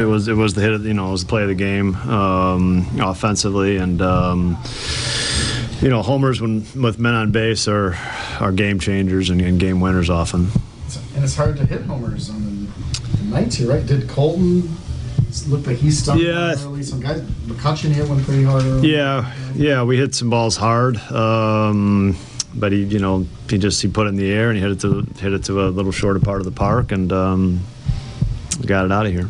it 0.00 0.04
was 0.04 0.26
it 0.26 0.34
was 0.34 0.54
the 0.54 0.60
hit. 0.62 0.72
Of, 0.72 0.84
you 0.84 0.94
know, 0.94 1.08
it 1.08 1.12
was 1.12 1.24
the 1.24 1.28
play 1.28 1.42
of 1.42 1.48
the 1.48 1.54
game 1.54 1.94
um, 1.94 2.88
offensively, 3.00 3.76
and 3.76 4.02
um, 4.02 4.58
you 5.80 5.90
know, 5.90 6.02
homers 6.02 6.40
when 6.40 6.66
with 6.74 6.98
men 6.98 7.14
on 7.14 7.30
base 7.30 7.68
are 7.68 7.94
are 8.40 8.50
game 8.50 8.80
changers 8.80 9.30
and, 9.30 9.40
and 9.40 9.60
game 9.60 9.80
winners 9.80 10.10
often 10.10 10.50
and 10.96 11.24
it's 11.24 11.36
hard 11.36 11.56
to 11.56 11.66
hit 11.66 11.82
homers 11.82 12.30
on 12.30 12.42
the, 12.44 13.18
the 13.18 13.24
nights 13.24 13.56
here, 13.56 13.70
right? 13.70 13.84
Did 13.84 14.08
Colton 14.08 14.68
look 15.48 15.66
like 15.66 15.76
he 15.76 15.90
stuck 15.90 16.18
yeah. 16.18 16.54
early? 16.58 16.82
Some 16.82 17.00
guys, 17.00 17.20
McCutchen 17.20 17.90
hit 17.90 18.08
one 18.08 18.22
pretty 18.24 18.44
hard 18.44 18.64
early. 18.64 18.92
Yeah, 18.92 19.32
yeah, 19.54 19.82
we 19.82 19.96
hit 19.96 20.14
some 20.14 20.30
balls 20.30 20.56
hard. 20.56 20.96
Um, 21.10 22.16
but 22.54 22.72
he, 22.72 22.84
you 22.84 22.98
know, 22.98 23.26
he 23.48 23.58
just 23.58 23.82
he 23.82 23.88
put 23.88 24.06
it 24.06 24.10
in 24.10 24.16
the 24.16 24.30
air 24.30 24.48
and 24.48 24.56
he 24.56 24.62
hit 24.62 24.72
it 24.72 24.80
to 24.80 25.02
hit 25.20 25.32
it 25.32 25.44
to 25.44 25.66
a 25.66 25.68
little 25.68 25.92
shorter 25.92 26.20
part 26.20 26.40
of 26.40 26.44
the 26.44 26.50
park 26.52 26.92
and 26.92 27.12
um, 27.12 27.60
got 28.66 28.84
it 28.84 28.92
out 28.92 29.06
of 29.06 29.12
here. 29.12 29.28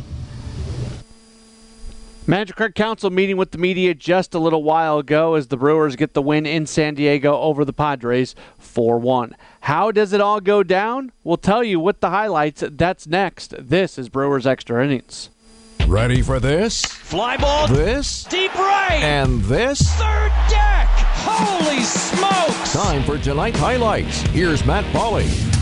Manager 2.29 2.53
Craig 2.53 2.75
Counsell 2.75 3.09
meeting 3.09 3.39
with 3.39 3.53
the 3.53 3.59
media 3.59 3.95
just 3.95 4.35
a 4.35 4.39
little 4.39 4.63
while 4.63 4.99
ago 4.99 5.33
as 5.33 5.47
the 5.47 5.57
Brewers 5.57 5.97
get 5.97 6.13
the 6.13 6.21
win 6.21 6.45
in 6.45 6.67
San 6.67 6.95
Diego 6.95 7.35
over 7.39 7.65
the 7.65 7.73
Padres 7.73 8.35
4 8.59 8.99
1. 8.99 9.35
How 9.69 9.91
does 9.91 10.15
it 10.15 10.23
all 10.23 10.41
go 10.41 10.63
down? 10.63 11.13
We'll 11.25 11.37
tell 11.37 11.63
you 11.63 11.79
with 11.79 12.01
the 12.01 12.09
highlights. 12.09 12.65
That's 12.67 13.07
next. 13.07 13.53
This 13.59 13.99
is 13.99 14.09
Brewers 14.09 14.47
Extra 14.47 14.83
Innings. 14.83 15.29
Ready 15.87 16.23
for 16.23 16.41
this? 16.41 16.87
Fly 16.87 17.37
ball. 17.37 17.69
This? 17.69 18.25
Deep 18.25 18.55
right. 18.55 19.03
And 19.03 19.43
this? 19.43 19.83
Third 19.83 20.33
deck. 20.49 20.89
Holy 21.21 21.83
smokes. 21.83 22.73
Time 22.73 23.03
for 23.03 23.19
tonight's 23.19 23.59
highlights. 23.59 24.23
Here's 24.29 24.65
Matt 24.65 24.87
Pauley. 24.87 25.58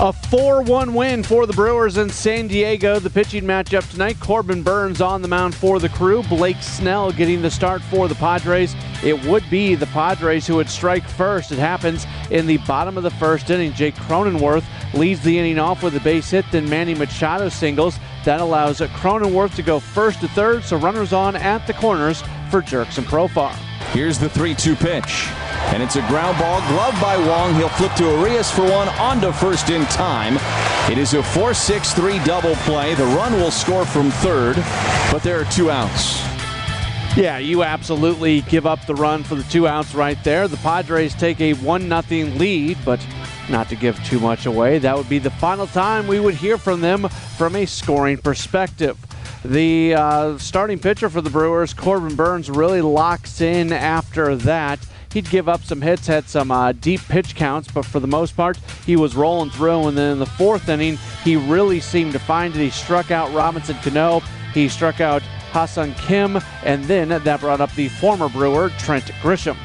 A 0.00 0.12
4 0.12 0.62
1 0.62 0.94
win 0.94 1.24
for 1.24 1.44
the 1.44 1.52
Brewers 1.52 1.96
in 1.96 2.08
San 2.08 2.46
Diego. 2.46 3.00
The 3.00 3.10
pitching 3.10 3.42
matchup 3.42 3.90
tonight 3.90 4.20
Corbin 4.20 4.62
Burnes 4.62 5.00
on 5.00 5.22
the 5.22 5.26
mound 5.26 5.56
for 5.56 5.80
the 5.80 5.88
crew. 5.88 6.22
Blake 6.22 6.62
Snell 6.62 7.10
getting 7.10 7.42
the 7.42 7.50
start 7.50 7.82
for 7.82 8.06
the 8.06 8.14
Padres. 8.14 8.76
It 9.02 9.20
would 9.26 9.42
be 9.50 9.74
the 9.74 9.86
Padres 9.86 10.46
who 10.46 10.54
would 10.54 10.70
strike 10.70 11.02
first. 11.02 11.50
It 11.50 11.58
happens 11.58 12.06
in 12.30 12.46
the 12.46 12.58
bottom 12.58 12.96
of 12.96 13.02
the 13.02 13.10
first 13.10 13.50
inning. 13.50 13.72
Jake 13.72 13.96
Cronenworth 13.96 14.64
leads 14.94 15.20
the 15.22 15.36
inning 15.36 15.58
off 15.58 15.82
with 15.82 15.96
a 15.96 16.00
base 16.00 16.30
hit, 16.30 16.44
then 16.52 16.70
Manny 16.70 16.94
Machado 16.94 17.48
singles. 17.48 17.98
That 18.24 18.40
allows 18.40 18.78
Cronenworth 18.78 19.56
to 19.56 19.64
go 19.64 19.80
first 19.80 20.20
to 20.20 20.28
third, 20.28 20.62
so 20.62 20.76
runners 20.76 21.12
on 21.12 21.34
at 21.34 21.66
the 21.66 21.72
corners 21.72 22.22
for 22.52 22.62
Jurickson 22.62 23.02
Profar. 23.02 23.67
Here's 23.92 24.18
the 24.18 24.28
3 24.28 24.54
2 24.54 24.76
pitch. 24.76 25.28
And 25.72 25.82
it's 25.82 25.96
a 25.96 26.06
ground 26.08 26.38
ball 26.38 26.60
gloved 26.68 27.00
by 27.00 27.16
Wong. 27.16 27.54
He'll 27.54 27.68
flip 27.70 27.92
to 27.94 28.04
Urias 28.04 28.50
for 28.50 28.62
one 28.62 28.88
on 29.00 29.20
to 29.22 29.32
first 29.32 29.70
in 29.70 29.84
time. 29.86 30.38
It 30.90 30.98
is 30.98 31.14
a 31.14 31.22
4 31.22 31.54
6 31.54 31.92
3 31.94 32.18
double 32.24 32.54
play. 32.56 32.94
The 32.94 33.04
run 33.04 33.32
will 33.34 33.50
score 33.50 33.84
from 33.84 34.10
third, 34.10 34.56
but 35.10 35.22
there 35.22 35.40
are 35.40 35.44
two 35.46 35.70
outs. 35.70 36.20
Yeah, 37.16 37.38
you 37.38 37.64
absolutely 37.64 38.42
give 38.42 38.66
up 38.66 38.86
the 38.86 38.94
run 38.94 39.24
for 39.24 39.34
the 39.34 39.42
two 39.44 39.66
outs 39.66 39.94
right 39.94 40.22
there. 40.22 40.46
The 40.46 40.56
Padres 40.58 41.14
take 41.14 41.40
a 41.40 41.54
1 41.54 41.88
0 41.88 42.28
lead, 42.36 42.78
but 42.84 43.04
not 43.48 43.68
to 43.70 43.76
give 43.76 44.02
too 44.04 44.20
much 44.20 44.46
away. 44.46 44.78
That 44.78 44.96
would 44.96 45.08
be 45.08 45.18
the 45.18 45.30
final 45.30 45.66
time 45.66 46.06
we 46.06 46.20
would 46.20 46.34
hear 46.34 46.58
from 46.58 46.80
them 46.80 47.08
from 47.08 47.56
a 47.56 47.66
scoring 47.66 48.18
perspective. 48.18 48.96
The 49.44 49.94
uh, 49.94 50.38
starting 50.38 50.78
pitcher 50.78 51.08
for 51.08 51.20
the 51.20 51.30
Brewers, 51.30 51.74
Corbin 51.74 52.16
Burnes, 52.16 52.50
really 52.50 52.80
locks 52.80 53.40
in 53.40 53.72
after 53.72 54.34
that. 54.36 54.80
He'd 55.12 55.30
give 55.30 55.48
up 55.48 55.62
some 55.62 55.80
hits, 55.80 56.06
had 56.06 56.28
some 56.28 56.50
uh, 56.50 56.72
deep 56.72 57.00
pitch 57.08 57.34
counts, 57.34 57.70
but 57.70 57.84
for 57.86 57.98
the 58.00 58.06
most 58.06 58.36
part, 58.36 58.58
he 58.84 58.96
was 58.96 59.16
rolling 59.16 59.50
through. 59.50 59.88
And 59.88 59.96
then 59.96 60.12
in 60.12 60.18
the 60.18 60.26
fourth 60.26 60.68
inning, 60.68 60.98
he 61.24 61.36
really 61.36 61.80
seemed 61.80 62.12
to 62.12 62.18
find 62.18 62.54
it. 62.54 62.58
He 62.58 62.70
struck 62.70 63.10
out 63.10 63.32
Robinson 63.32 63.76
Cano. 63.76 64.20
He 64.52 64.68
struck 64.68 65.00
out 65.00 65.22
Ha-Seong 65.52 65.96
Kim, 65.98 66.38
and 66.64 66.84
then 66.84 67.08
that 67.08 67.40
brought 67.40 67.60
up 67.60 67.74
the 67.74 67.88
former 67.88 68.28
Brewer, 68.28 68.70
Trent 68.78 69.04
Grisham. 69.22 69.56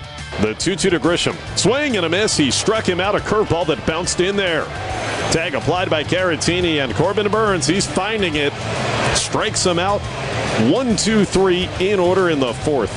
The 0.41 0.55
2 0.55 0.75
2 0.75 0.89
to 0.89 0.99
Grisham. 0.99 1.35
Swing 1.57 1.95
and 1.97 2.05
a 2.05 2.09
miss. 2.09 2.35
He 2.35 2.49
struck 2.49 2.87
him 2.87 2.99
out 2.99 3.15
a 3.15 3.19
curveball 3.19 3.67
that 3.67 3.85
bounced 3.85 4.19
in 4.19 4.35
there. 4.35 4.65
Tag 5.31 5.53
applied 5.53 5.89
by 5.89 6.03
Caratini 6.03 6.83
and 6.83 6.93
Corbin 6.95 7.29
Burnes. 7.29 7.67
He's 7.67 7.85
finding 7.85 8.35
it. 8.35 8.53
Strikes 9.15 9.65
him 9.65 9.79
out. 9.79 10.01
One, 10.71 10.95
two, 10.95 11.25
three 11.25 11.69
in 11.79 11.99
order 11.99 12.29
in 12.29 12.39
the 12.39 12.53
fourth. 12.53 12.91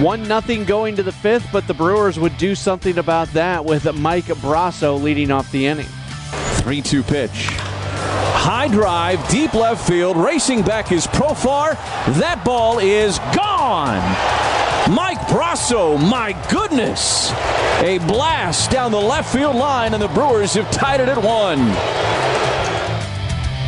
One 0.00 0.26
nothing 0.26 0.64
going 0.64 0.96
to 0.96 1.02
the 1.02 1.12
fifth, 1.12 1.46
but 1.52 1.66
the 1.66 1.74
Brewers 1.74 2.18
would 2.18 2.36
do 2.38 2.54
something 2.54 2.98
about 2.98 3.28
that 3.34 3.64
with 3.64 3.92
Mike 3.94 4.24
Brosseau 4.24 5.00
leading 5.00 5.30
off 5.30 5.52
the 5.52 5.66
inning. 5.66 5.86
3 6.62 6.80
2 6.80 7.02
pitch. 7.02 7.48
High 8.34 8.68
drive, 8.68 9.28
deep 9.28 9.52
left 9.54 9.86
field, 9.86 10.16
racing 10.16 10.62
back 10.62 10.90
is 10.92 11.06
Profar. 11.06 11.74
That 12.18 12.42
ball 12.44 12.78
is 12.78 13.18
gone. 13.36 14.00
Mike 14.92 15.20
Brosseau, 15.28 15.98
my 15.98 16.32
goodness. 16.50 17.30
A 17.82 17.98
blast 18.06 18.70
down 18.70 18.90
the 18.90 19.00
left 19.00 19.32
field 19.32 19.56
line, 19.56 19.94
and 19.94 20.02
the 20.02 20.08
Brewers 20.08 20.54
have 20.54 20.70
tied 20.70 21.00
it 21.00 21.08
at 21.08 21.18
one. 21.18 22.31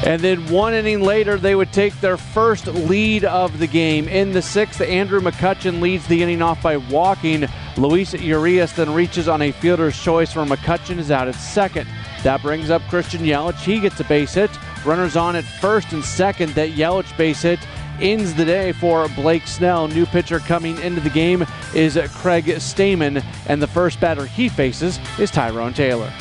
And 0.04 0.20
then 0.20 0.46
one 0.48 0.74
inning 0.74 1.00
later, 1.00 1.38
they 1.38 1.54
would 1.54 1.72
take 1.72 1.98
their 2.00 2.18
first 2.18 2.66
lead 2.66 3.24
of 3.24 3.58
the 3.58 3.66
game. 3.66 4.06
In 4.06 4.32
the 4.32 4.42
sixth, 4.42 4.82
Andrew 4.82 5.18
McCutchen 5.20 5.80
leads 5.80 6.06
the 6.06 6.22
inning 6.22 6.42
off 6.42 6.62
by 6.62 6.76
walking. 6.76 7.46
Luis 7.78 8.12
Urias 8.12 8.72
then 8.72 8.92
reaches 8.92 9.28
on 9.28 9.40
a 9.40 9.50
fielder's 9.50 9.98
choice 9.98 10.36
where 10.36 10.44
McCutchen 10.44 10.98
is 10.98 11.10
out 11.10 11.26
at 11.26 11.34
second. 11.34 11.88
That 12.22 12.42
brings 12.42 12.68
up 12.68 12.82
Christian 12.82 13.22
Yelich. 13.22 13.58
He 13.64 13.80
gets 13.80 13.98
a 13.98 14.04
base 14.04 14.34
hit. 14.34 14.50
Runners 14.84 15.16
on 15.16 15.36
at 15.36 15.44
first 15.44 15.92
and 15.92 16.04
second. 16.04 16.52
That 16.52 16.72
Yelich 16.72 17.16
base 17.16 17.40
hit 17.40 17.60
ends 17.98 18.34
the 18.34 18.44
day 18.44 18.72
for 18.72 19.08
Blake 19.10 19.46
Snell. 19.46 19.88
New 19.88 20.04
pitcher 20.04 20.38
coming 20.38 20.78
into 20.80 21.00
the 21.00 21.10
game 21.10 21.46
is 21.74 21.98
Craig 22.12 22.44
Stammen, 22.44 23.24
and 23.46 23.62
the 23.62 23.66
first 23.66 24.00
batter 24.00 24.26
he 24.26 24.50
faces 24.50 24.98
is 25.18 25.30
Tyrone 25.30 25.72
Taylor. 25.72 26.12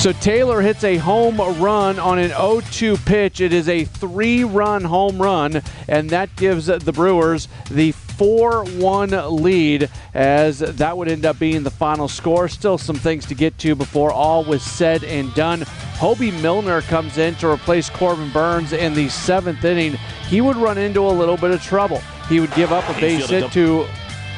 So 0.00 0.12
Taylor 0.12 0.62
hits 0.62 0.82
a 0.82 0.96
home 0.96 1.36
run 1.62 1.98
on 1.98 2.18
an 2.18 2.30
0 2.30 2.62
2 2.70 2.96
pitch. 2.96 3.42
It 3.42 3.52
is 3.52 3.68
a 3.68 3.84
three 3.84 4.44
run 4.44 4.82
home 4.82 5.20
run, 5.20 5.60
and 5.88 6.08
that 6.08 6.34
gives 6.36 6.68
the 6.68 6.90
Brewers 6.90 7.48
the 7.70 7.92
4 7.92 8.64
1 8.64 9.42
lead, 9.42 9.90
as 10.14 10.60
that 10.60 10.96
would 10.96 11.08
end 11.08 11.26
up 11.26 11.38
being 11.38 11.64
the 11.64 11.70
final 11.70 12.08
score. 12.08 12.48
Still 12.48 12.78
some 12.78 12.96
things 12.96 13.26
to 13.26 13.34
get 13.34 13.58
to 13.58 13.74
before 13.74 14.10
all 14.10 14.42
was 14.42 14.62
said 14.62 15.04
and 15.04 15.34
done. 15.34 15.60
Hoby 15.98 16.32
Milner 16.40 16.80
comes 16.80 17.18
in 17.18 17.34
to 17.34 17.48
replace 17.48 17.90
Corbin 17.90 18.32
Burnes 18.32 18.72
in 18.72 18.94
the 18.94 19.10
seventh 19.10 19.62
inning. 19.66 19.98
He 20.28 20.40
would 20.40 20.56
run 20.56 20.78
into 20.78 21.04
a 21.04 21.12
little 21.12 21.36
bit 21.36 21.50
of 21.50 21.62
trouble. 21.62 22.00
He 22.26 22.40
would 22.40 22.54
give 22.54 22.72
up 22.72 22.88
a 22.88 22.98
base 22.98 23.28
hit 23.28 23.52
to 23.52 23.86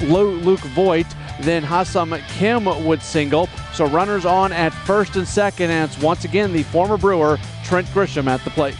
Luke 0.00 0.58
Voit 0.74 1.06
then 1.40 1.62
Ha-Seong 1.62 2.20
Kim 2.28 2.64
would 2.84 3.02
single. 3.02 3.48
So 3.74 3.86
runners 3.86 4.24
on 4.24 4.52
at 4.52 4.70
first 4.70 5.16
and 5.16 5.26
second, 5.26 5.70
and 5.70 5.90
it's 5.90 6.00
once 6.02 6.24
again 6.24 6.52
the 6.52 6.62
former 6.64 6.96
Brewer, 6.96 7.38
Trent 7.64 7.86
Grisham, 7.88 8.26
at 8.26 8.42
the 8.44 8.50
plate. 8.50 8.76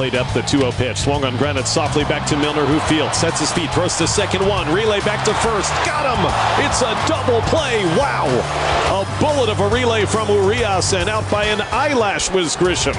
Played 0.00 0.14
up 0.14 0.32
the 0.32 0.40
2 0.40 0.60
0 0.60 0.72
pitch. 0.72 0.96
Swung 0.96 1.24
on 1.24 1.36
Granite 1.36 1.66
softly 1.66 2.04
back 2.04 2.26
to 2.28 2.36
Milner, 2.36 2.64
who 2.64 2.78
fields. 2.80 3.18
Sets 3.18 3.40
his 3.40 3.52
feet, 3.52 3.70
throws 3.70 3.98
the 3.98 4.06
second 4.06 4.48
one. 4.48 4.72
Relay 4.72 5.00
back 5.00 5.26
to 5.26 5.34
first. 5.34 5.70
Got 5.84 6.06
him! 6.08 6.64
It's 6.64 6.80
a 6.80 6.94
double 7.06 7.42
play. 7.50 7.84
Wow! 7.98 8.24
A 8.88 9.20
bullet 9.20 9.50
of 9.50 9.60
a 9.60 9.68
relay 9.68 10.06
from 10.06 10.30
Urias 10.30 10.94
and 10.94 11.10
out 11.10 11.30
by 11.30 11.44
an 11.44 11.60
eyelash 11.70 12.30
was 12.30 12.56
Grisham. 12.56 12.94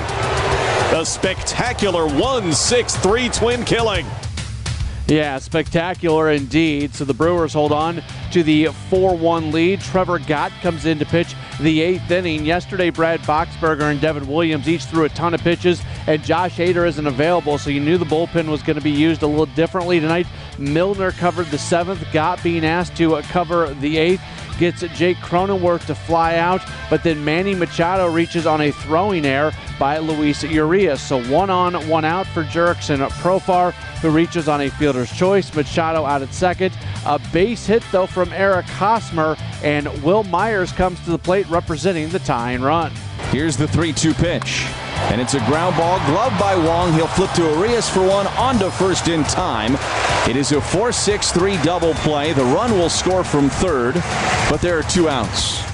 A 0.94 1.04
spectacular 1.04 2.08
1 2.08 2.54
6 2.54 2.96
3 2.98 3.30
twin 3.30 3.64
killing. 3.64 4.06
Yeah, 5.12 5.40
spectacular 5.40 6.32
indeed. 6.32 6.96
So 6.96 7.04
the 7.04 7.14
Brewers 7.14 7.52
hold 7.52 7.74
on 7.74 8.02
to 8.32 8.44
the 8.44 8.68
4 8.68 9.18
1 9.18 9.52
lead. 9.52 9.82
Trevor 9.82 10.20
Gott 10.20 10.54
comes 10.62 10.86
in 10.86 11.00
to 11.00 11.06
pitch 11.06 11.36
the 11.60 11.82
eighth 11.82 12.10
inning. 12.10 12.46
Yesterday, 12.46 12.92
Brad 12.92 13.20
Boxberger 13.24 13.92
and 13.92 14.00
Devin 14.00 14.26
Williams 14.26 14.70
each 14.70 14.86
threw 14.86 15.04
a 15.04 15.10
ton 15.10 15.34
of 15.34 15.42
pitches, 15.42 15.82
and 16.08 16.24
Josh 16.24 16.56
Hader 16.56 16.88
isn't 16.88 17.06
available, 17.06 17.58
so 17.58 17.70
you 17.70 17.82
knew 17.82 17.98
the 17.98 18.06
bullpen 18.06 18.48
was 18.48 18.64
going 18.64 18.78
to 18.78 18.82
be 18.82 18.90
used 18.90 19.22
a 19.22 19.28
little 19.28 19.48
differently 19.48 20.00
tonight. 20.00 20.28
Milner 20.58 21.12
covered 21.12 21.48
the 21.48 21.58
seventh, 21.58 22.02
Gott 22.14 22.42
being 22.42 22.66
asked 22.66 22.96
to 22.96 23.22
cover 23.24 23.74
the 23.74 23.98
eighth 23.98 24.22
gets 24.62 24.82
Jake 24.96 25.18
Cronenworth 25.18 25.88
to 25.88 25.96
fly 25.96 26.36
out, 26.36 26.62
but 26.88 27.02
then 27.02 27.26
Manny 27.26 27.56
Machado 27.56 28.08
reaches 28.08 28.46
on 28.46 28.62
a 28.62 28.72
throwing 28.72 29.26
error 29.26 29.52
by 29.80 29.98
Luis 29.98 30.44
Urias. 30.44 31.02
So 31.02 31.24
one 31.32 31.50
on, 31.50 31.74
one 31.90 32.06
out 32.06 32.28
for 32.28 32.44
Jurickson 32.44 33.00
Profar, 33.10 33.74
who 34.02 34.12
reaches 34.12 34.48
on 34.48 34.62
a 34.62 34.70
fielder's 34.70 35.12
choice. 35.12 35.52
Machado 35.56 36.06
out 36.06 36.22
at 36.22 36.32
second. 36.32 36.78
A 37.08 37.18
base 37.34 37.66
hit, 37.66 37.84
though, 37.92 38.06
from 38.06 38.32
Eric 38.34 38.68
Hosmer, 38.68 39.36
and 39.64 39.88
Wil 40.04 40.24
Myers 40.26 40.72
comes 40.72 41.04
to 41.06 41.10
the 41.10 41.18
plate 41.18 41.50
representing 41.50 42.10
the 42.10 42.20
tying 42.20 42.62
run. 42.62 42.92
Here's 43.32 43.58
the 43.58 43.68
3 43.68 43.92
2 43.94 44.14
pitch. 44.14 44.68
And 45.10 45.20
it's 45.20 45.34
a 45.34 45.40
ground 45.40 45.76
ball 45.76 46.00
gloved 46.06 46.40
by 46.40 46.56
Wong. 46.56 46.94
He'll 46.94 47.08
flip 47.08 47.32
to 47.32 47.44
Urias 47.44 47.90
for 47.90 48.02
one 48.06 48.28
on 48.28 48.60
to 48.60 48.72
first 48.72 49.08
in 49.08 49.24
time. 49.24 49.78
It 50.30 50.36
is 50.36 50.52
a 50.52 50.62
4 50.62 50.92
6 50.92 51.32
3 51.32 51.58
double 51.64 51.94
play. 51.96 52.34
The 52.34 52.44
run 52.44 52.72
will 52.72 52.90
score 52.90 53.24
from 53.24 53.50
third, 53.50 53.96
but 54.50 54.62
there 54.62 54.78
are 54.78 54.84
two 54.84 55.10
outs. 55.10 55.72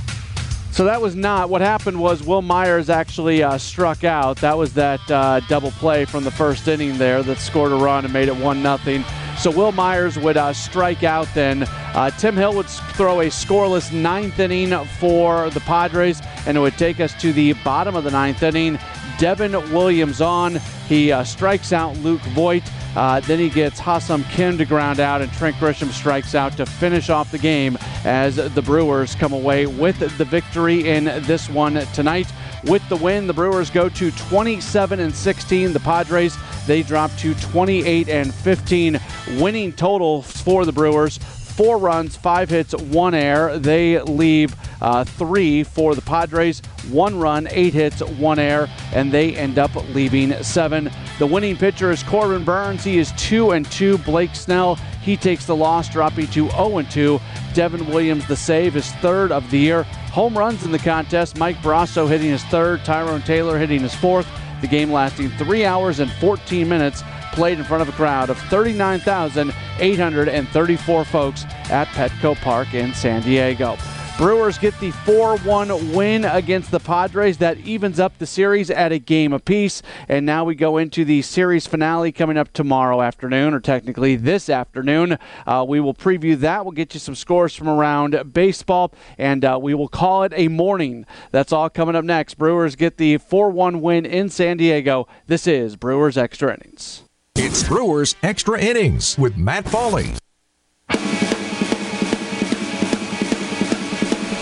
So 0.78 0.86
that 0.86 1.01
was 1.01 1.15
not 1.15 1.49
what 1.49 1.61
happened. 1.61 1.99
Was 1.99 2.21
Wil 2.21 2.43
Myers 2.43 2.89
actually 2.89 3.41
uh, 3.41 3.57
struck 3.57 4.03
out? 4.03 4.38
That 4.38 4.59
was 4.59 4.73
that 4.75 5.01
uh, 5.09 5.39
double 5.47 5.71
play 5.71 6.05
from 6.05 6.23
the 6.23 6.30
first 6.30 6.67
inning 6.67 6.99
there 6.99 7.23
that 7.23 7.39
scored 7.39 7.71
a 7.71 7.75
run 7.75 8.05
and 8.05 8.13
made 8.13 8.28
it 8.28 8.38
one 8.38 8.61
nothing. 8.61 9.03
So 9.39 9.49
Wil 9.49 9.71
Myers 9.71 10.19
would 10.19 10.38
uh, 10.38 10.53
strike 10.53 11.03
out 11.03 11.28
then. 11.34 11.63
Uh, 11.63 12.11
Tim 12.11 12.36
Hill 12.36 12.55
would 12.55 12.67
throw 12.67 13.21
a 13.21 13.28
scoreless 13.28 13.91
ninth 13.91 14.39
inning 14.39 14.69
for 14.99 15.49
the 15.49 15.61
Padres, 15.61 16.21
and 16.45 16.55
it 16.55 16.59
would 16.59 16.78
take 16.78 16.99
us 16.99 17.19
to 17.21 17.34
the 17.34 17.53
bottom 17.63 17.95
of 17.95 18.03
the 18.03 18.11
ninth 18.11 18.43
inning. 18.43 18.78
Devin 19.18 19.53
Williams 19.74 20.22
on. 20.22 20.55
He 20.88 21.11
uh, 21.11 21.24
strikes 21.24 21.74
out 21.74 21.97
Luke 21.97 22.22
Voit. 22.22 22.63
Uh, 22.95 23.20
then 23.22 23.39
he 23.39 23.49
gets 23.49 23.80
Ha-Seong 23.80 24.28
Kim 24.32 24.57
to 24.57 24.65
ground 24.65 24.99
out, 24.99 25.22
and 25.22 25.32
Trent 25.34 25.55
Grisham 25.57 25.91
strikes 25.91 26.34
out 26.34 26.55
to 26.57 26.65
finish 26.65 27.09
off 27.09 27.32
the 27.32 27.38
game 27.38 27.78
as 28.05 28.38
the 28.38 28.61
Brewers 28.61 29.15
come 29.15 29.34
away 29.34 29.65
with 29.65 29.99
the 29.99 30.26
victory 30.26 30.89
in 30.89 31.05
this 31.05 31.49
one 31.49 31.74
tonight. 31.93 32.32
With 32.63 32.88
the 32.89 32.95
win, 32.95 33.28
the 33.28 33.34
Brewers 33.34 33.70
go 33.70 33.88
to 33.88 34.11
27 34.11 34.99
and 34.99 35.13
16. 35.13 35.74
The 35.74 35.80
Padres 35.80 36.38
they 36.65 36.84
drop 36.84 37.15
to 37.18 37.34
28 37.36 38.09
and 38.09 38.34
15. 38.34 38.99
Winning 39.38 39.72
total 39.74 40.22
for 40.22 40.65
the 40.65 40.72
Brewers 40.72 41.20
four 41.57 41.77
runs, 41.77 42.15
five 42.15 42.49
hits, 42.49 42.73
one 42.75 43.13
error. 43.13 43.57
They 43.57 43.99
leave 44.01 44.55
uh, 44.81 45.03
three 45.03 45.63
for 45.63 45.95
the 45.95 46.01
Padres, 46.01 46.61
one 46.89 47.19
run, 47.19 47.47
eight 47.51 47.73
hits, 47.73 48.01
one 48.01 48.39
error, 48.39 48.69
and 48.93 49.11
they 49.11 49.35
end 49.35 49.57
up 49.57 49.73
leaving 49.93 50.31
seven. 50.43 50.91
The 51.19 51.25
winning 51.25 51.57
pitcher 51.57 51.91
is 51.91 52.03
Corbin 52.03 52.45
Burnes. 52.45 52.83
He 52.83 52.99
is 52.99 53.11
two 53.17 53.51
and 53.51 53.69
two. 53.71 53.97
Blake 53.99 54.35
Snell 54.35 54.77
he 55.07 55.15
takes 55.15 55.45
the 55.45 55.55
loss, 55.55 55.87
dropping 55.87 56.27
to 56.27 56.49
0 56.49 56.79
and 56.79 56.91
2. 56.91 57.17
Devin 57.53 57.87
Williams 57.87 58.27
the 58.27 58.35
save, 58.35 58.73
his 58.73 58.91
third 58.95 59.31
of 59.31 59.49
the 59.49 59.57
year. 59.57 59.83
Home 60.11 60.37
runs 60.37 60.65
in 60.65 60.71
the 60.73 60.79
contest. 60.79 61.37
Mike 61.37 61.55
Brosseau 61.61 62.09
hitting 62.09 62.29
his 62.29 62.43
third. 62.45 62.83
Tyrone 62.83 63.21
Taylor 63.21 63.57
hitting 63.57 63.79
his 63.79 63.95
fourth. 63.95 64.27
The 64.59 64.67
game 64.67 64.91
lasting 64.91 65.29
three 65.31 65.63
hours 65.63 66.01
and 66.01 66.11
14 66.11 66.67
minutes 66.67 67.03
played 67.38 67.57
in 67.59 67.63
front 67.63 67.83
of 67.83 67.89
a 67.89 67.91
crowd 67.91 68.31
of 68.31 68.39
39,834 68.49 71.05
folks 71.05 71.45
at 71.69 71.88
Petco 71.89 72.35
Park 72.38 72.73
in 72.73 72.95
San 72.95 73.21
Diego. 73.21 73.77
Brewers 74.17 74.57
get 74.57 74.73
the 74.79 74.89
4 74.89 75.38
1 75.38 75.93
win 75.93 76.25
against 76.25 76.71
the 76.71 76.79
Padres. 76.79 77.38
That 77.38 77.59
evens 77.59 77.99
up 77.99 78.17
the 78.17 78.25
series 78.25 78.71
at 78.71 78.91
a 78.91 78.97
game 78.97 79.33
apiece. 79.33 79.83
And 80.09 80.25
now 80.25 80.45
we 80.45 80.55
go 80.55 80.77
into 80.77 81.05
the 81.05 81.21
series 81.21 81.67
finale 81.67 82.11
coming 82.11 82.38
up 82.38 82.51
tomorrow 82.53 83.03
afternoon, 83.03 83.53
or 83.53 83.59
technically 83.59 84.15
this 84.15 84.49
afternoon. 84.49 85.19
Uh, 85.45 85.63
we 85.69 85.79
will 85.79 85.93
preview 85.93 86.35
that. 86.39 86.65
We'll 86.65 86.71
get 86.71 86.95
you 86.95 86.99
some 86.99 87.13
scores 87.13 87.53
from 87.53 87.69
around 87.69 88.33
baseball, 88.33 88.91
and 89.19 89.45
uh, 89.45 89.59
we 89.61 89.75
will 89.75 89.88
call 89.88 90.23
it 90.23 90.33
a 90.35 90.47
morning. 90.47 91.05
That's 91.29 91.53
all 91.53 91.69
coming 91.69 91.95
up 91.95 92.03
next. 92.03 92.39
Brewers 92.39 92.75
get 92.75 92.97
the 92.97 93.19
4 93.19 93.51
1 93.51 93.79
win 93.79 94.07
in 94.07 94.29
San 94.29 94.57
Diego. 94.57 95.07
This 95.27 95.45
is 95.45 95.75
Brewers 95.75 96.17
Extra 96.17 96.55
Innings. 96.55 97.03
It's 97.39 97.61
Brewers 97.67 98.15
Extra 98.23 98.59
Innings 98.59 99.15
with 99.15 99.38
Matt 99.38 99.65
Pauley. 99.65 100.17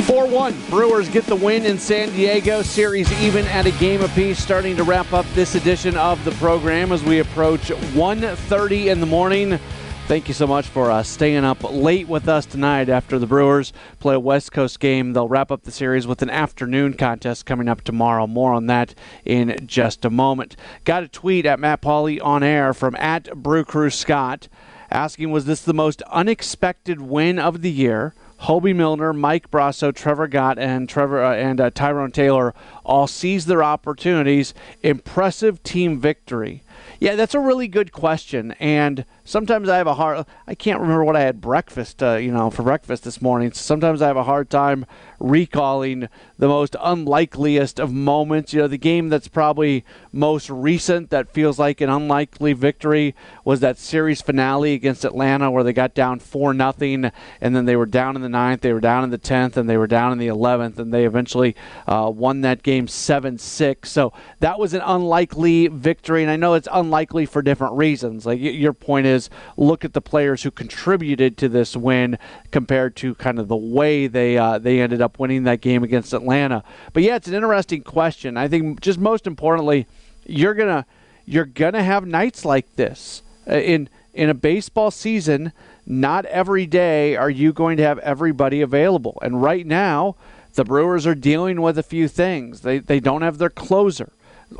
4 0.06 0.26
1. 0.26 0.56
Brewers 0.70 1.10
get 1.10 1.26
the 1.26 1.36
win 1.36 1.66
in 1.66 1.78
San 1.78 2.10
Diego. 2.12 2.62
Series 2.62 3.12
even 3.22 3.46
at 3.48 3.66
a 3.66 3.72
game 3.72 4.02
apiece. 4.02 4.41
Starting 4.41 4.78
to 4.78 4.86
wrap 4.86 5.12
up 5.12 5.26
this 5.34 5.56
edition 5.56 5.98
of 5.98 6.24
the 6.24 6.32
program 6.36 6.93
as 6.93 7.04
we 7.04 7.20
approach 7.20 7.64
1.30 7.64 8.86
in 8.86 9.02
the 9.02 9.06
morning. 9.06 9.60
Thank 10.08 10.28
you 10.28 10.36
so 10.36 10.45
much 10.45 10.68
for 10.68 10.91
uh, 10.91 11.01
staying 11.01 11.45
up 11.45 11.64
late 11.64 12.08
with 12.08 12.28
us 12.28 12.45
tonight 12.45 12.89
after 12.89 13.18
the 13.18 13.26
Brewers 13.26 13.74
play 13.99 14.14
a 14.14 14.20
West 14.20 14.51
Coast 14.51 14.80
game. 14.80 15.14
They'll 15.14 15.28
wrap 15.28 15.51
up 15.51 15.64
the 15.64 15.72
series 15.72 16.06
with 16.06 16.22
an 16.22 16.30
afternoon 16.30 16.93
contest 16.93 17.47
coming 17.47 17.68
up 17.68 17.82
tomorrow. 17.82 18.28
More 18.28 18.53
on 18.53 18.68
that 18.68 18.93
in 19.26 19.66
just 19.66 20.06
a 20.06 20.12
moment. 20.12 20.56
Got 20.84 21.01
a 21.01 21.08
tweet 21.08 21.47
at 21.47 21.60
Matt 21.60 21.82
Pauley 21.82 22.24
on 22.24 22.43
air 22.43 22.72
from 22.72 22.95
at 22.97 23.36
Brew 23.36 23.66
Crew 23.66 23.89
Scott 23.89 24.47
asking, 24.91 25.32
Was 25.32 25.45
this 25.45 25.64
the 25.64 25.74
most 25.74 26.03
unexpected 26.03 27.01
win 27.01 27.39
of 27.39 27.64
the 27.64 27.72
year? 27.72 28.14
Hoby 28.41 28.76
Milner, 28.76 29.12
Mike 29.12 29.49
Brosseau, 29.49 29.91
Trevor 29.91 30.28
Gott, 30.28 30.60
and 30.60 30.88
Trevor 30.88 31.24
uh, 31.24 31.34
and 31.34 31.60
uh, 31.60 31.72
Tyrone 31.72 32.12
Taylor 32.12 32.53
all 32.84 33.08
seized 33.08 33.47
their 33.47 33.64
opportunities. 33.64 34.53
Impressive 34.84 35.64
team 35.64 35.99
victory. 35.99 36.62
Yeah, 36.99 37.16
that's 37.16 37.34
a 37.34 37.39
really 37.39 37.68
good 37.68 37.91
question, 37.91 38.51
and 38.60 39.06
sometimes 39.26 39.68
I 39.68 39.78
have 39.78 39.88
a 39.88 39.96
hard. 39.96 40.26
I 40.48 40.56
can't 40.56 40.80
remember 40.80 41.04
what 41.04 41.18
I 41.18 41.22
had 41.22 41.42
breakfast, 41.42 42.02
uh, 42.02 42.16
you 42.16 42.32
know, 42.32 42.50
for 42.50 42.64
breakfast 42.64 43.04
this 43.04 43.22
morning. 43.22 43.52
So 43.52 43.62
sometimes 43.62 44.02
I 44.02 44.08
have 44.08 44.16
a 44.16 44.24
hard 44.24 44.50
time 44.50 44.86
recalling 45.20 46.08
the 46.38 46.48
most 46.48 46.76
unlikeliest 46.80 47.80
of 47.80 47.92
moments. 47.92 48.54
You 48.54 48.62
know, 48.62 48.68
the 48.68 48.78
game 48.78 49.10
that's 49.10 49.28
probably 49.28 49.84
most 50.14 50.50
recent 50.50 51.10
that 51.10 51.34
feels 51.34 51.60
like 51.60 51.82
an 51.82 51.90
unlikely 51.90 52.54
victory 52.54 53.16
was 53.44 53.60
that 53.60 53.78
series 53.78 54.22
finale 54.22 54.74
against 54.74 55.04
Atlanta, 55.04 55.52
where 55.52 55.64
they 55.64 55.74
got 55.74 55.94
down 55.94 56.20
four 56.20 56.54
nothing, 56.54 57.12
and 57.42 57.56
then 57.56 57.66
they 57.66 57.76
were 57.76 57.86
down 57.86 58.16
in 58.16 58.22
the 58.22 58.30
ninth, 58.30 58.62
they 58.62 58.74
were 58.74 58.80
down 58.80 59.04
in 59.04 59.10
the 59.10 59.18
tenth, 59.18 59.58
and 59.58 59.70
they 59.70 59.78
were 59.78 59.88
down 59.88 60.12
in 60.12 60.20
the 60.20 60.28
eleventh, 60.28 60.80
and 60.80 60.94
they 60.94 61.06
eventually 61.06 61.56
uh, 61.88 62.12
won 62.14 62.42
that 62.42 62.62
game 62.62 62.88
seven 62.88 63.38
six. 63.38 63.92
So 63.92 64.14
that 64.40 64.60
was 64.60 64.74
an 64.74 64.82
unlikely 64.86 65.68
victory, 65.68 66.22
and 66.22 66.32
I 66.32 66.36
know 66.36 66.54
it's 66.54 66.68
unlikely 66.72 67.26
for 67.26 67.42
different 67.42 67.74
reasons. 67.74 68.26
Like 68.26 68.40
your 68.40 68.74
point 68.74 69.08
is 69.08 69.14
is 69.16 69.30
look 69.57 69.84
at 69.84 69.93
the 69.93 70.01
players 70.01 70.43
who 70.43 70.51
contributed 70.51 71.38
to 71.38 71.49
this 71.49 71.76
win 71.76 72.18
compared 72.51 72.95
to 72.97 73.16
kind 73.16 73.39
of 73.39 73.47
the 73.47 73.55
way 73.55 74.07
they 74.07 74.38
uh, 74.38 74.59
they 74.59 74.82
ended 74.82 75.01
up 75.01 75.18
winning 75.18 75.43
that 75.43 75.61
game 75.61 75.84
against 75.84 76.13
Atlanta. 76.13 76.63
But 76.93 77.03
yeah, 77.03 77.16
it's 77.16 77.28
an 77.28 77.34
interesting 77.34 77.82
question. 77.82 78.38
I 78.38 78.47
think 78.47 78.82
just 78.82 78.99
most 78.99 79.26
importantly, 79.26 79.88
you're 80.26 80.53
gonna 80.53 80.86
you're 81.26 81.45
gonna 81.45 81.84
have 81.84 82.05
nights 82.05 82.45
like 82.45 82.76
this 82.76 83.24
uh, 83.49 83.55
in 83.55 83.89
in 84.13 84.30
a 84.30 84.36
baseball 84.36 84.91
season. 84.91 85.51
Not 85.88 86.26
every 86.26 86.66
day 86.66 87.16
are 87.16 87.30
you 87.30 87.53
going 87.53 87.78
to 87.78 87.84
have 87.84 87.99
everybody 87.99 88.61
available, 88.61 89.18
and 89.22 89.41
right 89.41 89.66
now. 89.66 90.16
The 90.53 90.63
Brewers 90.63 91.05
are 91.05 91.16
dealing 91.16 91.61
with 91.61 91.78
a 91.78 91.84
few 91.84 92.07
things. 92.07 92.61
They, 92.61 92.80
they 92.80 93.01
don't 93.01 93.24
have 93.24 93.39
their 93.39 93.49
closer 93.49 94.13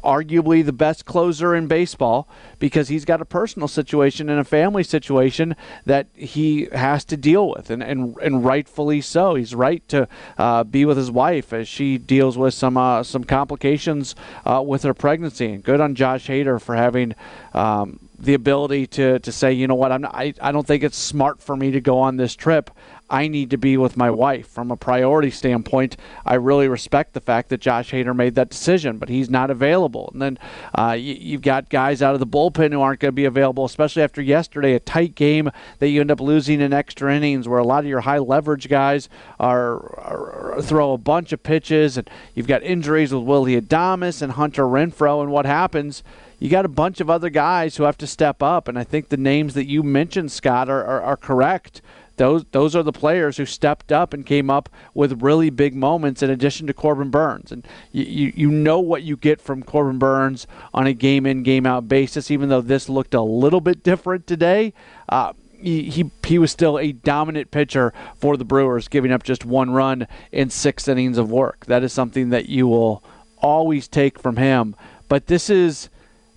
arguably 0.04 0.66
the 0.66 0.74
best 0.74 1.06
closer 1.06 1.56
in 1.56 1.68
baseball 1.68 2.28
because 2.60 2.88
he's 2.88 3.06
got 3.06 3.22
a 3.22 3.26
personal 3.26 3.68
situation 3.68 4.30
and 4.30 4.40
a 4.40 4.44
family 4.44 4.84
situation 4.84 5.56
that 5.86 6.08
he 6.14 6.66
has 6.74 7.06
to 7.06 7.18
deal 7.18 7.50
with, 7.50 7.70
and, 7.70 7.84
and, 7.84 8.16
and 8.22 8.44
rightfully 8.44 9.02
so. 9.02 9.36
He's 9.36 9.56
right 9.56 9.88
to 9.90 10.08
uh, 10.38 10.64
be 10.64 10.86
with 10.86 10.98
his 10.98 11.12
wife 11.12 11.54
as 11.54 11.68
she 11.68 11.98
deals 11.98 12.38
with 12.38 12.54
some 12.54 12.78
uh, 12.78 13.04
some 13.04 13.24
complications 13.24 14.16
uh, 14.46 14.64
with 14.66 14.84
her 14.84 14.94
pregnancy. 14.94 15.54
And 15.54 15.64
good 15.64 15.82
on 15.82 15.96
Josh 15.96 16.28
Hader 16.28 16.62
for 16.62 16.76
having. 16.76 17.16
Um, 17.54 18.00
the 18.18 18.34
ability 18.34 18.88
to, 18.88 19.20
to 19.20 19.32
say, 19.32 19.52
you 19.52 19.68
know 19.68 19.76
what, 19.76 19.92
I'm 19.92 20.02
not, 20.02 20.16
I, 20.16 20.34
I 20.42 20.52
don't 20.52 20.66
think 20.66 20.84
it's 20.84 20.98
smart 20.98 21.42
for 21.42 21.56
me 21.56 21.72
to 21.72 21.82
go 21.82 22.00
on 22.00 22.18
this 22.18 22.36
trip. 22.36 22.72
I 23.10 23.28
need 23.28 23.52
to 23.52 23.58
be 23.58 23.78
with 23.78 23.98
my 23.98 24.10
wife. 24.10 24.48
From 24.48 24.72
a 24.72 24.78
priority 24.78 25.30
standpoint, 25.30 25.96
I 26.26 26.36
really 26.36 26.68
respect 26.68 27.14
the 27.14 27.22
fact 27.22 27.50
that 27.50 27.62
Josh 27.62 27.92
Hader 27.92 28.16
made 28.16 28.36
that 28.36 28.50
decision, 28.50 28.98
but 28.98 29.10
he's 29.10 29.30
not 29.30 29.52
available. 29.52 30.10
And 30.14 30.22
then 30.22 30.40
uh, 30.74 30.94
you, 30.98 31.34
have 31.34 31.42
got 31.42 31.70
guys 31.70 32.02
out 32.02 32.16
of 32.16 32.20
the 32.20 32.28
bullpen 32.28 32.72
who 32.72 32.82
aren't 32.82 33.00
going 33.00 33.12
to 33.12 33.16
be 33.16 33.26
available, 33.26 33.64
especially 33.66 34.02
after 34.02 34.22
yesterday, 34.22 34.74
a 34.74 34.80
tight 34.80 35.14
game 35.14 35.52
that 35.80 35.90
you 35.90 36.02
end 36.02 36.10
up 36.10 36.20
losing 36.20 36.62
in 36.62 36.74
extra 36.74 37.16
innings, 37.16 37.48
where 37.48 37.60
a 37.60 37.64
lot 37.64 37.84
of 37.84 37.90
your 37.90 38.02
high 38.02 38.18
leverage 38.18 38.70
guys 38.70 39.08
are, 39.40 39.76
are, 40.00 40.54
are 40.56 40.62
throw 40.62 40.94
a 40.94 40.98
bunch 40.98 41.32
of 41.32 41.44
pitches, 41.44 41.98
and 41.98 42.10
you've 42.34 42.48
got 42.48 42.64
injuries 42.64 43.14
with 43.14 43.24
Willy 43.24 43.60
Adames 43.60 44.22
and 44.22 44.34
Hunter 44.34 44.64
Renfroe, 44.64 45.22
and 45.22 45.32
what 45.32 45.46
happens? 45.46 46.04
you 46.38 46.50
got 46.50 46.66
a 46.66 46.70
bunch 46.70 47.00
of 47.00 47.10
other 47.10 47.30
guys 47.30 47.78
who 47.78 47.84
have 47.84 47.98
to 47.98 48.06
step 48.06 48.44
up, 48.44 48.68
and 48.68 48.78
I 48.78 48.84
think 48.84 49.08
the 49.08 49.18
names 49.18 49.54
that 49.54 49.68
you 49.68 49.84
mentioned, 49.84 50.34
Scott, 50.34 50.70
are, 50.70 50.84
are, 50.84 51.02
are 51.02 51.18
correct 51.18 51.82
those 52.18 52.46
those 52.52 52.76
are 52.76 52.84
the 52.84 52.92
players 52.92 53.38
who 53.38 53.46
stepped 53.46 53.92
up 53.92 54.14
and 54.14 54.26
came 54.26 54.50
up 54.50 54.70
with 54.94 55.22
really 55.22 55.50
big 55.50 55.76
moments 55.76 56.22
in 56.24 56.30
addition 56.30 56.68
to 56.68 56.74
Corbin 56.74 57.10
Burnes. 57.10 57.52
And 57.52 57.68
you, 57.92 58.32
you, 58.36 58.50
know 58.50 58.80
what 58.80 59.04
you 59.04 59.18
get 59.18 59.42
from 59.42 59.64
Corbin 59.64 60.00
Burnes 60.00 60.48
on 60.74 60.88
a 60.88 60.94
game 60.94 61.26
in, 61.26 61.44
game 61.44 61.66
out 61.66 61.88
basis, 61.88 62.32
even 62.32 62.50
though 62.50 62.62
this 62.62 62.90
looked 62.90 63.14
a 63.14 63.22
little 63.22 63.62
bit 63.62 63.84
different 63.84 64.28
today. 64.28 64.74
Uh, 65.10 65.34
he, 65.62 65.90
he, 65.90 66.12
he 66.26 66.38
was 66.38 66.52
still 66.52 66.78
a 66.78 66.92
dominant 66.92 67.52
pitcher 67.52 67.94
for 68.16 68.38
the 68.38 68.46
Brewers, 68.46 68.88
giving 68.88 69.12
up 69.12 69.24
just 69.24 69.46
one 69.46 69.72
run 69.72 70.08
in 70.32 70.50
six 70.50 70.88
innings 70.88 71.18
of 71.18 71.32
work. 71.32 71.66
That 71.66 71.84
is 71.84 71.92
something 71.92 72.30
that 72.30 72.50
you 72.50 72.68
will 72.68 73.04
always 73.40 73.88
take 73.88 74.20
from 74.20 74.38
him. 74.38 74.76
But 75.08 75.28
this 75.28 75.50
is 75.50 75.90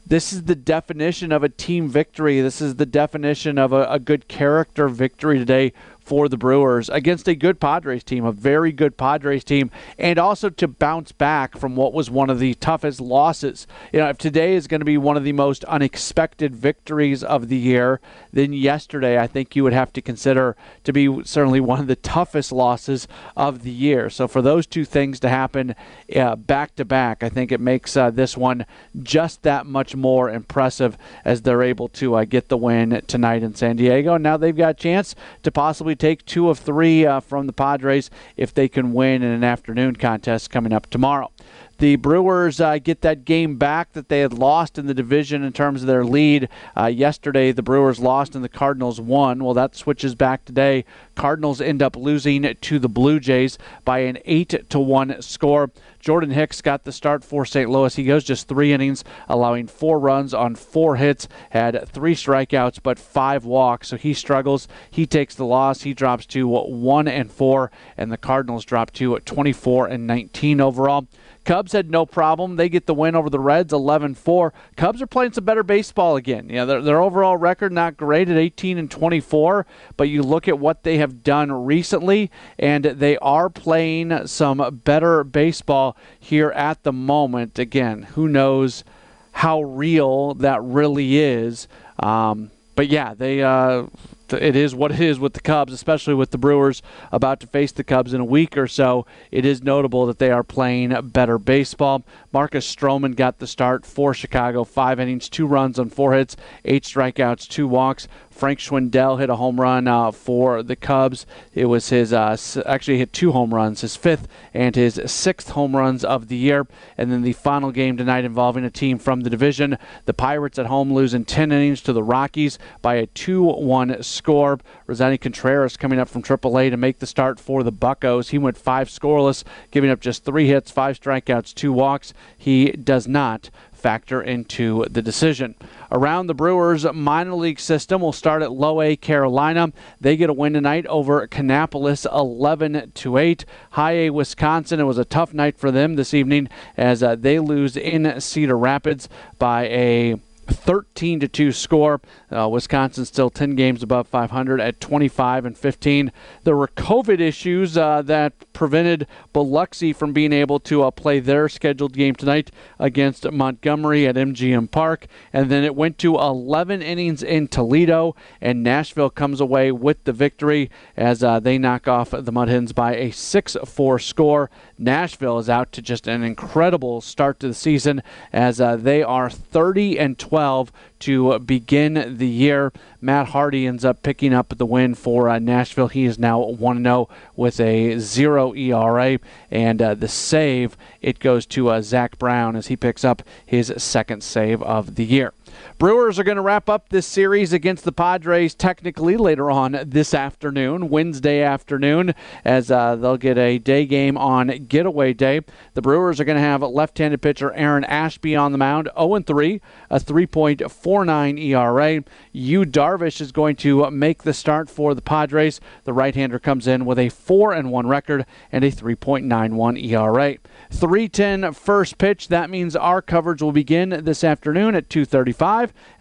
this 0.09 0.33
is 0.33 0.45
the 0.45 0.55
definition 0.55 1.33
of 1.33 1.43
a 1.43 1.49
team 1.51 1.89
victory. 1.89 2.41
This 2.41 2.61
is 2.63 2.77
the 2.77 2.87
definition 2.87 3.59
of 3.59 3.73
a, 3.73 3.85
a 3.91 3.99
good 3.99 4.27
character 4.27 4.89
victory 4.89 5.39
today 5.39 5.75
for 6.09 6.27
the 6.27 6.39
Brewers 6.39 6.89
against 6.89 7.29
a 7.29 7.35
good 7.35 7.61
Padres 7.61 8.03
team, 8.03 8.25
a 8.25 8.33
very 8.33 8.73
good 8.73 8.97
Padres 8.97 9.45
team, 9.45 9.71
and 9.99 10.19
also 10.19 10.49
to 10.49 10.67
bounce 10.67 11.13
back 11.13 11.59
from 11.59 11.77
what 11.77 11.93
was 11.93 12.11
one 12.11 12.31
of 12.31 12.39
the 12.39 12.55
toughest 12.55 12.99
losses. 12.99 13.67
You 13.93 14.01
know, 14.01 14.09
if 14.09 14.17
today 14.17 14.55
is 14.55 14.67
going 14.67 14.81
to 14.81 14.87
be 14.87 14.97
one 14.97 15.19
of 15.19 15.25
the 15.25 15.33
most 15.33 15.65
unexpected 15.65 16.57
victories 16.57 17.23
of 17.23 17.49
the 17.49 17.59
year, 17.59 18.01
then 18.33 18.55
yesterday 18.55 19.19
I 19.19 19.27
think 19.27 19.55
you 19.55 19.63
would 19.65 19.75
have 19.75 19.93
to 19.93 20.01
consider 20.01 20.57
to 20.85 20.95
be 20.95 21.23
certainly 21.25 21.61
one 21.61 21.79
of 21.79 21.89
the 21.89 21.97
toughest 21.97 22.53
losses 22.53 23.07
of 23.37 23.63
the 23.63 23.71
year. 23.71 24.09
So 24.09 24.27
for 24.27 24.41
those 24.41 24.67
two 24.67 24.87
things 24.87 25.21
to 25.21 25.29
happen 25.29 25.75
uh, 26.17 26.37
back 26.37 26.75
to 26.77 26.87
back, 26.87 27.23
I 27.23 27.29
think 27.29 27.53
it 27.53 27.61
makes 27.61 27.99
uh, 27.99 28.11
this 28.11 28.35
one 28.35 28.65
just 29.03 29.43
that 29.43 29.67
much 29.67 29.95
more 29.95 30.31
impressive 30.31 30.97
as 31.27 31.43
they're 31.43 31.63
able 31.63 31.89
to 31.91 32.15
uh, 32.15 32.25
get 32.25 32.49
the 32.49 32.57
win 32.57 33.03
tonight 33.07 33.43
in 33.43 33.55
San 33.55 33.77
Diego. 33.77 34.15
And 34.15 34.23
now 34.23 34.39
they've 34.39 34.57
got 34.57 34.71
a 34.71 34.75
chance 34.75 35.15
to 35.43 35.51
possibly 35.51 35.98
take 35.99 36.25
two 36.25 36.49
of 36.49 36.59
three 36.59 37.05
uh, 37.05 37.21
from 37.21 37.47
the 37.47 37.53
Padres 37.53 38.11
if 38.37 38.55
they 38.55 38.69
can 38.69 38.93
win 38.93 39.23
in 39.23 39.31
an 39.31 39.45
afternoon 39.45 39.97
contest 39.97 40.51
coming 40.51 40.73
up 40.73 40.89
tomorrow 40.89 41.31
the 41.79 41.97
Brewers 41.97 42.61
uh, 42.61 42.79
get 42.79 43.01
that 43.03 43.25
game 43.25 43.57
back 43.57 43.93
that 43.93 44.09
they 44.09 44.21
had 44.21 44.33
lost 44.33 44.79
in 44.79 44.87
the 44.87 44.95
division 44.95 45.45
in 45.45 45.53
terms 45.53 45.83
of 45.83 45.87
their 45.87 46.05
lead. 46.05 46.49
Uh, 46.77 46.87
yesterday, 46.87 47.53
the 47.53 47.63
Brewers 47.63 48.01
lost 48.01 48.35
and 48.35 48.45
the 48.45 48.49
Cardinals 48.49 49.01
won. 49.01 49.45
Well, 49.45 49.55
that 49.55 49.77
switches 49.77 50.15
back 50.15 50.45
today. 50.45 50.85
Cardinals 51.15 51.61
end 51.61 51.83
up 51.83 51.97
losing 51.97 52.55
to 52.55 52.79
the 52.79 52.89
Blue 52.89 53.21
Jays 53.21 53.59
by 53.85 54.01
an 54.01 54.19
8 54.25 54.69
to 54.71 54.79
1 54.81 55.23
score. 55.23 55.71
Jordan 56.01 56.31
Hicks 56.31 56.61
got 56.63 56.85
the 56.85 56.93
start 56.93 57.25
for 57.25 57.45
St. 57.45 57.69
Louis. 57.69 57.95
He 57.95 58.05
goes 58.05 58.25
just 58.25 58.49
three 58.49 58.73
innings, 58.73 59.05
allowing 59.29 59.67
four 59.67 59.99
runs 59.99 60.33
on 60.33 60.55
four 60.55 60.97
hits, 60.97 61.29
had 61.51 61.89
three 61.89 62.15
strikeouts, 62.15 62.81
but 62.83 62.99
five 62.99 63.45
walks. 63.45 63.89
So 63.89 63.97
he 63.97 64.15
struggles. 64.15 64.69
He 64.91 65.07
takes 65.07 65.35
the 65.35 65.45
loss. 65.45 65.83
He 65.83 65.95
drops 65.95 66.27
to 66.27 66.47
one 66.47 67.09
and 67.09 67.31
four, 67.31 67.71
and 67.97 68.13
the 68.13 68.17
Cardinals 68.17 68.65
drop 68.65 68.93
to 68.93 69.19
24 69.19 69.89
and 69.89 70.07
19 70.07 70.61
overall. 70.61 71.09
Cubs 71.49 71.73
had 71.73 71.91
no 71.91 72.05
problem. 72.05 72.57
They 72.57 72.69
get 72.69 72.85
the 72.85 72.93
win 72.93 73.17
over 73.17 73.31
the 73.31 73.41
Reds 73.41 73.73
11 73.73 74.17
4. 74.17 74.53
Cubs 74.77 75.01
are 75.01 75.07
playing 75.07 75.33
some 75.33 75.45
better 75.45 75.63
baseball 75.63 76.15
again. 76.15 76.51
Yeah, 76.51 76.67
their, 76.67 76.83
their 76.83 77.01
overall 77.01 77.39
record 77.39 77.73
not 77.73 77.97
great 77.97 78.29
at 78.29 78.37
18 78.37 78.77
and 78.77 78.91
24, 78.91 79.65
but 79.97 80.11
you 80.11 80.23
look 80.23 80.47
at 80.47 80.59
what 80.59 80.83
they 80.83 80.99
have 80.99 81.25
done 81.25 81.51
recently, 81.51 82.31
and 82.59 82.85
they 82.85 83.17
are 83.17 83.49
playing 83.49 84.27
some 84.27 84.59
better 84.85 85.25
baseball 85.25 85.97
here 86.21 86.51
at 86.51 86.83
the 86.83 86.93
moment. 86.93 87.59
Again, 87.59 88.03
who 88.03 88.29
knows 88.29 88.85
how 89.33 89.63
real 89.63 90.35
that 90.35 90.63
really 90.63 91.17
is. 91.17 91.67
Um, 91.99 92.51
but 92.75 92.89
yeah, 92.89 93.15
they 93.15 93.43
uh, 93.43 93.87
it 94.33 94.57
is 94.57 94.75
what 94.75 94.93
it 94.93 95.01
is 95.01 95.19
with 95.19 95.35
the 95.35 95.41
Cubs, 95.41 95.73
especially 95.73 96.15
with 96.15 96.31
the 96.31 96.39
Brewers 96.39 96.83
about 97.13 97.41
to 97.41 97.47
face 97.47 97.73
the 97.73 97.85
Cubs 97.85 98.13
in 98.13 98.21
a 98.21 98.25
week 98.25 98.57
or 98.57 98.67
so. 98.67 99.07
It 99.31 99.45
is 99.45 99.63
notable 99.63 100.07
that 100.07 100.19
they 100.19 100.31
are 100.31 100.43
playing 100.43 100.95
better 101.09 101.39
baseball. 101.39 102.05
Marcus 102.33 102.73
Stroman 102.73 103.17
got 103.17 103.39
the 103.39 103.47
start 103.47 103.87
for 103.87 104.13
Chicago, 104.15 104.65
five 104.65 105.01
innings, 105.01 105.29
two 105.29 105.47
runs 105.47 105.79
on 105.79 105.91
four 105.91 106.15
hits, 106.15 106.37
eight 106.65 106.85
strikeouts, 106.85 107.49
two 107.49 107.67
walks. 107.67 108.09
Frank 108.39 108.61
Schwindel 108.61 109.19
hit 109.19 109.31
a 109.31 109.35
home 109.35 109.61
run 109.61 109.89
uh, 109.89 110.13
for 110.13 110.63
the 110.63 110.77
Cubs. 110.77 111.27
It 111.55 111.65
was 111.65 111.89
his 111.89 112.13
uh, 112.13 112.37
actually 112.65 112.99
hit 112.99 113.13
two 113.13 113.33
home 113.33 113.53
runs, 113.53 113.81
his 113.81 113.97
fifth 113.97 114.29
and 114.55 114.77
his 114.77 115.01
sixth 115.07 115.51
home 115.51 115.75
runs 115.75 116.05
of 116.05 116.29
the 116.29 116.37
year. 116.37 116.65
And 116.97 117.11
then 117.11 117.23
the 117.23 117.33
final 117.33 117.73
game 117.73 117.97
tonight 117.97 118.25
involving 118.25 118.65
a 118.65 118.71
team 118.71 118.99
from 118.99 119.23
the 119.23 119.31
division, 119.31 119.77
the 120.05 120.15
Pirates 120.15 120.57
at 120.57 120.67
home 120.67 120.93
losing 120.93 121.25
10 121.25 121.51
innings 121.51 121.81
to 121.81 121.93
the 121.93 122.05
Rockies 122.05 122.61
by 122.81 122.95
a 122.95 123.09
2-1 123.09 124.05
score. 124.05 124.61
Roansy 124.87 125.21
Contreras 125.21 125.77
coming 125.77 125.99
up 125.99 126.09
from 126.09 126.23
AAA 126.23 126.71
to 126.71 126.77
make 126.77 127.01
the 127.01 127.09
start 127.09 127.41
for 127.41 127.65
the 127.65 127.73
Buckos. 127.73 128.29
He 128.29 128.39
went 128.39 128.57
five 128.57 128.89
scoreless, 128.89 129.43
giving 129.73 129.91
up 129.91 129.99
just 129.99 130.25
three 130.25 130.47
hits, 130.47 130.71
five 130.71 131.01
strikeouts, 131.01 131.55
two 131.55 131.73
walks. 131.73 132.15
He 132.37 132.71
does 132.71 133.09
not 133.09 133.51
factor 133.79 134.21
into 134.21 134.85
the 134.91 135.01
decision. 135.01 135.55
Around 135.91 136.27
the 136.27 136.35
Brewers 136.35 136.85
minor 136.93 137.35
league 137.35 137.61
system, 137.61 138.03
we'll 138.03 138.13
start 138.13 138.43
at 138.43 138.53
Low 138.53 138.81
A 138.83 138.97
Carolina. 138.97 139.73
They 140.01 140.17
get 140.17 140.31
a 140.31 140.35
win 140.35 140.53
tonight 140.53 140.87
over 140.87 141.27
Kannapolis 141.27 142.07
11 142.13 142.93
to 142.95 143.17
8. 143.17 143.45
High 143.71 143.93
A 143.93 144.11
Wisconsin, 144.11 144.81
it 144.81 144.85
was 144.85 144.99
a 144.99 145.05
tough 145.05 145.33
night 145.33 145.57
for 145.57 145.71
them 145.71 145.97
this 145.97 146.13
evening 146.13 146.49
as 146.77 147.03
uh, 147.03 147.15
they 147.15 147.39
lose 147.39 147.77
in 147.77 148.21
Cedar 148.21 148.59
Rapids 148.59 149.09
by 149.39 149.67
a 149.69 150.17
13 150.49 151.21
to 151.21 151.29
2 151.29 151.53
score. 151.53 152.01
Uh, 152.31 152.49
Wisconsin 152.49 153.05
still 153.05 153.31
10 153.31 153.55
games 153.55 153.83
above 153.83 154.09
500 154.09 154.61
at 154.61 154.81
25 154.81 155.45
and 155.45 155.57
15. 155.57 156.13
There 156.45 156.57
were 156.57 156.69
COVID 156.69 157.21
issues 157.21 157.77
uh, 157.77 158.03
that 158.03 158.53
prevented 158.53 159.07
Biloxi 159.33 159.93
from 159.93 160.13
being 160.13 160.33
able 160.33 160.61
to 160.61 160.83
uh, 160.83 160.91
play 160.91 161.21
their 161.21 161.49
scheduled 161.49 161.93
game 161.93 162.15
tonight 162.15 162.51
against 162.79 163.31
Montgomery 163.31 164.07
at 164.07 164.17
MGM 164.17 164.71
Park. 164.71 165.07
And 165.33 165.51
then 165.51 165.65
it 165.65 165.75
went 165.75 165.99
to 165.99 166.17
11 166.17 166.83
innings 166.83 167.23
in 167.23 167.49
Toledo, 167.49 168.15
and 168.41 168.63
Nashville 168.63 169.11
comes 169.11 169.41
away 169.41 169.71
with 169.73 170.05
the 170.05 170.13
victory 170.13 170.71
as 170.97 171.23
uh, 171.23 171.41
they 171.41 171.59
knock 171.59 171.87
off 171.87 172.11
the 172.11 172.33
Mud 172.33 172.49
Hens 172.49 172.73
by 172.73 172.95
a 172.97 173.11
6 173.11 173.57
4 173.65 173.99
score. 173.99 174.51
Nashville 174.79 175.39
is 175.39 175.51
out 175.51 175.73
to 175.73 175.83
just 175.83 176.07
an 176.07 176.23
incredible 176.23 177.01
start 177.01 177.41
to 177.41 177.49
the 177.49 177.55
season 177.55 178.03
as 178.33 178.61
uh, 178.61 178.77
they 178.77 179.03
are 179.03 179.29
30 179.29 179.99
and 179.99 180.19
12 180.19 180.73
to 181.01 181.39
begin 181.41 182.17
the 182.19 182.29
year. 182.29 182.73
Matt 183.01 183.29
Hardy 183.29 183.67
ends 183.67 183.85
up 183.85 184.03
picking 184.03 184.35
up 184.35 184.57
the 184.57 184.67
win 184.67 184.95
for 184.95 185.29
uh, 185.29 185.39
Nashville. 185.39 185.89
He 185.89 186.05
is 186.05 186.19
now 186.19 186.41
1 186.41 186.83
0 186.83 187.09
with 187.37 187.61
a 187.61 187.99
0 187.99 188.55
ERA. 188.55 189.19
And 189.51 189.81
uh, 189.81 189.95
the 189.95 190.09
save, 190.09 190.77
it 191.01 191.19
goes 191.19 191.47
to 191.47 191.69
uh, 191.69 191.83
Zach 191.83 192.19
Brown 192.19 192.57
as 192.57 192.69
he 192.69 192.77
picks 192.77 193.05
up 193.05 193.23
his 193.45 193.73
second 193.77 194.23
save 194.23 194.63
of 194.63 194.97
the 194.97 195.05
year. 195.05 195.33
Brewers 195.79 196.19
are 196.19 196.25
going 196.25 196.37
to 196.37 196.43
wrap 196.43 196.69
up 196.69 196.89
this 196.89 197.07
series 197.07 197.53
against 197.53 197.85
the 197.85 197.93
Padres 197.93 198.55
technically 198.55 199.17
later 199.17 199.51
on 199.51 199.79
this 199.85 200.15
afternoon, 200.15 200.89
Wednesday 200.89 201.43
afternoon, 201.43 202.15
as 202.45 202.71
uh, 202.71 202.97
they'll 202.97 203.17
get 203.17 203.39
a 203.39 203.59
day 203.59 203.87
game 203.87 204.17
on 204.17 204.49
getaway 204.69 205.13
day. 205.13 205.41
The 205.75 205.83
Brewers 205.83 206.21
are 206.21 206.25
going 206.25 206.37
to 206.37 206.43
have 206.43 206.63
left 206.63 206.99
handed 206.99 207.23
pitcher 207.23 207.53
Aaron 207.53 207.85
Ashby 207.85 208.37
on 208.37 208.53
the 208.53 208.59
mound, 208.59 208.89
0 208.99 209.21
3, 209.21 209.61
a 209.91 210.01
3.49 210.01 211.41
ERA. 211.41 212.05
Yu 212.33 212.65
Darvish 212.65 213.21
is 213.21 213.33
going 213.33 213.57
to 213.57 213.91
make 213.91 214.23
the 214.23 214.35
start 214.35 214.69
for 214.69 214.95
the 214.95 215.03
Padres. 215.03 215.61
The 215.85 215.93
right 215.93 216.15
hander 216.15 216.39
comes 216.39 216.67
in 216.67 216.85
with 216.85 216.99
a 216.99 217.09
4 217.09 217.61
1 217.63 217.87
record 217.87 218.27
and 218.53 218.65
a 218.65 218.71
3.91 218.71 219.83
ERA. 219.85 220.37
310 220.71 221.53
first 221.53 221.99
pitch. 221.99 222.29
That 222.29 222.51
means 222.51 222.77
our 222.77 223.01
coverage 223.01 223.43
will 223.43 223.53
begin 223.53 224.01
this 224.05 224.23
afternoon 224.23 224.75
at 224.75 224.89
2:35 224.89 225.48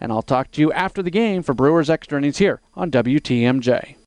and 0.00 0.12
I'll 0.12 0.22
talk 0.22 0.50
to 0.52 0.60
you 0.60 0.72
after 0.72 1.02
the 1.02 1.10
game 1.10 1.42
for 1.42 1.54
Brewers 1.54 1.90
Extra 1.90 2.18
Innings 2.18 2.38
here 2.38 2.60
on 2.74 2.90
WTMJ. 2.90 3.96